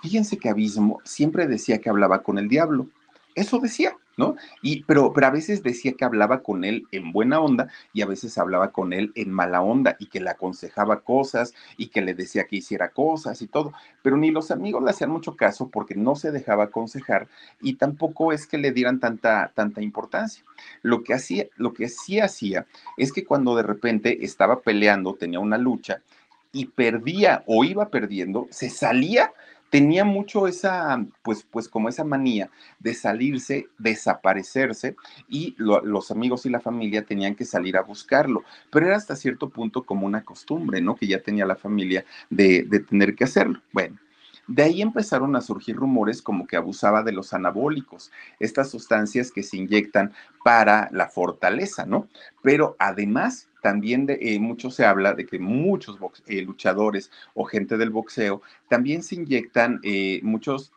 Fíjense 0.00 0.38
que 0.38 0.48
Abismo 0.48 1.00
siempre 1.04 1.46
decía 1.48 1.78
que 1.78 1.90
hablaba 1.90 2.22
con 2.22 2.38
el 2.38 2.48
diablo. 2.48 2.86
Eso 3.34 3.58
decía, 3.58 3.96
¿no? 4.18 4.34
Y, 4.60 4.82
pero, 4.82 5.12
pero 5.14 5.28
a 5.28 5.30
veces 5.30 5.62
decía 5.62 5.92
que 5.92 6.04
hablaba 6.04 6.42
con 6.42 6.64
él 6.64 6.86
en 6.90 7.12
buena 7.12 7.40
onda 7.40 7.68
y 7.94 8.02
a 8.02 8.06
veces 8.06 8.36
hablaba 8.36 8.72
con 8.72 8.92
él 8.92 9.12
en 9.14 9.30
mala 9.30 9.62
onda 9.62 9.96
y 10.00 10.06
que 10.06 10.20
le 10.20 10.28
aconsejaba 10.28 11.00
cosas 11.00 11.54
y 11.76 11.86
que 11.88 12.02
le 12.02 12.14
decía 12.14 12.44
que 12.44 12.56
hiciera 12.56 12.90
cosas 12.90 13.40
y 13.40 13.46
todo. 13.46 13.72
Pero 14.02 14.16
ni 14.16 14.32
los 14.32 14.50
amigos 14.50 14.82
le 14.82 14.90
hacían 14.90 15.10
mucho 15.10 15.36
caso 15.36 15.68
porque 15.68 15.94
no 15.94 16.16
se 16.16 16.32
dejaba 16.32 16.64
aconsejar 16.64 17.28
y 17.62 17.74
tampoco 17.74 18.32
es 18.32 18.46
que 18.46 18.58
le 18.58 18.72
dieran 18.72 18.98
tanta, 18.98 19.52
tanta 19.54 19.80
importancia. 19.80 20.44
Lo 20.82 21.04
que, 21.04 21.14
hacía, 21.14 21.46
lo 21.56 21.72
que 21.72 21.88
sí 21.88 22.18
hacía 22.18 22.66
es 22.96 23.12
que 23.12 23.24
cuando 23.24 23.54
de 23.54 23.62
repente 23.62 24.24
estaba 24.24 24.60
peleando, 24.60 25.14
tenía 25.14 25.38
una 25.38 25.58
lucha 25.58 26.02
y 26.50 26.66
perdía 26.66 27.44
o 27.46 27.62
iba 27.62 27.88
perdiendo, 27.88 28.48
se 28.50 28.68
salía 28.68 29.32
tenía 29.70 30.04
mucho 30.04 30.46
esa, 30.46 31.04
pues, 31.22 31.44
pues 31.50 31.68
como 31.68 31.88
esa 31.88 32.04
manía 32.04 32.50
de 32.78 32.94
salirse, 32.94 33.68
desaparecerse 33.78 34.96
y 35.28 35.54
los 35.58 36.10
amigos 36.10 36.46
y 36.46 36.50
la 36.50 36.60
familia 36.60 37.04
tenían 37.04 37.34
que 37.34 37.44
salir 37.44 37.76
a 37.76 37.82
buscarlo, 37.82 38.42
pero 38.70 38.86
era 38.86 38.96
hasta 38.96 39.16
cierto 39.16 39.50
punto 39.50 39.84
como 39.84 40.06
una 40.06 40.24
costumbre, 40.24 40.80
¿no? 40.80 40.96
Que 40.96 41.06
ya 41.06 41.22
tenía 41.22 41.46
la 41.46 41.56
familia 41.56 42.04
de, 42.30 42.64
de 42.64 42.80
tener 42.80 43.14
que 43.14 43.24
hacerlo. 43.24 43.60
Bueno. 43.72 43.98
De 44.46 44.62
ahí 44.62 44.80
empezaron 44.80 45.36
a 45.36 45.42
surgir 45.42 45.76
rumores 45.76 46.22
como 46.22 46.46
que 46.46 46.56
abusaba 46.56 47.02
de 47.02 47.12
los 47.12 47.34
anabólicos, 47.34 48.10
estas 48.40 48.70
sustancias 48.70 49.30
que 49.30 49.42
se 49.42 49.58
inyectan 49.58 50.14
para 50.42 50.88
la 50.90 51.10
fortaleza, 51.10 51.84
¿no? 51.84 52.08
Pero 52.42 52.74
además 52.78 53.50
también 53.62 54.06
de, 54.06 54.18
eh, 54.20 54.38
mucho 54.38 54.70
se 54.70 54.84
habla 54.84 55.14
de 55.14 55.26
que 55.26 55.38
muchos 55.38 55.98
eh, 56.26 56.42
luchadores 56.42 57.10
o 57.34 57.44
gente 57.44 57.76
del 57.76 57.90
boxeo 57.90 58.42
también 58.68 59.02
se 59.02 59.16
inyectan 59.16 59.80
eh, 59.82 60.20
muchos 60.22 60.72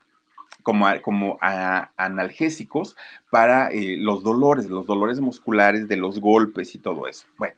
como, 0.64 0.88
como 1.02 1.40
analgésicos 1.42 2.96
para 3.32 3.72
los 3.74 4.24
dolores, 4.24 4.70
los 4.70 4.86
dolores 4.86 5.20
musculares 5.20 5.88
de 5.88 5.98
los 5.98 6.20
golpes 6.20 6.76
y 6.76 6.78
todo 6.78 7.08
eso. 7.08 7.26
Bueno, 7.38 7.56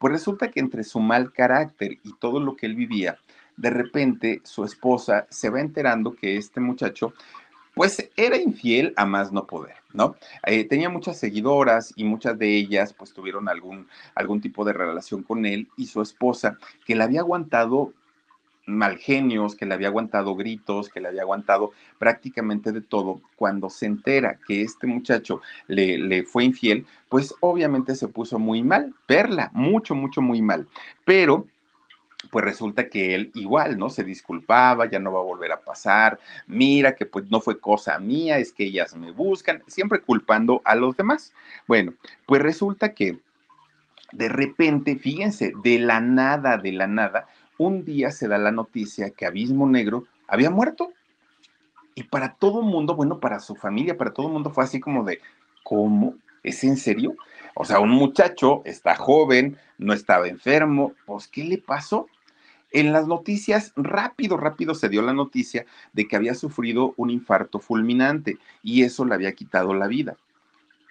pues 0.00 0.14
resulta 0.14 0.50
que 0.50 0.58
entre 0.58 0.82
su 0.82 0.98
mal 0.98 1.32
carácter 1.32 1.98
y 2.02 2.12
todo 2.18 2.40
lo 2.40 2.56
que 2.56 2.66
él 2.66 2.74
vivía, 2.74 3.18
de 3.56 3.70
repente 3.70 4.40
su 4.42 4.64
esposa 4.64 5.26
se 5.30 5.50
va 5.50 5.60
enterando 5.60 6.14
que 6.16 6.36
este 6.36 6.58
muchacho 6.58 7.12
pues 7.80 8.10
era 8.14 8.36
infiel 8.36 8.92
a 8.94 9.06
más 9.06 9.32
no 9.32 9.46
poder, 9.46 9.76
¿no? 9.94 10.14
Eh, 10.44 10.64
tenía 10.64 10.90
muchas 10.90 11.18
seguidoras 11.18 11.94
y 11.96 12.04
muchas 12.04 12.38
de 12.38 12.54
ellas 12.54 12.92
pues 12.92 13.14
tuvieron 13.14 13.48
algún, 13.48 13.88
algún 14.14 14.42
tipo 14.42 14.66
de 14.66 14.74
relación 14.74 15.22
con 15.22 15.46
él 15.46 15.66
y 15.78 15.86
su 15.86 16.02
esposa 16.02 16.58
que 16.84 16.94
le 16.94 17.04
había 17.04 17.20
aguantado 17.20 17.94
mal 18.66 18.98
genios, 18.98 19.56
que 19.56 19.64
le 19.64 19.72
había 19.72 19.88
aguantado 19.88 20.36
gritos, 20.36 20.90
que 20.90 21.00
le 21.00 21.08
había 21.08 21.22
aguantado 21.22 21.72
prácticamente 21.98 22.70
de 22.70 22.82
todo, 22.82 23.22
cuando 23.34 23.70
se 23.70 23.86
entera 23.86 24.38
que 24.46 24.60
este 24.60 24.86
muchacho 24.86 25.40
le, 25.66 25.96
le 25.96 26.24
fue 26.24 26.44
infiel, 26.44 26.84
pues 27.08 27.34
obviamente 27.40 27.94
se 27.94 28.08
puso 28.08 28.38
muy 28.38 28.62
mal, 28.62 28.94
Perla, 29.06 29.50
mucho, 29.54 29.94
mucho, 29.94 30.20
muy 30.20 30.42
mal. 30.42 30.68
Pero 31.06 31.46
pues 32.30 32.44
resulta 32.44 32.88
que 32.88 33.14
él 33.14 33.30
igual, 33.34 33.78
¿no? 33.78 33.90
Se 33.90 34.04
disculpaba, 34.04 34.88
ya 34.88 34.98
no 34.98 35.12
va 35.12 35.20
a 35.20 35.24
volver 35.24 35.52
a 35.52 35.60
pasar, 35.60 36.18
mira 36.46 36.94
que 36.94 37.06
pues 37.06 37.30
no 37.30 37.40
fue 37.40 37.60
cosa 37.60 37.98
mía, 37.98 38.38
es 38.38 38.52
que 38.52 38.64
ellas 38.64 38.96
me 38.96 39.10
buscan, 39.10 39.62
siempre 39.66 40.00
culpando 40.00 40.62
a 40.64 40.74
los 40.74 40.96
demás. 40.96 41.32
Bueno, 41.66 41.94
pues 42.26 42.40
resulta 42.40 42.94
que 42.94 43.18
de 44.12 44.28
repente, 44.28 44.96
fíjense, 44.96 45.52
de 45.62 45.78
la 45.78 46.00
nada, 46.00 46.56
de 46.56 46.72
la 46.72 46.86
nada, 46.86 47.26
un 47.58 47.84
día 47.84 48.10
se 48.10 48.28
da 48.28 48.38
la 48.38 48.50
noticia 48.50 49.10
que 49.10 49.26
Abismo 49.26 49.68
Negro 49.68 50.04
había 50.26 50.50
muerto. 50.50 50.92
Y 51.94 52.04
para 52.04 52.34
todo 52.34 52.60
el 52.60 52.66
mundo, 52.66 52.94
bueno, 52.94 53.20
para 53.20 53.40
su 53.40 53.54
familia, 53.54 53.96
para 53.96 54.12
todo 54.12 54.26
el 54.28 54.32
mundo 54.32 54.50
fue 54.50 54.64
así 54.64 54.80
como 54.80 55.04
de, 55.04 55.20
¿cómo? 55.62 56.14
¿Es 56.42 56.64
en 56.64 56.76
serio? 56.76 57.16
O 57.54 57.64
sea, 57.64 57.80
un 57.80 57.90
muchacho 57.90 58.62
está 58.64 58.96
joven, 58.96 59.58
no 59.76 59.92
estaba 59.92 60.28
enfermo, 60.28 60.94
pues 61.04 61.28
¿qué 61.28 61.44
le 61.44 61.58
pasó? 61.58 62.06
En 62.72 62.92
las 62.92 63.08
noticias, 63.08 63.72
rápido, 63.76 64.36
rápido 64.36 64.74
se 64.74 64.88
dio 64.88 65.02
la 65.02 65.12
noticia 65.12 65.66
de 65.92 66.06
que 66.06 66.16
había 66.16 66.34
sufrido 66.34 66.94
un 66.96 67.10
infarto 67.10 67.58
fulminante 67.58 68.38
y 68.62 68.82
eso 68.82 69.04
le 69.04 69.14
había 69.14 69.32
quitado 69.32 69.74
la 69.74 69.88
vida. 69.88 70.16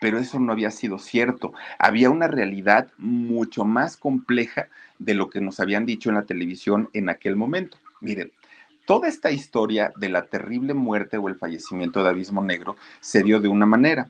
Pero 0.02 0.18
eso 0.18 0.40
no 0.40 0.52
había 0.52 0.72
sido 0.72 0.98
cierto. 0.98 1.54
Había 1.78 2.10
una 2.10 2.28
realidad 2.28 2.90
mucho 2.98 3.64
más 3.64 3.98
compleja 3.98 4.68
de 4.98 5.14
lo 5.14 5.30
que 5.30 5.42
nos 5.42 5.60
habían 5.60 5.86
dicho 5.86 6.10
en 6.10 6.16
la 6.16 6.24
televisión 6.24 6.90
en 6.94 7.10
aquel 7.10 7.36
momento. 7.36 7.78
Miren, 8.02 8.32
toda 8.86 9.08
esta 9.08 9.32
historia 9.32 9.94
de 9.96 10.10
la 10.10 10.26
terrible 10.26 10.74
muerte 10.74 11.18
o 11.18 11.28
el 11.30 11.36
fallecimiento 11.36 12.04
de 12.04 12.10
Abismo 12.10 12.44
Negro 12.44 12.76
se 13.00 13.24
dio 13.24 13.40
de 13.40 13.48
una 13.48 13.66
manera 13.66 14.10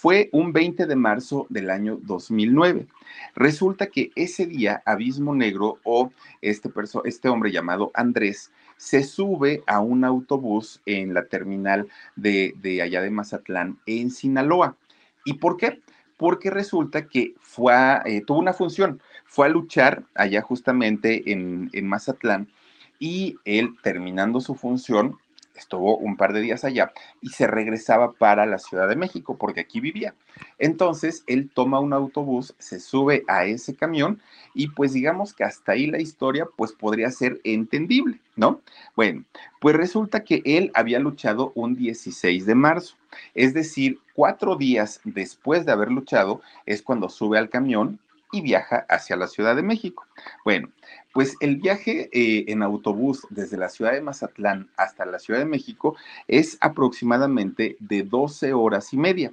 fue 0.00 0.28
un 0.30 0.52
20 0.52 0.86
de 0.86 0.94
marzo 0.94 1.48
del 1.48 1.70
año 1.70 1.98
2009. 2.02 2.86
Resulta 3.34 3.88
que 3.88 4.12
ese 4.14 4.46
día 4.46 4.80
Abismo 4.86 5.34
Negro 5.34 5.80
o 5.82 6.12
este, 6.40 6.70
este 7.04 7.28
hombre 7.28 7.50
llamado 7.50 7.90
Andrés 7.94 8.52
se 8.76 9.02
sube 9.02 9.64
a 9.66 9.80
un 9.80 10.04
autobús 10.04 10.80
en 10.86 11.14
la 11.14 11.24
terminal 11.24 11.88
de, 12.14 12.54
allá 12.80 13.02
de 13.02 13.10
Mazatlán 13.10 13.80
en 13.86 14.12
Sinaloa. 14.12 14.76
¿Y 15.24 15.34
por 15.34 15.56
qué? 15.56 15.80
Porque 16.16 16.48
resulta 16.50 17.08
que 17.08 17.34
fue 17.40 17.74
eh, 18.04 18.22
tuvo 18.24 18.38
una 18.38 18.52
función, 18.52 19.02
fue 19.24 19.46
a 19.46 19.50
luchar 19.50 20.04
allá 20.14 20.42
justamente 20.42 21.32
en, 21.32 21.70
en 21.72 21.88
Mazatlán 21.88 22.46
y 23.00 23.34
él 23.44 23.74
terminando 23.82 24.40
su 24.40 24.54
función 24.54 25.18
estuvo 25.58 25.96
un 25.98 26.16
par 26.16 26.32
de 26.32 26.40
días 26.40 26.64
allá 26.64 26.92
y 27.20 27.30
se 27.30 27.46
regresaba 27.46 28.12
para 28.12 28.46
la 28.46 28.58
Ciudad 28.58 28.88
de 28.88 28.96
México 28.96 29.36
porque 29.38 29.60
aquí 29.60 29.80
vivía. 29.80 30.14
Entonces 30.58 31.24
él 31.26 31.50
toma 31.52 31.80
un 31.80 31.92
autobús, 31.92 32.54
se 32.58 32.80
sube 32.80 33.24
a 33.28 33.44
ese 33.44 33.74
camión 33.74 34.20
y 34.54 34.68
pues 34.68 34.92
digamos 34.92 35.34
que 35.34 35.44
hasta 35.44 35.72
ahí 35.72 35.86
la 35.86 36.00
historia 36.00 36.46
pues 36.56 36.72
podría 36.72 37.10
ser 37.10 37.40
entendible, 37.44 38.20
¿no? 38.36 38.60
Bueno, 38.96 39.24
pues 39.60 39.76
resulta 39.76 40.24
que 40.24 40.42
él 40.44 40.70
había 40.74 40.98
luchado 40.98 41.52
un 41.54 41.74
16 41.74 42.46
de 42.46 42.54
marzo, 42.54 42.96
es 43.34 43.54
decir, 43.54 43.98
cuatro 44.14 44.56
días 44.56 45.00
después 45.04 45.66
de 45.66 45.72
haber 45.72 45.90
luchado 45.90 46.40
es 46.66 46.82
cuando 46.82 47.08
sube 47.08 47.38
al 47.38 47.50
camión 47.50 47.98
y 48.32 48.42
viaja 48.42 48.84
hacia 48.88 49.16
la 49.16 49.26
Ciudad 49.26 49.56
de 49.56 49.62
México. 49.62 50.06
Bueno, 50.44 50.68
pues 51.18 51.36
el 51.40 51.56
viaje 51.56 52.08
eh, 52.12 52.44
en 52.46 52.62
autobús 52.62 53.26
desde 53.30 53.56
la 53.56 53.70
ciudad 53.70 53.90
de 53.90 54.00
Mazatlán 54.00 54.70
hasta 54.76 55.04
la 55.04 55.18
Ciudad 55.18 55.40
de 55.40 55.46
México 55.46 55.96
es 56.28 56.56
aproximadamente 56.60 57.76
de 57.80 58.04
12 58.04 58.52
horas 58.52 58.92
y 58.92 58.98
media. 58.98 59.32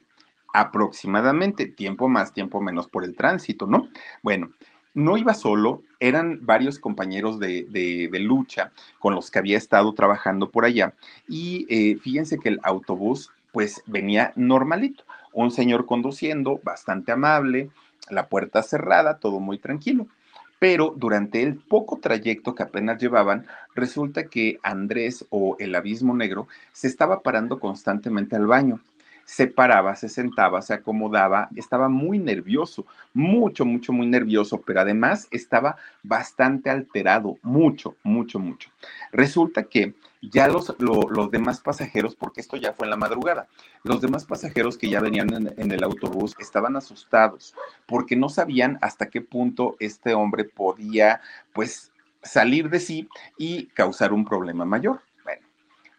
Aproximadamente, 0.51 1.67
tiempo 1.67 2.07
más, 2.07 2.33
tiempo 2.33 2.59
menos 2.59 2.87
por 2.87 3.03
el 3.03 3.15
tránsito, 3.15 3.67
¿no? 3.67 3.87
Bueno, 4.23 4.49
no 4.95 5.15
iba 5.15 5.35
solo, 5.35 5.83
eran 5.99 6.39
varios 6.41 6.79
compañeros 6.79 7.37
de, 7.39 8.09
lucha 8.13 8.71
con 8.97 9.13
los 9.13 9.29
que 9.29 9.37
había 9.37 9.59
estado 9.59 9.93
trabajando 9.93 10.49
por 10.49 10.65
allá. 10.65 10.95
Y 11.27 11.67
eh, 11.69 11.97
fíjense 11.97 12.39
que 12.39 12.49
el 12.49 12.59
autobús 12.63 13.29
pues 13.51 13.83
venía 13.85 14.33
normalito, 14.35 15.03
un 15.33 15.51
señor 15.51 15.85
conduciendo, 15.85 16.59
bastante 16.63 17.11
amable, 17.11 17.69
la 18.09 18.27
puerta 18.27 18.63
cerrada, 18.63 19.19
todo 19.19 19.39
muy 19.39 19.59
tranquilo. 19.59 20.07
Pero 20.67 20.95
durante 20.97 21.43
el 21.43 21.57
poco 21.57 21.99
trayecto 21.99 22.55
que 22.55 22.63
apenas 22.63 22.99
llevaban, 22.99 23.45
resulta 23.75 24.23
que 24.23 24.57
Andrés 24.63 25.23
o 25.29 25.55
el 25.59 25.75
Abismo 25.75 26.15
Negro 26.15 26.47
se 26.71 26.87
estaba 26.87 27.21
parando 27.21 27.59
constantemente 27.59 28.35
al 28.35 28.47
baño 28.47 28.79
se 29.25 29.47
paraba, 29.47 29.95
se 29.95 30.07
sentaba, 30.07 30.61
se 30.61 30.73
acomodaba, 30.75 31.49
estaba 31.55 31.89
muy 31.89 32.19
nervioso, 32.19 32.85
mucho, 33.13 33.65
mucho, 33.65 33.91
muy 33.91 34.05
nervioso, 34.05 34.61
pero 34.61 34.81
además 34.81 35.27
estaba 35.31 35.77
bastante 36.03 36.69
alterado, 36.69 37.37
mucho, 37.41 37.95
mucho, 38.03 38.37
mucho. 38.37 38.69
Resulta 39.11 39.63
que 39.63 39.95
ya 40.29 40.47
los, 40.47 40.75
los 40.79 41.31
demás 41.31 41.59
pasajeros, 41.59 42.15
porque 42.15 42.41
esto 42.41 42.57
ya 42.57 42.73
fue 42.73 42.85
en 42.85 42.91
la 42.91 42.97
madrugada, 42.97 43.47
los 43.83 44.01
demás 44.01 44.25
pasajeros 44.25 44.77
que 44.77 44.89
ya 44.89 44.99
venían 44.99 45.53
en, 45.57 45.71
el 45.71 45.83
autobús 45.83 46.35
estaban 46.39 46.75
asustados 46.75 47.53
porque 47.85 48.15
no 48.15 48.29
sabían 48.29 48.77
hasta 48.81 49.09
qué 49.09 49.21
punto 49.21 49.75
este 49.79 50.13
hombre 50.13 50.45
podía, 50.45 51.21
pues, 51.53 51.91
salir 52.23 52.69
de 52.69 52.79
sí 52.79 53.07
y 53.37 53.67
causar 53.67 54.11
un 54.11 54.25
problema 54.25 54.65
mayor 54.65 55.01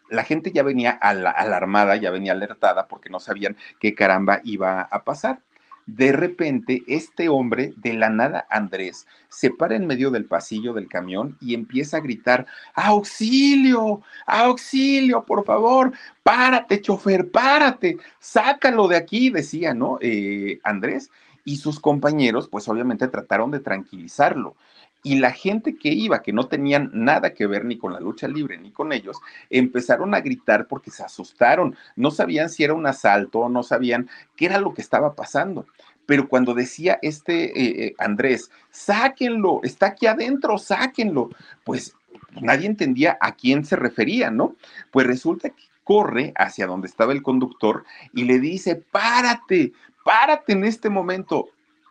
la 0.09 0.23
gente 0.23 0.51
ya 0.51 0.63
venía 0.63 0.91
alarmada, 0.91 1.95
ya 1.95 2.11
venía 2.11 2.31
alertada 2.31 2.87
porque 2.87 3.09
no 3.09 3.19
sabían 3.19 3.57
qué 3.79 3.93
caramba 3.93 4.41
iba 4.43 4.81
a 4.81 5.03
pasar. 5.03 5.41
De 5.87 6.11
repente, 6.11 6.83
este 6.85 7.29
hombre, 7.29 7.73
de 7.77 7.93
la 7.93 8.09
nada 8.09 8.45
Andrés, 8.49 9.07
se 9.29 9.51
para 9.51 9.77
en 9.77 9.87
medio 9.87 10.11
del 10.11 10.25
pasillo 10.25 10.73
del 10.73 10.89
camión 10.89 11.37
y 11.39 11.53
empieza 11.53 11.97
a 11.97 12.01
gritar, 12.01 12.45
auxilio, 12.73 14.01
auxilio, 14.25 15.23
por 15.23 15.45
favor, 15.45 15.93
párate, 16.23 16.81
chofer, 16.81 17.31
párate, 17.31 17.97
sácalo 18.19 18.89
de 18.89 18.97
aquí, 18.97 19.29
decía, 19.29 19.73
¿no? 19.73 19.97
Eh, 20.01 20.59
Andrés. 20.63 21.09
Y 21.45 21.55
sus 21.55 21.79
compañeros, 21.79 22.49
pues 22.49 22.67
obviamente 22.67 23.07
trataron 23.07 23.51
de 23.51 23.61
tranquilizarlo 23.61 24.57
y 25.03 25.19
la 25.19 25.31
gente 25.31 25.77
que 25.77 25.89
iba, 25.89 26.21
que 26.21 26.33
no 26.33 26.47
tenían 26.47 26.89
nada 26.93 27.33
que 27.33 27.47
ver 27.47 27.65
ni 27.65 27.77
con 27.77 27.93
la 27.93 27.99
lucha 27.99 28.27
libre 28.27 28.57
ni 28.57 28.71
con 28.71 28.91
ellos, 28.91 29.17
empezaron 29.49 30.13
a 30.13 30.21
gritar 30.21 30.67
porque 30.67 30.91
se 30.91 31.03
asustaron, 31.03 31.75
no 31.95 32.11
sabían 32.11 32.49
si 32.49 32.63
era 32.63 32.73
un 32.73 32.87
asalto, 32.87 33.47
no 33.49 33.63
sabían 33.63 34.09
qué 34.35 34.47
era 34.47 34.59
lo 34.59 34.73
que 34.73 34.81
estaba 34.81 35.15
pasando. 35.15 35.65
Pero 36.05 36.27
cuando 36.27 36.53
decía 36.53 36.99
este 37.01 37.45
eh, 37.45 37.85
eh, 37.85 37.95
Andrés, 37.97 38.49
sáquenlo, 38.71 39.59
está 39.63 39.87
aquí 39.87 40.07
adentro, 40.07 40.57
sáquenlo, 40.57 41.29
pues 41.63 41.95
nadie 42.41 42.67
entendía 42.67 43.17
a 43.21 43.35
quién 43.35 43.65
se 43.65 43.75
refería, 43.75 44.31
¿no? 44.31 44.55
Pues 44.91 45.05
resulta 45.05 45.49
que 45.49 45.63
corre 45.83 46.33
hacia 46.35 46.67
donde 46.67 46.87
estaba 46.87 47.13
el 47.13 47.21
conductor 47.21 47.85
y 48.13 48.25
le 48.25 48.39
dice, 48.39 48.75
párate, 48.75 49.73
párate 50.03 50.53
en 50.53 50.65
este 50.65 50.89
momento 50.89 51.49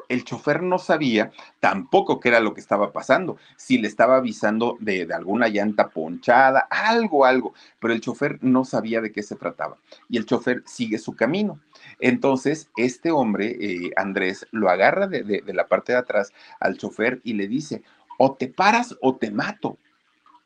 el 0.09 0.25
chofer 0.25 0.63
no 0.63 0.79
sabía 0.79 1.33
tampoco 1.61 2.21
qué 2.21 2.29
era 2.29 2.41
lo 2.41 2.55
que 2.55 2.61
estaba 2.61 2.93
pasando, 2.93 3.37
si 3.57 3.79
le 3.79 3.89
estaba 3.89 4.17
avisando 4.17 4.77
de, 4.81 5.09
alguna 5.13 5.49
llanta 5.49 5.89
ponchada, 5.89 6.67
algo, 6.71 7.25
algo, 7.25 7.55
pero 7.79 7.95
el 7.95 8.01
chofer 8.01 8.39
no 8.43 8.65
sabía 8.65 9.01
de 9.01 9.13
qué 9.13 9.23
se 9.23 9.37
trataba 9.37 9.77
y 10.09 10.17
el 10.17 10.27
chofer 10.27 10.63
sigue 10.67 10.99
su 10.99 11.15
camino. 11.15 11.61
Entonces, 12.01 12.69
este 12.77 13.11
hombre, 13.11 13.57
eh, 13.61 13.91
Andrés, 13.97 14.47
lo 14.51 14.69
agarra 14.69 15.07
de, 15.07 15.23
de 15.23 15.55
la 15.55 15.69
parte 15.69 15.93
de 15.93 15.99
atrás 15.99 16.33
al 16.61 16.77
chofer 16.77 17.21
y 17.25 17.35
le 17.35 17.49
dice, 17.49 17.83
o 18.19 18.35
te 18.35 18.49
paras 18.49 18.97
o 19.01 19.17
te 19.17 19.31
mato 19.31 19.79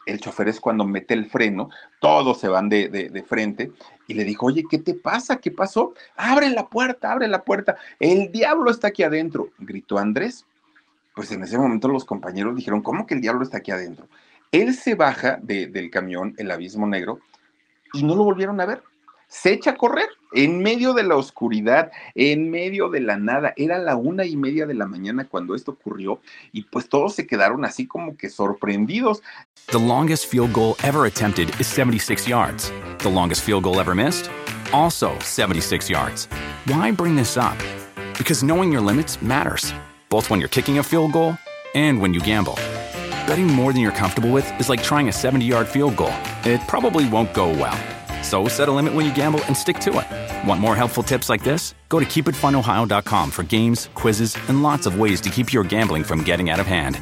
el 0.06 0.20
chofer 0.20 0.48
es 0.48 0.60
cuando 0.60 0.84
mete 0.84 1.14
el 1.14 1.26
freno, 1.26 1.70
todos 2.00 2.40
se 2.40 2.48
van 2.48 2.68
de, 2.68 3.24
frente 3.26 3.72
y 4.06 4.14
le 4.14 4.24
dijo, 4.24 4.46
oye, 4.46 4.64
¿qué 4.68 4.78
te 4.78 4.94
pasa? 4.94 5.36
¿Qué 5.36 5.50
pasó? 5.50 5.94
Abre 6.16 6.50
la 6.50 6.68
puerta, 6.68 7.12
abre 7.12 7.28
la 7.28 7.44
puerta, 7.44 7.76
el 7.98 8.32
diablo 8.32 8.70
está 8.70 8.88
aquí 8.88 9.02
adentro, 9.02 9.50
gritó 9.58 9.98
Andrés. 9.98 10.46
Pues 11.14 11.32
en 11.32 11.42
ese 11.42 11.58
momento 11.58 11.88
los 11.88 12.04
compañeros 12.04 12.56
dijeron, 12.56 12.82
¿cómo 12.82 13.06
que 13.06 13.14
el 13.14 13.20
diablo 13.20 13.42
está 13.42 13.58
aquí 13.58 13.70
adentro? 13.70 14.08
Él 14.52 14.74
se 14.74 14.94
baja 14.94 15.38
del 15.42 15.90
camión, 15.90 16.34
el 16.38 16.50
abismo 16.50 16.86
negro, 16.86 17.20
y 17.92 18.02
no 18.02 18.14
lo 18.14 18.24
volvieron 18.24 18.60
a 18.60 18.66
ver 18.66 18.82
se 19.30 19.52
echa 19.52 19.70
a 19.70 19.76
correr 19.76 20.08
en 20.32 20.60
medio 20.60 20.92
de 20.92 21.04
la 21.04 21.16
oscuridad, 21.16 21.90
en 22.14 22.50
medio 22.50 22.88
de 22.88 23.00
la 23.00 23.16
nada. 23.16 23.54
Era 23.56 23.78
la 23.78 23.96
una 23.96 24.26
y 24.26 24.36
media 24.36 24.66
de 24.66 24.74
la 24.74 24.86
mañana 24.86 25.26
cuando 25.28 25.54
esto 25.54 25.70
ocurrió 25.70 26.20
y 26.52 26.64
pues 26.64 26.88
todos 26.88 27.14
se 27.14 27.26
quedaron 27.26 27.64
así 27.64 27.86
como 27.86 28.16
que 28.16 28.28
sorprendidos. 28.28 29.22
The 29.66 29.78
longest 29.78 30.26
field 30.26 30.52
goal 30.52 30.74
ever 30.82 31.06
attempted 31.06 31.48
is 31.60 31.68
76 31.68 32.28
yards. 32.28 32.72
The 32.98 33.08
longest 33.08 33.42
field 33.42 33.62
goal 33.64 33.78
ever 33.78 33.94
missed? 33.94 34.28
Also 34.72 35.16
76 35.20 35.88
yards. 35.88 36.26
Why 36.66 36.90
bring 36.90 37.14
this 37.14 37.36
up? 37.36 37.56
Because 38.18 38.42
knowing 38.42 38.72
your 38.72 38.82
limits 38.82 39.22
matters, 39.22 39.72
both 40.08 40.28
when 40.28 40.40
you're 40.40 40.48
kicking 40.48 40.78
a 40.78 40.82
field 40.82 41.12
goal 41.12 41.38
and 41.74 42.00
when 42.00 42.12
you 42.12 42.20
gamble. 42.20 42.56
Betting 43.26 43.46
more 43.46 43.72
than 43.72 43.80
you're 43.80 43.92
comfortable 43.92 44.32
with 44.32 44.50
is 44.58 44.68
like 44.68 44.82
trying 44.82 45.08
a 45.08 45.12
70 45.12 45.44
yard 45.44 45.68
field 45.68 45.96
goal. 45.96 46.12
It 46.44 46.60
probably 46.66 47.08
won't 47.08 47.32
go 47.32 47.48
well. 47.48 47.78
So 48.22 48.48
set 48.48 48.68
a 48.68 48.72
limit 48.72 48.94
when 48.94 49.06
you 49.06 49.14
gamble 49.14 49.40
and 49.46 49.56
stick 49.56 49.78
to 49.80 49.98
it. 50.00 50.48
Want 50.48 50.60
more 50.60 50.76
helpful 50.76 51.02
tips 51.02 51.28
like 51.28 51.42
this? 51.42 51.74
Go 51.88 51.98
to 51.98 52.06
keepitfunohio.com 52.06 53.30
for 53.30 53.42
games, 53.42 53.88
quizzes, 53.94 54.36
and 54.48 54.62
lots 54.62 54.86
of 54.86 54.98
ways 54.98 55.20
to 55.22 55.30
keep 55.30 55.52
your 55.52 55.64
gambling 55.64 56.04
from 56.04 56.22
getting 56.22 56.50
out 56.50 56.60
of 56.60 56.66
hand. 56.66 57.00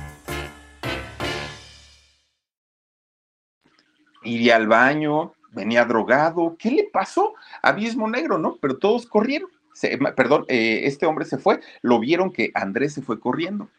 Iría 4.25 4.57
al 4.57 4.67
baño, 4.67 5.33
venía 5.55 5.85
drogado. 5.85 6.57
¿Qué 6.59 6.71
le 6.71 6.85
pasó? 6.93 7.35
Abismo 7.63 8.09
negro, 8.09 8.39
¿no? 8.39 8.57
Pero 8.61 8.77
todos 8.77 9.07
corrieron. 9.07 9.49
Se, 9.73 9.97
perdón, 9.97 10.45
eh, 10.49 10.81
este 10.85 11.07
hombre 11.07 11.25
se 11.25 11.39
fue. 11.39 11.61
Lo 11.83 11.99
vieron 12.01 12.33
que 12.33 12.51
Andrés 12.55 12.95
se 12.95 13.03
fue 13.03 13.21
corriendo. 13.21 13.71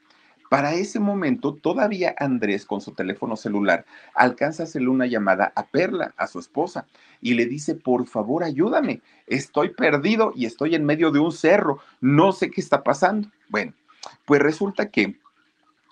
Para 0.49 0.73
ese 0.73 0.99
momento, 0.99 1.53
todavía 1.53 2.15
Andrés 2.17 2.65
con 2.65 2.81
su 2.81 2.93
teléfono 2.93 3.35
celular 3.35 3.85
alcanza 4.15 4.63
a 4.63 4.65
hacerle 4.65 4.89
una 4.89 5.05
llamada 5.05 5.53
a 5.55 5.67
Perla, 5.67 6.15
a 6.17 6.25
su 6.25 6.39
esposa, 6.39 6.87
y 7.21 7.35
le 7.35 7.45
dice, 7.45 7.75
por 7.75 8.07
favor, 8.07 8.43
ayúdame, 8.43 9.01
estoy 9.27 9.69
perdido 9.69 10.33
y 10.35 10.45
estoy 10.47 10.73
en 10.73 10.85
medio 10.85 11.11
de 11.11 11.19
un 11.19 11.31
cerro, 11.31 11.77
no 12.01 12.31
sé 12.31 12.49
qué 12.49 12.61
está 12.61 12.83
pasando. 12.83 13.29
Bueno, 13.49 13.73
pues 14.25 14.41
resulta 14.41 14.89
que 14.89 15.19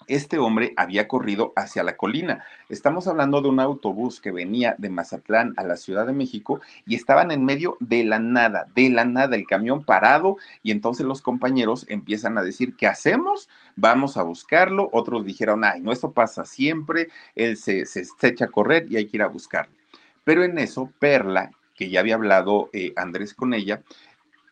este 0.07 0.37
hombre 0.37 0.73
había 0.77 1.07
corrido 1.07 1.53
hacia 1.55 1.83
la 1.83 1.97
colina. 1.97 2.43
Estamos 2.69 3.07
hablando 3.07 3.41
de 3.41 3.49
un 3.49 3.59
autobús 3.59 4.21
que 4.21 4.31
venía 4.31 4.75
de 4.77 4.89
Mazatlán 4.89 5.53
a 5.57 5.63
la 5.63 5.75
Ciudad 5.75 6.07
de 6.07 6.13
México 6.13 6.61
y 6.85 6.95
estaban 6.95 7.31
en 7.31 7.43
medio 7.45 7.77
de 7.79 8.03
la 8.03 8.19
nada, 8.19 8.67
de 8.73 8.89
la 8.89 9.05
nada, 9.05 9.35
el 9.35 9.45
camión 9.45 9.83
parado 9.83 10.37
y 10.63 10.71
entonces 10.71 11.05
los 11.05 11.21
compañeros 11.21 11.85
empiezan 11.89 12.37
a 12.37 12.43
decir, 12.43 12.75
¿qué 12.75 12.87
hacemos? 12.87 13.49
Vamos 13.75 14.17
a 14.17 14.23
buscarlo. 14.23 14.89
Otros 14.93 15.25
dijeron, 15.25 15.63
ay, 15.63 15.81
no, 15.81 15.91
esto 15.91 16.11
pasa 16.11 16.45
siempre, 16.45 17.09
él 17.35 17.57
se, 17.57 17.85
se, 17.85 18.05
echa 18.21 18.45
a 18.45 18.49
correr 18.49 18.87
y 18.89 18.97
hay 18.97 19.07
que 19.07 19.17
ir 19.17 19.23
a 19.23 19.27
buscarlo. 19.27 19.75
Pero 20.23 20.43
en 20.43 20.57
eso, 20.57 20.91
Perla, 20.99 21.51
que 21.75 21.89
ya 21.89 21.99
había 21.99 22.15
hablado 22.15 22.69
eh, 22.73 22.93
Andrés 22.95 23.33
con 23.33 23.53
ella, 23.53 23.83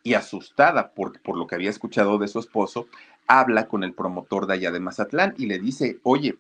y 0.06 0.14
asustada 0.14 0.94
por, 0.94 1.20
por 1.22 1.36
lo 1.36 1.48
que 1.48 1.56
había 1.56 1.72
escuchado 1.72 2.20
de 2.20 2.28
su 2.28 2.38
esposo, 2.38 2.88
habla 3.28 3.68
con 3.68 3.84
el 3.84 3.94
promotor 3.94 4.48
de 4.48 4.54
allá 4.56 4.72
de 4.72 4.80
Mazatlán 4.80 5.34
y 5.38 5.46
le 5.48 5.60
dice, 5.60 6.00
oye, 6.04 6.38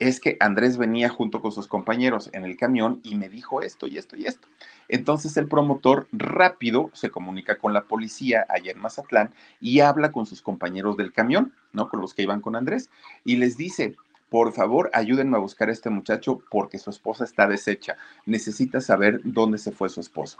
es 0.00 0.18
que 0.18 0.38
Andrés 0.40 0.78
venía 0.78 1.10
junto 1.10 1.42
con 1.42 1.52
sus 1.52 1.66
compañeros 1.66 2.30
en 2.32 2.44
el 2.44 2.56
camión 2.56 3.00
y 3.02 3.16
me 3.16 3.28
dijo 3.28 3.60
esto 3.60 3.86
y 3.86 3.98
esto 3.98 4.16
y 4.16 4.26
esto. 4.26 4.48
Entonces 4.88 5.36
el 5.36 5.46
promotor 5.46 6.08
rápido 6.10 6.90
se 6.94 7.10
comunica 7.10 7.58
con 7.58 7.74
la 7.74 7.84
policía 7.84 8.46
allá 8.48 8.72
en 8.72 8.80
Mazatlán 8.80 9.34
y 9.60 9.80
habla 9.80 10.10
con 10.10 10.24
sus 10.24 10.40
compañeros 10.40 10.96
del 10.96 11.12
camión, 11.12 11.52
¿no? 11.72 11.90
Con 11.90 12.00
los 12.00 12.14
que 12.14 12.22
iban 12.22 12.40
con 12.40 12.56
Andrés 12.56 12.88
y 13.24 13.36
les 13.36 13.58
dice, 13.58 13.94
por 14.30 14.52
favor, 14.52 14.90
ayúdenme 14.94 15.36
a 15.36 15.40
buscar 15.40 15.68
a 15.68 15.72
este 15.72 15.90
muchacho 15.90 16.40
porque 16.50 16.78
su 16.78 16.88
esposa 16.88 17.24
está 17.24 17.46
deshecha. 17.46 17.98
Necesita 18.24 18.80
saber 18.80 19.20
dónde 19.22 19.58
se 19.58 19.70
fue 19.70 19.90
su 19.90 20.00
esposo. 20.00 20.38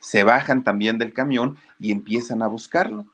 Se 0.00 0.24
bajan 0.24 0.64
también 0.64 0.98
del 0.98 1.12
camión 1.12 1.56
y 1.78 1.92
empiezan 1.92 2.42
a 2.42 2.48
buscarlo 2.48 3.06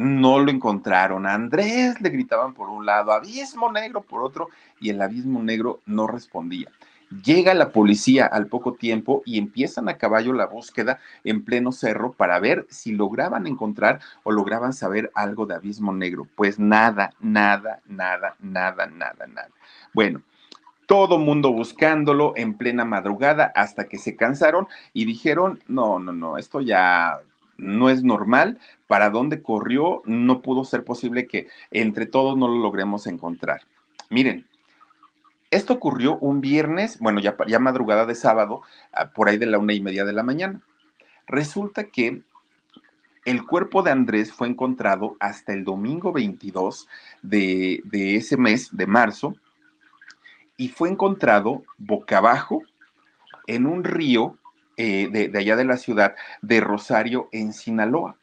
no 0.00 0.38
lo 0.38 0.50
encontraron. 0.50 1.26
Andrés 1.26 2.00
le 2.00 2.08
gritaban 2.08 2.54
por 2.54 2.70
un 2.70 2.86
lado, 2.86 3.12
abismo 3.12 3.70
negro 3.70 4.00
por 4.00 4.22
otro, 4.22 4.48
y 4.80 4.88
el 4.88 5.02
abismo 5.02 5.42
negro 5.42 5.80
no 5.84 6.06
respondía. 6.06 6.70
Llega 7.22 7.52
la 7.52 7.70
policía 7.70 8.24
al 8.24 8.46
poco 8.46 8.72
tiempo 8.72 9.22
y 9.26 9.36
empiezan 9.36 9.88
a 9.88 9.98
caballo 9.98 10.32
la 10.32 10.46
búsqueda 10.46 11.00
en 11.22 11.44
pleno 11.44 11.70
cerro 11.70 12.12
para 12.12 12.38
ver 12.38 12.66
si 12.70 12.92
lograban 12.92 13.46
encontrar 13.46 14.00
o 14.22 14.30
lograban 14.30 14.72
saber 14.72 15.10
algo 15.14 15.44
de 15.44 15.56
abismo 15.56 15.92
negro. 15.92 16.26
Pues 16.34 16.58
nada, 16.58 17.12
nada, 17.20 17.80
nada, 17.86 18.36
nada, 18.40 18.86
nada, 18.86 19.26
nada. 19.26 19.50
Bueno, 19.92 20.22
todo 20.86 21.18
mundo 21.18 21.52
buscándolo 21.52 22.32
en 22.36 22.54
plena 22.54 22.86
madrugada 22.86 23.52
hasta 23.54 23.86
que 23.86 23.98
se 23.98 24.16
cansaron 24.16 24.66
y 24.94 25.04
dijeron, 25.04 25.60
no, 25.68 25.98
no, 25.98 26.12
no, 26.12 26.38
esto 26.38 26.60
ya 26.60 27.20
no 27.60 27.90
es 27.90 28.02
normal, 28.02 28.58
para 28.86 29.10
dónde 29.10 29.42
corrió, 29.42 30.02
no 30.06 30.42
pudo 30.42 30.64
ser 30.64 30.84
posible 30.84 31.26
que 31.26 31.48
entre 31.70 32.06
todos 32.06 32.36
no 32.36 32.48
lo 32.48 32.58
logremos 32.58 33.06
encontrar. 33.06 33.62
Miren, 34.08 34.46
esto 35.50 35.74
ocurrió 35.74 36.16
un 36.18 36.40
viernes, 36.40 36.98
bueno, 36.98 37.20
ya, 37.20 37.36
ya 37.46 37.58
madrugada 37.58 38.06
de 38.06 38.14
sábado, 38.14 38.62
ah, 38.92 39.10
por 39.10 39.28
ahí 39.28 39.36
de 39.36 39.46
la 39.46 39.58
una 39.58 39.74
y 39.74 39.80
media 39.80 40.04
de 40.04 40.12
la 40.12 40.22
mañana. 40.22 40.60
Resulta 41.26 41.84
que 41.84 42.22
el 43.24 43.44
cuerpo 43.44 43.82
de 43.82 43.90
Andrés 43.90 44.32
fue 44.32 44.48
encontrado 44.48 45.16
hasta 45.20 45.52
el 45.52 45.64
domingo 45.64 46.12
22 46.12 46.88
de, 47.22 47.82
de 47.84 48.16
ese 48.16 48.36
mes, 48.36 48.70
de 48.72 48.86
marzo, 48.86 49.34
y 50.56 50.68
fue 50.68 50.88
encontrado 50.88 51.62
boca 51.78 52.18
abajo 52.18 52.62
en 53.46 53.66
un 53.66 53.84
río 53.84 54.36
eh, 54.82 55.10
de, 55.10 55.38
allá 55.38 55.56
de 55.56 55.66
la 55.66 55.76
ciudad 55.76 56.14
de 56.40 56.58
Rosario 56.62 57.28
en 57.32 57.52
Sinaloa, 57.52 58.16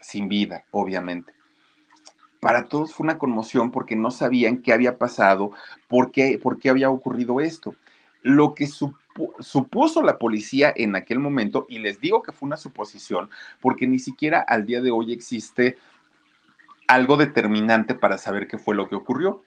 sin 0.00 0.28
vida, 0.28 0.64
obviamente. 0.72 1.32
Para 2.40 2.64
todos 2.64 2.92
fue 2.92 3.04
una 3.04 3.16
conmoción 3.16 3.70
porque 3.70 3.94
no 3.94 4.10
sabían 4.10 4.60
qué 4.60 4.72
había 4.72 4.98
pasado, 4.98 5.52
por 5.86 6.10
qué, 6.10 6.36
por 6.42 6.58
qué 6.58 6.68
había 6.68 6.90
ocurrido 6.90 7.40
esto. 7.40 7.76
Lo 8.22 8.56
que 8.56 8.66
supuso 8.66 10.02
la 10.02 10.18
policía 10.18 10.72
en 10.74 10.96
aquel 10.96 11.20
momento, 11.20 11.64
y 11.68 11.78
les 11.78 12.00
digo 12.00 12.24
que 12.24 12.32
fue 12.32 12.48
una 12.48 12.56
suposición, 12.56 13.30
porque 13.60 13.86
ni 13.86 14.00
siquiera 14.00 14.40
al 14.40 14.66
día 14.66 14.80
de 14.80 14.90
hoy 14.90 15.12
existe 15.12 15.78
algo 16.88 17.18
determinante 17.18 17.94
para 17.94 18.18
saber 18.18 18.48
qué 18.48 18.58
fue 18.58 18.74
lo 18.74 18.88
que 18.88 18.96
ocurrió. 18.96 19.44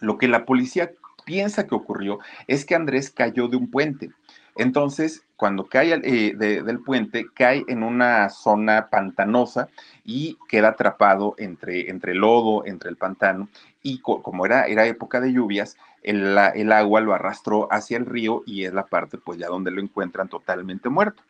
Lo 0.00 0.18
que 0.18 0.28
la 0.28 0.44
policía 0.44 0.92
piensa 1.24 1.66
que 1.66 1.74
ocurrió 1.74 2.18
es 2.48 2.66
que 2.66 2.74
Andrés 2.74 3.10
cayó 3.10 3.48
de 3.48 3.56
un 3.56 3.70
puente. 3.70 4.10
Entonces, 4.56 5.24
cuando 5.40 5.64
cae 5.64 5.98
eh, 6.04 6.34
del 6.36 6.80
puente, 6.80 7.28
cae 7.32 7.64
en 7.66 7.82
una 7.82 8.28
zona 8.28 8.90
pantanosa 8.90 9.70
y 10.04 10.36
queda 10.50 10.68
atrapado 10.68 11.34
entre, 11.38 11.88
entre 11.88 12.14
lodo, 12.14 12.66
entre 12.66 12.90
el 12.90 12.98
pantano, 12.98 13.48
y 13.82 14.00
como 14.00 14.44
era, 14.44 14.66
era 14.66 14.86
época 14.86 15.18
de 15.18 15.32
lluvias, 15.32 15.78
el, 16.02 16.36
el, 16.54 16.72
agua 16.72 17.00
lo 17.00 17.14
arrastró 17.14 17.68
hacia 17.72 17.96
el 17.96 18.04
río 18.04 18.42
y 18.44 18.66
es 18.66 18.74
la 18.74 18.84
parte 18.84 19.16
pues 19.16 19.38
ya 19.38 19.46
donde 19.46 19.70
lo 19.70 19.80
encuentran 19.80 20.28
totalmente 20.28 20.90
muerto. 20.90 21.22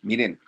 Miren, 0.00 0.38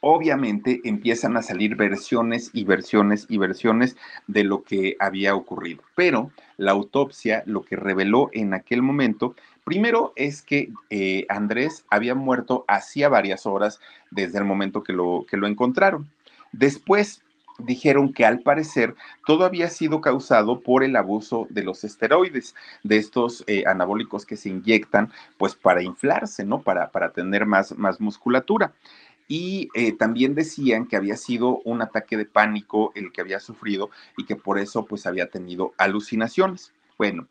obviamente 0.00 0.80
empiezan 0.82 1.36
a 1.36 1.42
salir 1.42 1.76
versiones 1.76 2.50
y 2.52 2.64
versiones 2.64 3.24
y 3.28 3.38
versiones 3.38 3.96
de 4.26 4.42
lo 4.42 4.64
que 4.64 4.96
había 4.98 5.36
ocurrido, 5.36 5.84
pero 5.94 6.32
la 6.56 6.72
autopsia 6.72 7.44
lo 7.46 7.62
que 7.62 7.76
reveló 7.76 8.30
en 8.32 8.52
aquel 8.52 8.82
momento 8.82 9.36
Primero 9.64 10.12
es 10.14 10.42
que 10.42 10.70
eh, 10.90 11.26
Andrés 11.28 11.84
había 11.90 12.14
muerto 12.14 12.64
hacía 12.68 13.08
varias 13.08 13.46
horas 13.46 13.80
desde 14.10 14.38
el 14.38 14.44
momento 14.44 14.82
que 14.82 14.92
lo, 14.92 15.24
que 15.28 15.38
lo 15.38 15.46
encontraron. 15.46 16.10
Después 16.52 17.22
dijeron 17.58 18.12
que 18.12 18.26
al 18.26 18.40
parecer 18.40 18.94
todo 19.26 19.44
había 19.44 19.68
sido 19.68 20.00
causado 20.00 20.60
por 20.60 20.84
el 20.84 20.96
abuso 20.96 21.46
de 21.50 21.62
los 21.62 21.84
esteroides, 21.84 22.54
de 22.82 22.96
estos 22.96 23.44
eh, 23.46 23.64
anabólicos 23.66 24.26
que 24.26 24.36
se 24.36 24.48
inyectan 24.48 25.12
pues 25.38 25.54
para 25.54 25.82
inflarse, 25.82 26.44
¿no? 26.44 26.62
Para, 26.62 26.90
para 26.90 27.12
tener 27.12 27.46
más, 27.46 27.76
más 27.78 28.00
musculatura. 28.00 28.72
Y 29.26 29.68
eh, 29.74 29.92
también 29.92 30.34
decían 30.34 30.86
que 30.86 30.96
había 30.96 31.16
sido 31.16 31.60
un 31.64 31.80
ataque 31.80 32.16
de 32.16 32.26
pánico 32.26 32.92
el 32.94 33.10
que 33.10 33.22
había 33.22 33.40
sufrido 33.40 33.90
y 34.18 34.26
que 34.26 34.36
por 34.36 34.58
eso 34.58 34.84
pues 34.84 35.06
había 35.06 35.30
tenido 35.30 35.72
alucinaciones. 35.78 36.72
Bueno, 36.98 37.26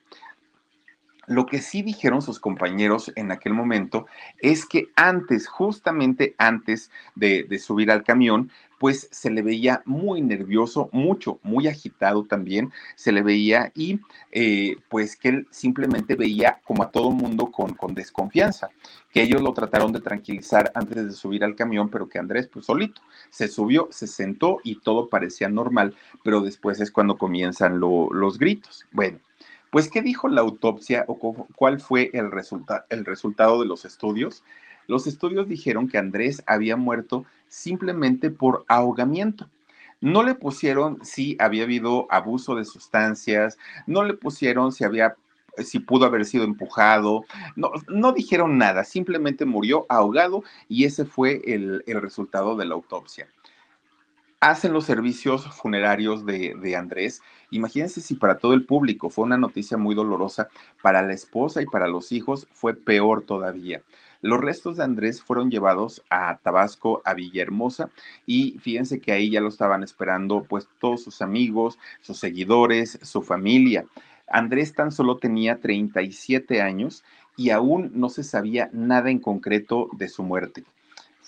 lo 1.28 1.46
que 1.46 1.62
sí 1.62 1.82
dijeron 1.82 2.22
sus 2.22 2.40
compañeros 2.40 3.12
en 3.16 3.32
aquel 3.32 3.54
momento 3.54 4.06
es 4.40 4.66
que 4.66 4.90
antes, 4.96 5.48
justamente 5.48 6.36
antes 6.38 6.92
de, 7.16 7.48
subir 7.60 7.92
al 7.92 8.04
camión, 8.04 8.52
pues 8.80 9.08
se 9.12 9.30
le 9.30 9.42
veía 9.42 9.82
muy 9.86 10.22
nervioso, 10.22 10.90
mucho, 10.92 11.40
muy 11.44 11.68
agitado 11.68 12.26
también, 12.26 12.74
se 12.96 13.14
le 13.14 13.22
veía 13.22 13.72
y 13.74 14.02
eh, 14.32 14.76
pues 14.90 15.16
que 15.16 15.30
él 15.30 15.48
simplemente 15.52 16.16
veía 16.16 16.60
como 16.66 16.84
a 16.84 16.92
todo 16.92 17.12
mundo 17.12 17.50
con, 17.50 17.76
con 17.76 17.94
desconfianza, 17.94 18.70
que 19.12 19.22
ellos 19.22 19.42
lo 19.42 19.54
trataron 19.54 19.94
de 19.94 20.02
tranquilizar 20.02 20.72
antes 20.76 21.06
de 21.06 21.12
subir 21.14 21.46
al 21.46 21.56
camión, 21.56 21.90
pero 21.90 22.10
que 22.10 22.20
Andrés 22.20 22.50
pues 22.52 22.66
solito 22.66 23.02
se 23.30 23.48
subió, 23.48 23.88
se 23.92 24.08
sentó 24.08 24.60
y 24.66 24.82
todo 24.82 25.08
parecía 25.08 25.48
normal, 25.48 25.96
pero 26.22 26.42
después 26.42 26.82
es 26.82 26.92
cuando 26.92 27.18
comienzan 27.18 27.80
los 27.80 28.38
gritos. 28.38 28.86
Bueno. 28.92 29.20
Pues, 29.74 29.90
¿qué 29.90 30.04
dijo 30.04 30.28
la 30.30 30.42
autopsia 30.42 31.04
o 31.08 31.18
cuál 31.56 31.80
fue 31.80 32.12
el, 32.14 32.30
el 32.90 33.06
resultado 33.06 33.60
de 33.60 33.66
los 33.66 33.86
estudios? 33.86 34.44
Los 34.86 35.08
estudios 35.08 35.48
dijeron 35.48 35.88
que 35.88 35.98
Andrés 35.98 36.44
había 36.46 36.78
muerto 36.78 37.26
simplemente 37.48 38.30
por 38.30 38.66
ahogamiento. 38.68 39.50
No 40.00 40.22
le 40.22 40.36
pusieron 40.36 41.04
si 41.04 41.36
había 41.40 41.64
habido 41.64 42.06
abuso 42.12 42.54
de 42.54 42.66
sustancias, 42.66 43.58
no 43.88 44.04
le 44.04 44.14
pusieron 44.14 44.72
si 44.72 44.84
había 44.84 45.16
si 45.58 45.80
pudo 45.80 46.06
haber 46.06 46.26
sido 46.26 46.44
empujado, 46.44 47.26
no, 47.56 47.72
no 47.88 48.12
dijeron 48.12 48.60
nada, 48.60 48.84
simplemente 48.84 49.44
murió 49.44 49.88
ahogado 49.90 50.44
y 50.70 50.86
ese 50.86 51.04
fue 51.04 51.42
el, 51.46 51.84
el 51.88 52.00
resultado 52.00 52.56
de 52.56 52.66
la 52.66 52.76
autopsia 52.76 53.28
hacen 54.50 54.74
los 54.74 54.84
servicios 54.84 55.48
funerarios 55.56 56.26
de, 56.26 56.76
Andrés. 56.76 57.22
Imagínense 57.50 58.02
si 58.02 58.16
para 58.16 58.38
todo 58.38 58.54
el 58.54 58.66
público 58.66 59.10
fue 59.10 59.24
una 59.24 59.38
noticia 59.38 59.78
muy 59.78 59.96
dolorosa, 59.96 60.50
para 60.82 61.02
la 61.02 61.14
esposa 61.14 61.62
y 61.62 61.66
para 61.66 61.88
los 61.88 62.12
hijos 62.12 62.48
fue 62.52 62.74
peor 62.74 63.22
todavía. 63.22 63.84
Los 64.22 64.42
restos 64.42 64.76
de 64.76 64.84
Andrés 64.84 65.24
fueron 65.24 65.50
llevados 65.50 66.04
a 66.10 66.38
Tabasco, 66.40 67.02
a 67.06 67.14
Villahermosa, 67.14 67.90
y 68.26 68.60
fíjense 68.60 69.00
que 69.00 69.14
ahí 69.14 69.32
ya 69.32 69.40
lo 69.40 69.48
estaban 69.48 69.82
esperando 69.82 70.44
pues 70.44 70.68
todos 70.78 71.02
sus 71.02 71.22
amigos, 71.22 71.80
sus 72.02 72.20
seguidores, 72.20 73.00
su 73.02 73.22
familia. 73.22 73.86
Andrés 74.28 74.74
tan 74.74 74.92
solo 74.92 75.20
tenía 75.20 75.62
37 75.62 76.62
años 76.62 77.06
y 77.38 77.52
aún 77.52 77.92
no 77.94 78.10
se 78.10 78.24
sabía 78.24 78.70
nada 78.74 79.10
en 79.10 79.20
concreto 79.20 79.88
de 79.94 80.10
su 80.10 80.22
muerte 80.24 80.66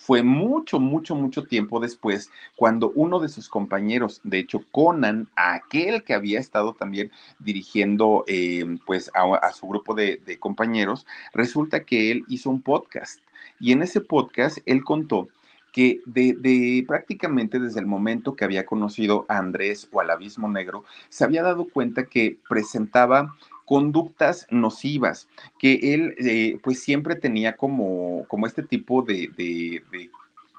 fue 0.05 0.21
mucho, 0.21 0.79
mucho, 0.79 1.15
mucho 1.15 1.45
tiempo 1.45 1.79
después 1.79 2.29
cuando 2.55 2.91
uno 2.91 3.19
de 3.19 3.27
sus 3.27 3.49
compañeros, 3.49 4.21
de 4.23 4.37
hecho 4.37 4.63
Conan, 4.71 5.27
aquel 5.35 6.03
que 6.03 6.13
había 6.13 6.39
estado 6.39 6.73
también 6.73 7.11
dirigiendo 7.39 8.23
eh, 8.27 8.77
pues 8.85 9.09
a, 9.15 9.51
su 9.51 9.67
grupo 9.67 9.95
de, 9.95 10.21
de 10.23 10.37
compañeros, 10.37 11.07
resulta 11.33 11.85
que 11.85 12.11
él 12.11 12.23
hizo 12.27 12.51
un 12.51 12.61
podcast. 12.61 13.19
Y 13.59 13.71
en 13.71 13.81
ese 13.81 13.99
podcast 13.99 14.59
él 14.67 14.83
contó 14.83 15.27
que 15.75 15.99
de, 16.05 16.85
prácticamente 16.87 17.59
desde 17.59 17.81
el 17.81 17.85
momento 17.85 18.35
que 18.35 18.45
había 18.45 18.65
conocido 18.65 19.25
a 19.27 19.39
Andrés 19.39 19.89
o 19.91 19.99
al 19.99 20.09
Abismo 20.09 20.47
Negro, 20.47 20.85
se 21.09 21.25
había 21.25 21.43
dado 21.43 21.67
cuenta 21.67 22.05
que 22.05 22.37
presentaba 22.47 23.35
conductas 23.65 24.47
nocivas, 24.49 25.27
que 25.59 25.93
él 25.93 26.15
eh, 26.19 26.57
pues 26.63 26.81
siempre 26.81 27.15
tenía 27.15 27.55
como, 27.55 28.25
como 28.27 28.47
este 28.47 28.63
tipo 28.63 29.01
de, 29.01 29.31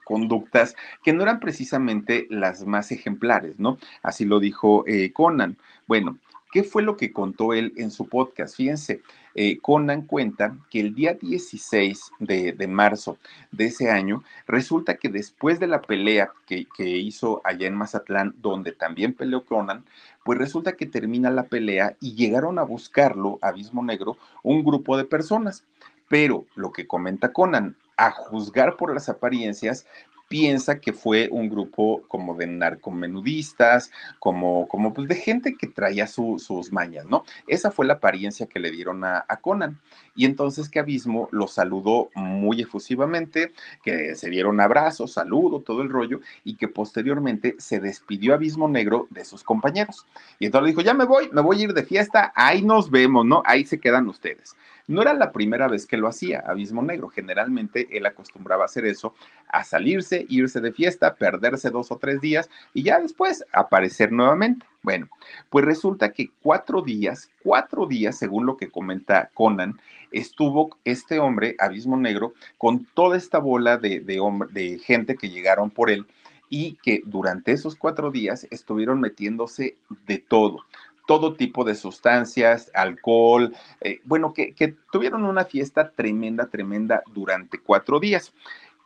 conductas 0.04 0.76
que 1.02 1.12
no 1.12 1.24
eran 1.24 1.40
precisamente 1.40 2.26
las 2.30 2.64
más 2.64 2.92
ejemplares, 2.92 3.58
¿no? 3.58 3.78
Así 4.02 4.24
lo 4.24 4.38
dijo 4.38 4.84
eh, 4.86 5.12
Conan. 5.12 5.56
Bueno, 5.88 6.18
¿qué 6.52 6.62
fue 6.62 6.82
lo 6.82 6.96
que 6.96 7.12
contó 7.12 7.52
él 7.52 7.72
en 7.76 7.90
su 7.90 8.08
podcast? 8.08 8.56
Fíjense, 8.56 9.02
eh, 9.34 9.58
Conan 9.58 10.02
cuenta 10.02 10.56
que 10.70 10.80
el 10.80 10.94
día 10.94 11.12
16 11.12 12.10
de, 12.20 12.66
marzo 12.68 13.18
de 13.52 13.66
ese 13.66 13.90
año, 13.90 14.24
resulta 14.46 14.96
que 14.96 15.10
después 15.10 15.60
de 15.60 15.66
la 15.66 15.82
pelea 15.82 16.30
que, 16.46 16.66
hizo 16.78 17.42
allá 17.44 17.66
en 17.66 17.74
Mazatlán, 17.74 18.34
donde 18.38 18.72
también 18.72 19.12
peleó 19.12 19.44
Conan, 19.44 19.84
pues 20.24 20.38
resulta 20.38 20.72
que 20.72 20.86
termina 20.86 21.30
la 21.30 21.44
pelea 21.44 21.96
y 22.00 22.14
llegaron 22.14 22.58
a 22.58 22.62
buscarlo, 22.62 23.38
Abismo 23.42 23.84
Negro, 23.84 24.16
un 24.42 24.64
grupo 24.64 24.96
de 24.96 25.04
personas. 25.04 25.64
Pero 26.08 26.46
lo 26.54 26.72
que 26.72 26.86
comenta 26.86 27.32
Conan, 27.32 27.76
a 27.98 28.10
juzgar 28.10 28.76
por 28.76 28.94
las 28.94 29.08
apariencias, 29.08 29.86
piensa 30.28 30.80
que 30.80 30.92
fue 30.92 31.28
un 31.30 31.48
grupo 31.48 32.02
como 32.08 32.34
de 32.34 32.46
narcomenudistas, 32.46 33.90
como, 34.18 34.66
como 34.68 34.92
pues 34.92 35.08
de 35.08 35.14
gente 35.14 35.56
que 35.56 35.66
traía 35.66 36.06
sus 36.06 36.72
mañas, 36.72 37.06
¿no? 37.06 37.24
Esa 37.46 37.70
fue 37.70 37.86
la 37.86 37.94
apariencia 37.94 38.46
que 38.46 38.60
le 38.60 38.70
dieron 38.70 39.04
a, 39.04 39.24
Conan. 39.40 39.78
Y 40.14 40.24
entonces 40.24 40.68
que 40.68 40.80
Abismo 40.80 41.28
lo 41.30 41.46
saludó 41.46 42.08
muy 42.14 42.62
efusivamente, 42.62 43.52
que 43.84 44.14
se 44.16 44.30
dieron 44.30 44.60
abrazos, 44.60 45.12
saludo, 45.12 45.60
todo 45.60 45.82
el 45.82 45.90
rollo, 45.90 46.20
y 46.42 46.56
que 46.56 46.68
posteriormente 46.68 47.54
se 47.58 47.80
despidió 47.80 48.34
Abismo 48.34 48.68
Negro 48.68 49.06
de 49.10 49.24
sus 49.24 49.44
compañeros. 49.44 50.06
Y 50.38 50.46
entonces 50.46 50.64
le 50.64 50.70
dijo, 50.70 50.80
ya 50.80 50.94
me 50.94 51.04
voy, 51.04 51.28
me 51.32 51.42
voy 51.42 51.60
a 51.60 51.64
ir 51.64 51.74
de 51.74 51.84
fiesta, 51.84 52.32
ahí 52.34 52.62
nos 52.62 52.90
vemos, 52.90 53.26
¿no? 53.26 53.42
Ahí 53.44 53.66
se 53.66 53.78
quedan 53.78 54.08
ustedes. 54.08 54.56
No 54.88 55.02
era 55.02 55.14
la 55.14 55.32
primera 55.32 55.66
vez 55.66 55.84
que 55.84 55.96
lo 55.96 56.06
hacía, 56.06 56.44
Abismo 56.46 56.82
Negro. 56.82 57.08
Generalmente 57.08 57.88
él 57.90 58.06
acostumbraba 58.06 58.62
a 58.62 58.66
hacer 58.66 58.86
eso, 58.86 59.14
a 59.48 59.64
salirse, 59.64 60.26
irse 60.28 60.60
de 60.60 60.72
fiesta, 60.72 61.16
perderse 61.16 61.70
dos 61.70 61.90
o 61.90 61.96
tres 61.96 62.20
días 62.20 62.48
y 62.72 62.84
ya 62.84 63.00
después 63.00 63.44
aparecer 63.52 64.12
nuevamente. 64.12 64.64
Bueno, 64.82 65.08
pues 65.50 65.64
resulta 65.64 66.12
que 66.12 66.30
cuatro 66.40 66.82
días, 66.82 67.30
cuatro 67.42 67.86
días, 67.86 68.16
según 68.16 68.46
lo 68.46 68.56
que 68.56 68.68
comenta 68.68 69.30
Conan, 69.34 69.80
estuvo 70.12 70.78
este 70.84 71.18
hombre, 71.18 71.56
Abismo 71.58 71.96
Negro, 71.96 72.34
con 72.56 72.86
toda 72.94 73.16
esta 73.16 73.38
bola 73.38 73.78
de, 73.78 73.98
de, 73.98 74.20
de 74.52 74.78
gente 74.78 75.16
que 75.16 75.30
llegaron 75.30 75.70
por 75.70 75.90
él 75.90 76.06
y 76.48 76.78
que 76.82 77.02
durante 77.04 77.50
esos 77.50 77.74
cuatro 77.74 78.12
días 78.12 78.46
estuvieron 78.50 79.00
metiéndose 79.00 79.76
de 80.06 80.18
todo 80.18 80.64
todo 81.06 81.34
tipo 81.34 81.64
de 81.64 81.74
sustancias, 81.74 82.70
alcohol, 82.74 83.54
eh, 83.80 84.00
bueno, 84.04 84.34
que, 84.34 84.54
tuvieron 84.90 85.24
una 85.24 85.44
fiesta 85.44 85.90
tremenda, 85.90 86.46
tremenda 86.46 87.02
durante 87.14 87.58
cuatro 87.58 88.00
días, 88.00 88.32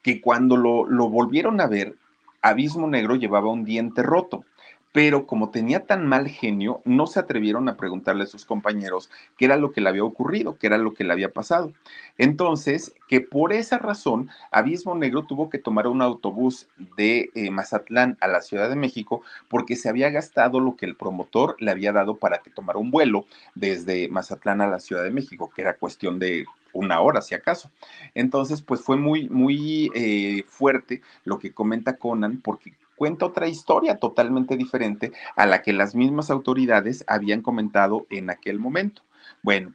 que 0.03 0.21
cuando 0.21 0.57
lo, 0.57 0.87
lo 0.87 1.09
volvieron 1.09 1.61
a 1.61 1.67
ver, 1.67 1.97
Abismo 2.43 2.87
Negro 2.87 3.17
llevaba 3.17 3.51
un 3.51 3.65
diente 3.65 4.03
roto 4.03 4.45
pero 4.93 5.27
como 5.27 5.51
tenía 5.51 5.87
tan 5.87 6.07
mal 6.07 6.29
genio, 6.29 6.83
no 6.85 7.07
se 7.07 7.21
atrevieron 7.21 7.69
a 7.69 7.77
preguntarle 7.77 8.25
a 8.25 8.27
sus 8.27 8.45
compañeros 8.45 9.11
qué 9.37 9.45
era 9.45 9.57
lo 9.57 9.71
que 9.73 9.81
le 9.81 9.89
había 9.89 10.05
ocurrido, 10.05 10.57
qué 10.59 10.67
era 10.67 10.79
lo 10.79 10.95
que 10.95 11.05
le 11.05 11.13
había 11.13 11.33
pasado. 11.33 11.73
Entonces, 12.19 12.95
que 13.09 13.21
por 13.21 13.53
esa 13.53 13.79
razón, 13.79 14.31
Abismo 14.51 14.95
Negro 14.95 15.25
tuvo 15.25 15.49
que 15.49 15.59
tomar 15.59 15.87
un 15.87 16.03
autobús 16.03 16.69
de 16.97 17.31
eh, 17.35 17.51
Mazatlán 17.51 18.17
a 18.21 18.29
la 18.29 18.41
Ciudad 18.41 18.69
de 18.69 18.77
México 18.77 19.23
porque 19.49 19.77
se 19.77 19.89
había 19.89 20.11
gastado 20.11 20.59
lo 20.59 20.77
que 20.77 20.87
el 20.87 20.97
promotor 20.97 21.57
le 21.61 21.71
había 21.71 21.93
dado 21.93 22.17
para 22.17 22.39
que 22.39 22.51
tomara 22.51 22.79
un 22.79 22.91
vuelo 22.91 23.27
desde 23.55 24.09
Mazatlán 24.09 24.61
a 24.61 24.67
la 24.67 24.81
Ciudad 24.81 25.05
de 25.05 25.11
México, 25.11 25.51
que 25.55 25.63
era 25.63 25.77
cuestión 25.77 26.19
de 26.19 26.47
una 26.73 27.01
hora, 27.01 27.21
si 27.21 27.35
acaso. 27.35 27.71
Entonces, 28.15 28.63
pues 28.63 28.81
fue 28.81 28.97
muy, 28.97 29.29
muy 29.29 29.91
eh, 29.95 30.45
fuerte 30.49 31.03
lo 31.25 31.39
que 31.39 31.53
comenta 31.53 31.97
Conan, 31.97 32.41
porque 32.41 32.75
cuenta 33.01 33.25
otra 33.25 33.49
historia 33.49 33.97
totalmente 33.97 34.59
diferente 34.59 35.11
a 35.35 35.47
la 35.47 35.63
que 35.63 35.73
las 35.73 35.95
mismas 35.95 36.31
autoridades 36.31 37.03
habían 37.07 37.41
comentado 37.41 38.07
en 38.11 38.29
aquel 38.29 38.59
momento. 38.59 39.01
Bueno, 39.43 39.73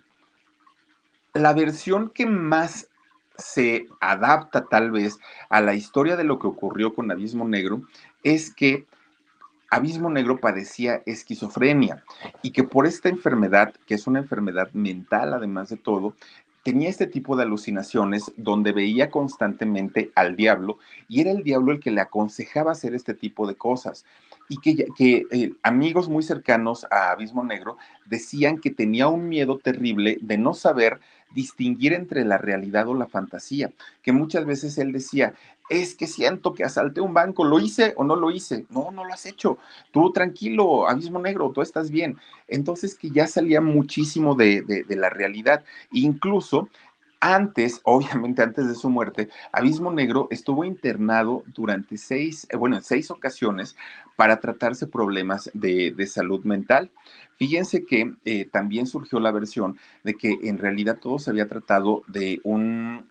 la 1.34 1.52
versión 1.54 2.12
que 2.12 2.28
más 2.28 2.88
se 3.36 3.88
adapta 4.00 4.68
tal 4.68 4.92
vez 4.92 5.18
a 5.50 5.60
la 5.60 5.74
historia 5.74 6.18
de 6.18 6.24
lo 6.24 6.38
que 6.38 6.46
ocurrió 6.46 6.94
con 6.94 7.10
Abismo 7.10 7.48
Negro 7.48 7.82
es 8.22 8.54
que 8.54 8.86
Abismo 9.72 10.12
Negro 10.12 10.40
padecía 10.40 11.02
esquizofrenia 11.08 12.04
y 12.44 12.52
que 12.52 12.64
por 12.64 12.86
esta 12.86 13.10
enfermedad, 13.10 13.74
que 13.88 13.96
es 13.96 14.06
una 14.06 14.20
enfermedad 14.20 14.70
mental 14.74 15.34
además 15.34 15.70
de 15.70 15.78
todo, 15.78 16.14
tenía 16.66 16.90
este 16.90 17.06
tipo 17.06 17.36
de 17.36 17.44
alucinaciones 17.44 18.32
donde 18.38 18.72
veía 18.72 19.12
constantemente 19.12 20.12
al 20.16 20.36
diablo 20.36 20.80
y 21.08 21.22
era 21.22 21.30
el 21.30 21.44
diablo 21.44 21.72
el 21.72 21.80
que 21.80 21.92
le 21.92 22.02
aconsejaba 22.02 22.72
hacer 22.72 22.96
este 22.96 23.14
tipo 23.14 23.46
de 23.46 23.54
cosas. 23.54 24.04
Y 24.50 24.58
que, 24.58 24.88
eh, 25.32 25.54
amigos 25.62 26.10
muy 26.10 26.24
cercanos 26.24 26.88
a 26.90 27.12
Abismo 27.12 27.44
Negro 27.44 27.78
decían 28.08 28.58
que 28.58 28.72
tenía 28.72 29.08
un 29.08 29.30
miedo 29.30 29.60
terrible 29.60 30.18
de 30.22 30.40
no 30.40 30.56
saber 30.56 31.00
distinguir 31.36 31.94
entre 31.94 32.26
la 32.26 32.40
realidad 32.40 32.88
o 32.88 32.96
la 32.96 33.06
fantasía, 33.06 33.72
que 34.02 34.12
muchas 34.12 34.46
veces 34.46 34.78
él 34.80 34.92
decía, 34.92 35.36
es 35.70 35.96
que 35.96 36.08
siento 36.08 36.54
que 36.54 36.64
asalté 36.64 37.02
un 37.02 37.14
banco, 37.14 37.44
¿lo 37.44 37.60
hice 37.60 37.94
o 37.98 38.04
no 38.04 38.16
lo 38.16 38.32
hice? 38.32 38.66
No, 38.70 38.92
no 38.92 39.04
lo 39.04 39.14
has 39.14 39.26
hecho. 39.26 39.58
Tú 39.92 40.12
tranquilo, 40.12 40.88
abismo 40.88 41.20
negro, 41.20 41.52
tú 41.54 41.62
estás 41.62 41.92
bien. 41.92 42.18
Entonces 42.48 42.96
que 42.96 43.10
ya 43.10 43.28
salía 43.28 43.62
muchísimo 43.62 44.36
de, 44.36 44.62
de, 44.62 44.96
la 44.96 45.10
realidad. 45.10 45.64
Incluso 45.92 46.70
antes, 47.20 47.82
obviamente 47.84 48.44
antes 48.44 48.68
de 48.68 48.76
su 48.76 48.90
muerte, 48.90 49.30
Abismo 49.52 49.92
Negro 49.92 50.28
estuvo 50.30 50.64
internado 50.64 51.44
durante 51.48 51.98
seis, 51.98 52.46
eh, 52.52 52.58
bueno, 52.58 52.78
en 52.78 52.84
seis 52.84 53.10
ocasiones 53.10 53.76
para 54.16 54.40
tratarse 54.40 54.88
problemas 54.88 55.50
de, 55.54 55.92
de 55.92 56.08
salud 56.08 56.44
mental. 56.44 56.92
Fíjense 57.38 57.86
que 57.86 58.14
eh, 58.24 58.46
también 58.46 58.88
surgió 58.88 59.20
la 59.20 59.32
versión 59.32 59.78
de 60.04 60.14
que 60.16 60.38
en 60.44 60.58
realidad 60.58 61.00
todo 61.02 61.20
se 61.20 61.30
había 61.30 61.48
tratado 61.48 62.04
de 62.08 62.40
un 62.44 63.06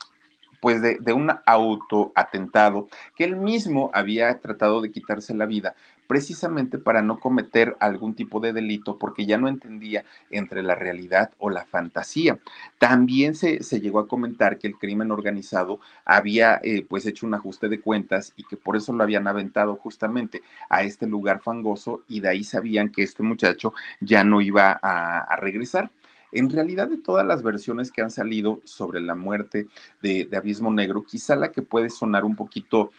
pues 0.61 0.81
de, 0.81 0.97
de, 0.99 1.13
un 1.13 1.31
autoatentado 1.45 2.89
que 3.15 3.25
él 3.25 3.37
mismo 3.37 3.91
había 3.93 4.41
tratado 4.41 4.81
de 4.81 4.91
quitarse 4.91 5.35
la 5.35 5.45
vida 5.45 5.75
precisamente 6.07 6.79
para 6.79 7.03
no 7.03 7.19
cometer 7.19 7.77
algún 7.81 8.15
tipo 8.15 8.41
de 8.41 8.53
delito 8.53 8.99
porque 8.99 9.27
ya 9.27 9.39
no 9.39 9.49
entendía 9.49 10.05
entre 10.31 10.63
la 10.63 10.75
realidad 10.75 11.31
o 11.39 11.51
la 11.51 11.65
fantasía. 11.65 12.39
También 12.79 13.35
se, 13.35 13.63
se 13.63 13.81
llegó 13.81 13.99
a 13.99 14.09
comentar 14.09 14.59
que 14.59 14.67
el 14.67 14.77
crimen 14.77 15.11
organizado 15.11 15.81
había 16.05 16.61
eh, 16.63 16.85
pues 16.89 17.07
hecho 17.07 17.27
un 17.27 17.35
ajuste 17.35 17.69
de 17.69 17.81
cuentas 17.81 18.33
y 18.37 18.45
que 18.45 18.57
por 18.57 18.77
eso 18.77 18.93
lo 18.93 19.03
habían 19.03 19.27
aventado 19.27 19.77
justamente 19.77 20.43
a 20.69 20.83
este 20.83 21.07
lugar 21.07 21.41
fangoso 21.41 22.03
y 22.09 22.21
de 22.21 22.29
ahí 22.29 22.45
sabían 22.45 22.91
que 22.91 23.03
este 23.03 23.23
muchacho 23.23 23.75
ya 24.01 24.25
no 24.25 24.41
iba 24.41 24.79
a 24.83 25.37
regresar. 25.37 25.91
En 26.35 26.51
realidad, 26.51 26.89
de 26.89 26.99
todas 26.99 27.25
las 27.25 27.45
versiones 27.45 27.93
que 27.93 28.03
han 28.03 28.11
salido 28.11 28.61
sobre 28.65 29.01
la 29.01 29.15
muerte 29.15 29.69
de, 30.03 30.29
Abismo 30.37 30.73
Negro, 30.73 31.05
quizá 31.05 31.37
la 31.37 31.53
que 31.53 31.63
puede 31.63 31.91
sonar 31.91 32.25
un 32.25 32.35
poquito 32.35 32.91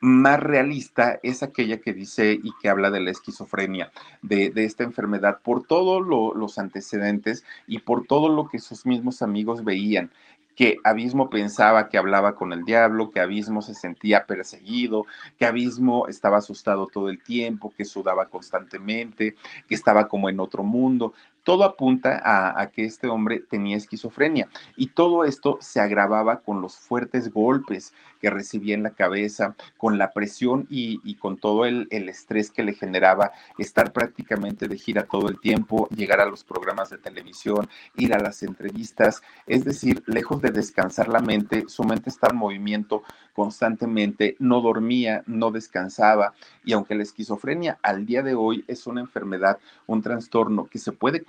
más 0.00 0.40
realista 0.40 1.18
es 1.22 1.42
aquella 1.42 1.80
que 1.80 1.92
dice 1.92 2.38
y 2.42 2.52
que 2.60 2.68
habla 2.68 2.90
de 2.90 3.00
la 3.00 3.10
esquizofrenia, 3.10 3.90
de, 4.22 4.52
esta 4.56 4.84
enfermedad, 4.84 5.40
por 5.42 5.64
todos 5.64 6.04
los 6.36 6.58
antecedentes 6.58 7.44
y 7.66 7.80
por 7.80 8.06
todo 8.06 8.28
lo 8.28 8.48
que 8.48 8.58
sus 8.58 8.86
mismos 8.86 9.22
amigos 9.22 9.64
veían 9.64 10.10
que 10.56 10.78
Abismo 10.84 11.28
pensaba 11.28 11.90
que 11.90 11.98
hablaba 11.98 12.34
con 12.34 12.52
el 12.54 12.64
diablo, 12.64 13.10
que 13.10 13.20
Abismo 13.20 13.60
se 13.60 13.74
sentía 13.74 14.24
perseguido, 14.24 15.04
que 15.38 15.44
Abismo 15.44 16.08
estaba 16.08 16.38
asustado 16.38 16.86
todo 16.86 17.10
el 17.10 17.22
tiempo, 17.22 17.72
que 17.76 17.84
sudaba 17.84 18.26
constantemente, 18.26 19.36
que 19.68 19.74
estaba 19.74 20.08
como 20.08 20.30
en 20.30 20.40
otro 20.40 20.62
mundo 20.62 21.12
todo 21.46 21.62
apunta 21.62 22.20
a, 22.24 22.66
que 22.72 22.84
este 22.84 23.06
hombre 23.06 23.38
tenía 23.38 23.76
esquizofrenia 23.76 24.48
y 24.76 24.88
todo 24.88 25.22
esto 25.22 25.58
se 25.60 25.78
agravaba 25.78 26.40
con 26.40 26.60
los 26.60 26.74
fuertes 26.74 27.32
golpes 27.32 27.94
que 28.20 28.30
recibía 28.30 28.74
en 28.74 28.82
la 28.82 28.90
cabeza, 28.90 29.54
con 29.76 29.96
la 29.96 30.10
presión 30.10 30.66
y, 30.68 31.14
con 31.14 31.36
todo 31.36 31.64
el, 31.64 31.86
estrés 31.90 32.50
que 32.50 32.64
le 32.64 32.74
generaba 32.74 33.30
estar 33.58 33.92
prácticamente 33.92 34.66
de 34.66 34.76
gira 34.76 35.04
todo 35.04 35.28
el 35.28 35.38
tiempo, 35.38 35.88
llegar 35.90 36.20
a 36.20 36.26
los 36.26 36.42
programas 36.42 36.90
de 36.90 36.98
televisión, 36.98 37.68
ir 37.94 38.12
a 38.12 38.18
las 38.18 38.42
entrevistas, 38.42 39.22
es 39.46 39.64
decir, 39.64 40.02
lejos 40.06 40.42
de 40.42 40.50
descansar 40.50 41.06
la 41.06 41.20
mente, 41.20 41.66
su 41.68 41.84
mente 41.84 42.10
está 42.10 42.30
en 42.30 42.38
movimiento 42.38 43.04
constantemente, 43.34 44.34
no 44.40 44.62
dormía, 44.62 45.22
no 45.26 45.52
descansaba 45.52 46.32
y 46.64 46.72
aunque 46.72 46.94
la 46.94 47.04
esquizofrenia 47.04 47.78
al 47.82 48.06
día 48.06 48.22
de 48.22 48.34
hoy 48.34 48.64
es 48.66 48.86
una 48.86 49.02
enfermedad, 49.02 49.58
un 49.86 50.02
trastorno 50.02 50.66
que 50.66 50.78
se 50.78 50.90
puede 50.90 51.22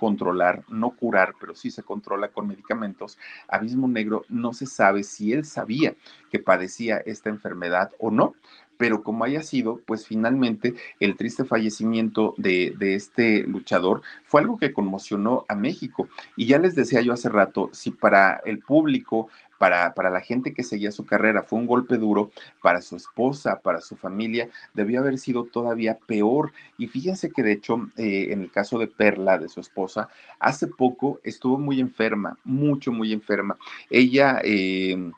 no 0.68 0.90
curar, 0.90 1.34
pero 1.40 1.54
sí 1.54 1.70
se 1.70 1.82
controla 1.82 2.28
con 2.28 2.48
medicamentos, 2.48 3.18
Abismo 3.48 3.88
Negro 3.88 4.24
no 4.28 4.52
se 4.52 4.66
sabe 4.66 5.02
si 5.02 5.32
él 5.32 5.44
sabía 5.44 5.94
que 6.30 6.38
padecía 6.38 6.98
esta 6.98 7.28
enfermedad 7.30 7.90
o 7.98 8.10
no 8.10 8.34
pero 8.78 9.02
como 9.02 9.24
haya 9.24 9.42
sido, 9.42 9.80
pues 9.84 10.06
finalmente 10.06 10.74
el 11.00 11.16
triste 11.16 11.44
fallecimiento 11.44 12.34
de, 12.38 12.74
de, 12.78 12.94
este 12.94 13.42
luchador 13.42 14.02
fue 14.24 14.40
algo 14.40 14.56
que 14.56 14.72
conmocionó 14.72 15.44
a 15.48 15.56
México. 15.56 16.08
Y 16.36 16.46
ya 16.46 16.58
les 16.58 16.76
decía 16.76 17.00
yo 17.00 17.12
hace 17.12 17.28
rato, 17.28 17.70
si 17.72 17.90
para 17.90 18.40
el 18.44 18.60
público 18.60 19.28
para, 19.58 19.94
para 19.94 20.10
la 20.10 20.20
gente 20.20 20.54
que 20.54 20.62
seguía 20.62 20.92
su 20.92 21.04
carrera 21.04 21.42
fue 21.42 21.58
un 21.58 21.66
golpe 21.66 21.98
duro, 21.98 22.30
para 22.62 22.80
su 22.80 22.96
esposa, 22.96 23.60
para 23.60 23.80
su 23.80 23.96
familia, 23.96 24.48
debió 24.74 25.00
haber 25.00 25.18
sido 25.18 25.44
todavía 25.44 25.98
peor. 26.06 26.52
Y 26.78 26.86
fíjense 26.86 27.30
que 27.30 27.42
de 27.42 27.52
hecho, 27.52 27.88
eh, 27.96 28.28
en 28.30 28.42
el 28.42 28.50
caso 28.50 28.78
de 28.78 28.86
Perla, 28.86 29.38
de 29.38 29.48
su 29.48 29.60
esposa, 29.60 30.08
hace 30.38 30.66
poco 30.66 31.20
estuvo 31.24 31.58
muy 31.58 31.80
enferma, 31.80 32.38
mucho, 32.44 32.92
muy 32.92 33.12
enferma. 33.12 33.56
Ella... 33.90 34.40
Eh, 34.44 35.12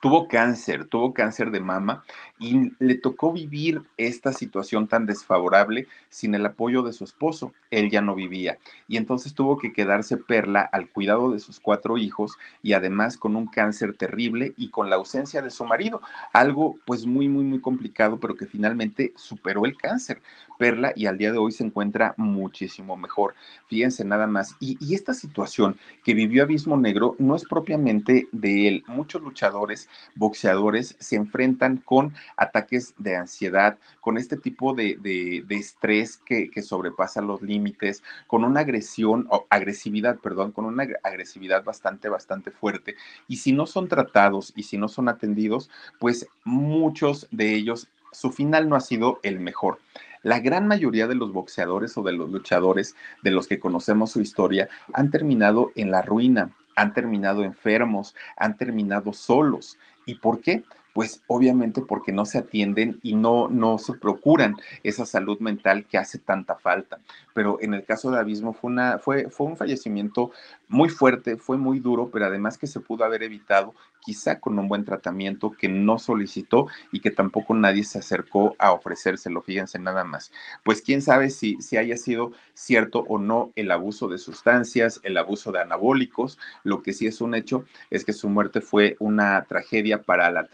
tuvo 0.00 0.28
cáncer, 0.28 0.86
tuvo 0.86 1.12
cáncer 1.12 1.50
de 1.50 1.58
mama 1.58 2.04
y 2.38 2.72
le 2.78 2.96
tocó 2.96 3.32
vivir 3.32 3.82
esta 3.96 4.32
situación 4.32 4.88
tan 4.88 5.06
desfavorable 5.06 5.86
sin 6.08 6.34
el 6.34 6.46
apoyo 6.46 6.82
de 6.82 6.92
su 6.92 7.04
esposo. 7.04 7.52
Él 7.70 7.90
ya 7.90 8.00
no 8.00 8.14
vivía 8.14 8.58
y 8.88 8.96
entonces 8.96 9.34
tuvo 9.34 9.58
que 9.58 9.72
quedarse 9.72 10.16
Perla 10.16 10.60
al 10.60 10.88
cuidado 10.88 11.30
de 11.30 11.40
sus 11.40 11.60
cuatro 11.60 11.98
hijos 11.98 12.36
y 12.62 12.72
además 12.72 13.16
con 13.16 13.36
un 13.36 13.46
cáncer 13.46 13.94
terrible 13.94 14.54
y 14.56 14.70
con 14.70 14.90
la 14.90 14.96
ausencia 14.96 15.42
de 15.42 15.50
su 15.50 15.64
marido. 15.64 16.00
Algo 16.32 16.76
pues 16.84 17.06
muy, 17.06 17.28
muy, 17.28 17.44
muy 17.44 17.60
complicado, 17.60 18.18
pero 18.18 18.34
que 18.34 18.46
finalmente 18.46 19.12
superó 19.16 19.64
el 19.64 19.76
cáncer. 19.76 20.20
Perla 20.58 20.92
y 20.96 21.06
al 21.06 21.18
día 21.18 21.32
de 21.32 21.38
hoy 21.38 21.52
se 21.52 21.64
encuentra 21.64 22.14
muchísimo 22.16 22.96
mejor. 22.96 23.34
Fíjense 23.66 24.04
nada 24.04 24.26
más. 24.26 24.56
Y, 24.58 24.78
y 24.80 24.94
esta 24.94 25.12
situación 25.12 25.76
que 26.02 26.14
vivió 26.14 26.42
Abismo 26.42 26.76
Negro 26.76 27.14
no 27.18 27.36
es 27.36 27.44
propiamente 27.44 28.28
de 28.32 28.68
él. 28.68 28.84
Muchos 28.86 29.20
luchadores, 29.22 29.88
boxeadores 30.14 30.96
se 30.98 31.16
enfrentan 31.16 31.78
con 31.78 32.14
ataques 32.36 32.94
de 32.98 33.16
ansiedad, 33.16 33.78
con 34.00 34.18
este 34.18 34.36
tipo 34.36 34.74
de, 34.74 35.44
estrés 35.48 36.18
que, 36.18 36.50
sobrepasa 36.62 37.20
los 37.20 37.42
límites, 37.42 38.02
con 38.26 38.44
una 38.44 38.60
agresión, 38.60 39.26
o 39.30 39.46
agresividad, 39.50 40.18
perdón, 40.18 40.52
con 40.52 40.64
una 40.64 40.86
agresividad 41.02 41.64
bastante, 41.64 42.08
bastante 42.08 42.50
fuerte. 42.50 42.96
Y 43.28 43.36
si 43.36 43.52
no 43.52 43.66
son 43.66 43.88
tratados 43.88 44.52
y 44.56 44.64
si 44.64 44.78
no 44.78 44.88
son 44.88 45.08
atendidos, 45.08 45.70
pues 45.98 46.26
muchos 46.44 47.28
de 47.30 47.54
ellos, 47.54 47.88
su 48.12 48.30
final 48.30 48.68
no 48.68 48.76
ha 48.76 48.80
sido 48.80 49.20
el 49.22 49.40
mejor. 49.40 49.78
La 50.22 50.40
gran 50.40 50.66
mayoría 50.66 51.06
de 51.06 51.14
los 51.14 51.32
boxeadores 51.32 51.96
o 51.96 52.02
de 52.02 52.12
los 52.12 52.30
luchadores 52.30 52.96
de 53.22 53.30
los 53.30 53.46
que 53.46 53.60
conocemos 53.60 54.10
su 54.10 54.20
historia 54.20 54.68
han 54.92 55.10
terminado 55.10 55.70
en 55.76 55.90
la 55.92 56.02
ruina, 56.02 56.50
han 56.74 56.92
terminado 56.92 57.44
enfermos, 57.44 58.14
han 58.36 58.56
terminado 58.56 59.12
solos. 59.12 59.78
¿Y 60.04 60.16
por 60.16 60.40
qué? 60.40 60.64
Pues 60.96 61.22
obviamente 61.26 61.82
porque 61.82 62.10
no 62.10 62.24
se 62.24 62.38
atienden 62.38 63.00
y 63.02 63.16
no, 63.16 63.48
no 63.50 63.76
se 63.76 63.92
procuran 63.92 64.56
esa 64.82 65.04
salud 65.04 65.38
mental 65.40 65.84
que 65.84 65.98
hace 65.98 66.18
tanta 66.18 66.54
falta. 66.54 67.00
Pero 67.34 67.58
en 67.60 67.74
el 67.74 67.84
caso 67.84 68.10
de 68.10 68.18
Abismo 68.18 68.54
fue, 68.54 68.70
una, 68.70 68.98
fue, 68.98 69.28
fue 69.28 69.46
un 69.46 69.58
fallecimiento 69.58 70.30
muy 70.68 70.88
fuerte, 70.88 71.36
fue 71.36 71.58
muy 71.58 71.80
duro, 71.80 72.08
pero 72.10 72.24
además 72.24 72.56
que 72.56 72.66
se 72.66 72.80
pudo 72.80 73.04
haber 73.04 73.22
evitado 73.22 73.74
quizá 74.06 74.38
con 74.38 74.56
un 74.58 74.68
buen 74.68 74.84
tratamiento 74.84 75.50
que 75.50 75.68
no 75.68 75.98
solicitó 75.98 76.68
y 76.92 77.00
que 77.00 77.10
tampoco 77.10 77.54
nadie 77.54 77.82
se 77.82 77.98
acercó 77.98 78.54
a 78.58 78.72
ofrecérselo, 78.72 79.42
fíjense 79.42 79.80
nada 79.80 80.04
más. 80.04 80.30
Pues 80.64 80.80
quién 80.80 81.02
sabe 81.02 81.28
si, 81.28 81.60
si 81.60 81.76
haya 81.76 81.96
sido 81.96 82.30
cierto 82.54 83.00
o 83.08 83.18
no 83.18 83.50
el 83.56 83.70
abuso 83.72 84.06
de 84.06 84.18
sustancias, 84.18 85.00
el 85.02 85.16
abuso 85.16 85.50
de 85.50 85.60
anabólicos, 85.60 86.38
lo 86.62 86.82
que 86.82 86.92
sí 86.92 87.08
es 87.08 87.20
un 87.20 87.34
hecho 87.34 87.64
es 87.90 88.04
que 88.04 88.12
su 88.12 88.28
muerte 88.28 88.60
fue 88.60 88.96
una 89.00 89.44
tragedia 89.44 90.02
para 90.02 90.30
la 90.30 90.46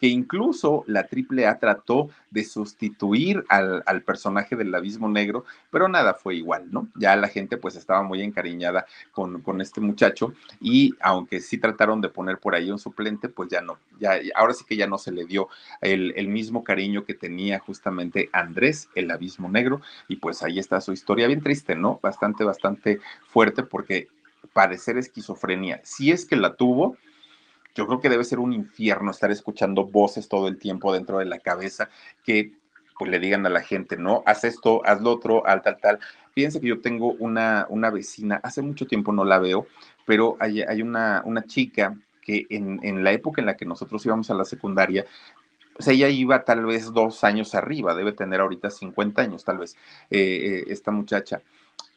Que 0.00 0.08
incluso 0.08 0.84
la 0.86 1.00
AAA 1.00 1.58
trató 1.58 2.08
de 2.30 2.44
sustituir 2.44 3.44
al, 3.48 3.82
al 3.86 4.02
personaje 4.02 4.56
del 4.56 4.74
abismo 4.74 5.08
negro, 5.08 5.44
pero 5.70 5.88
nada 5.88 6.14
fue 6.14 6.36
igual, 6.36 6.66
¿no? 6.70 6.88
Ya 6.96 7.14
la 7.16 7.28
gente 7.28 7.56
pues 7.56 7.76
estaba 7.76 8.02
muy 8.02 8.22
encariñada 8.22 8.86
con, 9.12 9.42
con 9.42 9.60
este 9.60 9.80
muchacho 9.80 10.32
y 10.60 10.94
aunque 11.00 11.40
sí 11.40 11.58
trataron 11.58 12.00
de 12.00 12.08
poner 12.08 12.38
por 12.38 12.54
ahí 12.54 12.70
un 12.70 12.78
suplente, 12.78 13.28
pues 13.28 13.48
ya 13.50 13.60
no, 13.60 13.78
ya, 14.00 14.14
ahora 14.34 14.54
sí 14.54 14.64
que 14.64 14.76
ya 14.76 14.86
no 14.86 14.98
se 14.98 15.12
le 15.12 15.26
dio 15.26 15.48
el, 15.80 16.12
el 16.16 16.28
mismo 16.28 16.64
cariño 16.64 17.04
que 17.04 17.14
tenía 17.14 17.58
justamente 17.58 18.30
Andrés, 18.32 18.88
el 18.94 19.10
abismo 19.10 19.48
negro, 19.48 19.80
y 20.08 20.16
pues 20.16 20.42
ahí 20.42 20.58
está 20.58 20.80
su 20.80 20.92
historia, 20.92 21.26
bien 21.26 21.42
triste, 21.42 21.74
¿no? 21.74 22.00
Bastante, 22.02 22.44
bastante 22.44 23.00
fuerte 23.26 23.62
porque 23.62 24.08
parecer 24.52 24.98
esquizofrenia, 24.98 25.80
si 25.84 26.10
es 26.10 26.24
que 26.24 26.36
la 26.36 26.54
tuvo, 26.56 26.96
yo 27.74 27.86
creo 27.86 28.00
que 28.00 28.08
debe 28.08 28.24
ser 28.24 28.38
un 28.38 28.52
infierno 28.52 29.10
estar 29.10 29.30
escuchando 29.30 29.84
voces 29.84 30.28
todo 30.28 30.48
el 30.48 30.58
tiempo 30.58 30.92
dentro 30.92 31.18
de 31.18 31.24
la 31.24 31.38
cabeza 31.38 31.88
que 32.24 32.52
pues 32.98 33.10
le 33.10 33.18
digan 33.18 33.44
a 33.46 33.50
la 33.50 33.62
gente, 33.62 33.96
no, 33.96 34.22
haz 34.26 34.44
esto, 34.44 34.80
haz 34.84 35.00
lo 35.00 35.10
otro, 35.10 35.44
al 35.44 35.62
tal, 35.62 35.78
tal. 35.80 35.98
Fíjense 36.34 36.60
que 36.60 36.68
yo 36.68 36.80
tengo 36.80 37.14
una, 37.18 37.66
una 37.68 37.90
vecina, 37.90 38.40
hace 38.44 38.62
mucho 38.62 38.86
tiempo 38.86 39.12
no 39.12 39.24
la 39.24 39.40
veo, 39.40 39.66
pero 40.06 40.36
hay, 40.38 40.62
hay 40.62 40.82
una, 40.82 41.22
una 41.24 41.42
chica 41.44 41.96
que 42.20 42.46
en, 42.50 43.02
la 43.02 43.12
época 43.12 43.42
en 43.42 43.46
la 43.46 43.56
que 43.56 43.66
nosotros 43.66 44.06
íbamos 44.06 44.30
a 44.30 44.34
la 44.34 44.44
secundaria, 44.44 45.04
pues 45.74 45.88
ella 45.88 46.08
iba 46.08 46.44
tal 46.44 46.64
vez 46.64 46.92
dos 46.92 47.24
años 47.24 47.54
arriba, 47.54 47.94
debe 47.94 48.12
tener 48.12 48.40
ahorita 48.40 48.70
50 48.70 49.20
años 49.20 49.44
tal 49.44 49.58
vez, 49.58 49.74
eh, 50.10 50.18
eh, 50.20 50.64
esta 50.68 50.92
muchacha. 50.92 51.42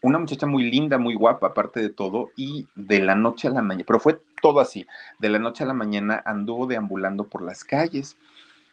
Una 0.02 0.20
muchacha 0.20 0.46
muy 0.46 0.70
linda, 0.70 0.98
muy 0.98 1.16
guapa, 1.16 1.48
aparte 1.48 1.80
de 1.80 1.90
todo, 1.90 2.30
y 2.36 2.68
de 2.76 3.00
la 3.00 3.16
noche 3.16 3.48
a 3.48 3.52
la 3.52 3.62
mañana, 3.62 3.86
pero 3.88 4.00
fue 4.00 4.20
todo 4.42 4.60
así, 4.60 4.86
de 5.20 5.30
la 5.30 5.40
noche 5.40 5.64
a 5.64 5.68
la 5.68 5.74
mañana 5.74 6.22
anduvo 6.26 6.68
deambulando 6.68 7.26
por 7.26 7.42
las 7.42 7.64
calles 7.64 8.18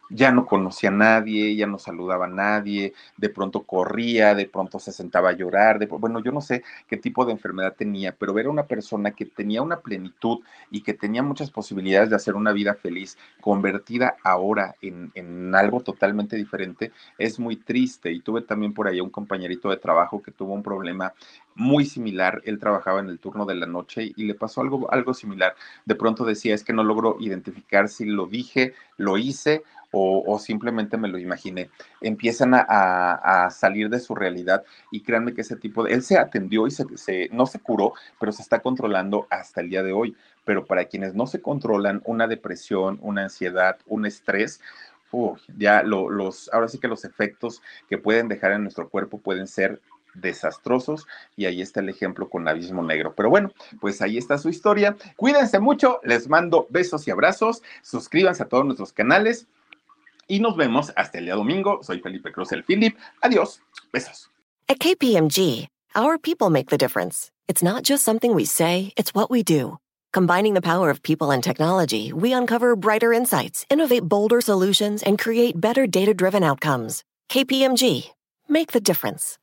ya 0.09 0.31
no 0.31 0.45
conocía 0.45 0.89
a 0.89 0.93
nadie, 0.93 1.55
ya 1.55 1.67
no 1.67 1.79
saludaba 1.79 2.25
a 2.25 2.29
nadie, 2.29 2.93
de 3.17 3.29
pronto 3.29 3.63
corría, 3.63 4.35
de 4.35 4.47
pronto 4.47 4.79
se 4.79 4.91
sentaba 4.91 5.29
a 5.29 5.33
llorar, 5.33 5.79
de, 5.79 5.87
bueno, 5.87 6.21
yo 6.21 6.31
no 6.31 6.41
sé 6.41 6.63
qué 6.87 6.97
tipo 6.97 7.25
de 7.25 7.31
enfermedad 7.31 7.75
tenía, 7.75 8.15
pero 8.15 8.37
era 8.37 8.49
una 8.49 8.65
persona 8.67 9.11
que 9.11 9.25
tenía 9.25 9.61
una 9.61 9.79
plenitud 9.79 10.39
y 10.71 10.81
que 10.81 10.93
tenía 10.93 11.23
muchas 11.23 11.51
posibilidades 11.51 12.09
de 12.09 12.15
hacer 12.15 12.35
una 12.35 12.51
vida 12.51 12.75
feliz, 12.75 13.17
convertida 13.41 14.15
ahora 14.23 14.75
en, 14.81 15.11
en 15.15 15.53
algo 15.55 15.81
totalmente 15.81 16.35
diferente, 16.35 16.91
es 17.17 17.39
muy 17.39 17.55
triste. 17.57 18.11
Y 18.11 18.19
tuve 18.19 18.41
también 18.41 18.73
por 18.73 18.87
ahí 18.87 18.99
un 18.99 19.09
compañerito 19.09 19.69
de 19.69 19.77
trabajo 19.77 20.21
que 20.21 20.31
tuvo 20.31 20.53
un 20.53 20.63
problema 20.63 21.13
muy 21.55 21.85
similar. 21.85 22.41
Él 22.45 22.59
trabajaba 22.59 22.99
en 22.99 23.09
el 23.09 23.19
turno 23.19 23.45
de 23.45 23.55
la 23.55 23.65
noche 23.65 24.11
y 24.15 24.25
le 24.25 24.35
pasó 24.35 24.61
algo, 24.61 24.91
algo 24.91 25.13
similar. 25.13 25.55
De 25.85 25.95
pronto 25.95 26.25
decía, 26.25 26.55
es 26.55 26.63
que 26.63 26.73
no 26.73 26.83
logro 26.83 27.17
identificar 27.19 27.89
si 27.89 28.05
lo 28.05 28.25
dije, 28.27 28.73
lo 28.97 29.17
hice 29.17 29.63
o, 29.95 30.39
simplemente 30.39 30.97
me 30.97 31.07
lo 31.07 31.19
imaginé. 31.19 31.69
Empiezan 32.01 32.53
a, 32.55 33.47
salir 33.51 33.89
de 33.89 33.99
su 33.99 34.15
realidad 34.15 34.63
y 34.91 35.01
créanme 35.01 35.33
que 35.33 35.41
ese 35.41 35.55
tipo 35.55 35.83
de... 35.83 35.93
Él 35.93 36.01
se 36.01 36.17
atendió 36.17 36.65
y 36.65 36.71
se, 36.71 37.29
no 37.31 37.45
se 37.45 37.59
curó, 37.59 37.93
pero 38.19 38.31
se 38.31 38.41
está 38.41 38.59
controlando 38.59 39.27
hasta 39.29 39.61
el 39.61 39.69
día 39.69 39.83
de 39.83 39.93
hoy. 39.93 40.15
Pero 40.45 40.65
para 40.65 40.85
quienes 40.85 41.13
no 41.13 41.27
se 41.27 41.41
controlan, 41.41 42.01
una 42.05 42.27
depresión, 42.27 42.97
una 43.01 43.23
ansiedad, 43.23 43.77
un 43.85 44.05
estrés, 44.05 44.59
ya 45.57 45.83
los, 45.83 46.49
ahora 46.51 46.67
sí 46.67 46.79
que 46.79 46.87
los 46.87 47.05
efectos 47.05 47.61
que 47.87 47.99
pueden 47.99 48.27
dejar 48.27 48.51
en 48.53 48.63
nuestro 48.63 48.89
cuerpo 48.89 49.19
pueden 49.19 49.47
ser 49.47 49.79
desastrosos 50.15 51.07
y 51.35 51.45
ahí 51.45 51.61
está 51.61 51.79
el 51.79 51.89
ejemplo 51.89 52.29
con 52.29 52.47
Abismo 52.47 52.83
Negro. 52.83 53.13
Pero 53.15 53.29
bueno, 53.29 53.51
pues 53.79 54.01
ahí 54.01 54.17
está 54.17 54.37
su 54.39 54.49
historia. 54.49 54.95
Cuídense 55.15 55.59
mucho, 55.59 55.99
les 56.03 56.29
mando 56.29 56.67
besos 56.69 57.07
y 57.07 57.11
abrazos, 57.11 57.61
suscríbanse 57.83 58.43
a 58.43 58.47
todos 58.47 58.65
nuestros 58.65 58.91
canales 58.91 59.47
y 60.27 60.39
nos 60.39 60.55
vemos 60.55 60.91
hasta 60.95 61.17
el 61.17 61.25
día 61.25 61.35
domingo. 61.35 61.79
Soy 61.83 61.99
Felipe 61.99 62.31
Cruz 62.31 62.51
el 62.51 62.63
Philip. 62.63 62.95
Adiós. 63.21 63.59
Besos. 63.91 64.29
At 64.69 64.79
KPMG, 64.79 65.67
our 65.95 66.17
people 66.17 66.49
make 66.49 66.69
the 66.69 66.77
difference. 66.77 67.31
It's 67.47 67.61
not 67.61 67.83
just 67.83 68.03
something 68.03 68.33
we 68.33 68.45
say, 68.45 68.93
it's 68.95 69.13
what 69.13 69.29
we 69.29 69.43
do. 69.43 69.77
Combining 70.13 70.53
the 70.53 70.61
power 70.61 70.89
of 70.89 71.01
people 71.01 71.31
and 71.31 71.43
technology, 71.43 72.13
we 72.13 72.33
uncover 72.33 72.75
brighter 72.75 73.11
insights, 73.11 73.65
innovate 73.69 74.03
bolder 74.03 74.41
solutions, 74.41 75.03
and 75.03 75.19
create 75.19 75.59
better 75.59 75.87
data 75.87 76.13
driven 76.13 76.43
outcomes. 76.43 77.03
KPMG, 77.29 78.11
make 78.47 78.71
the 78.71 78.79
difference. 78.79 79.37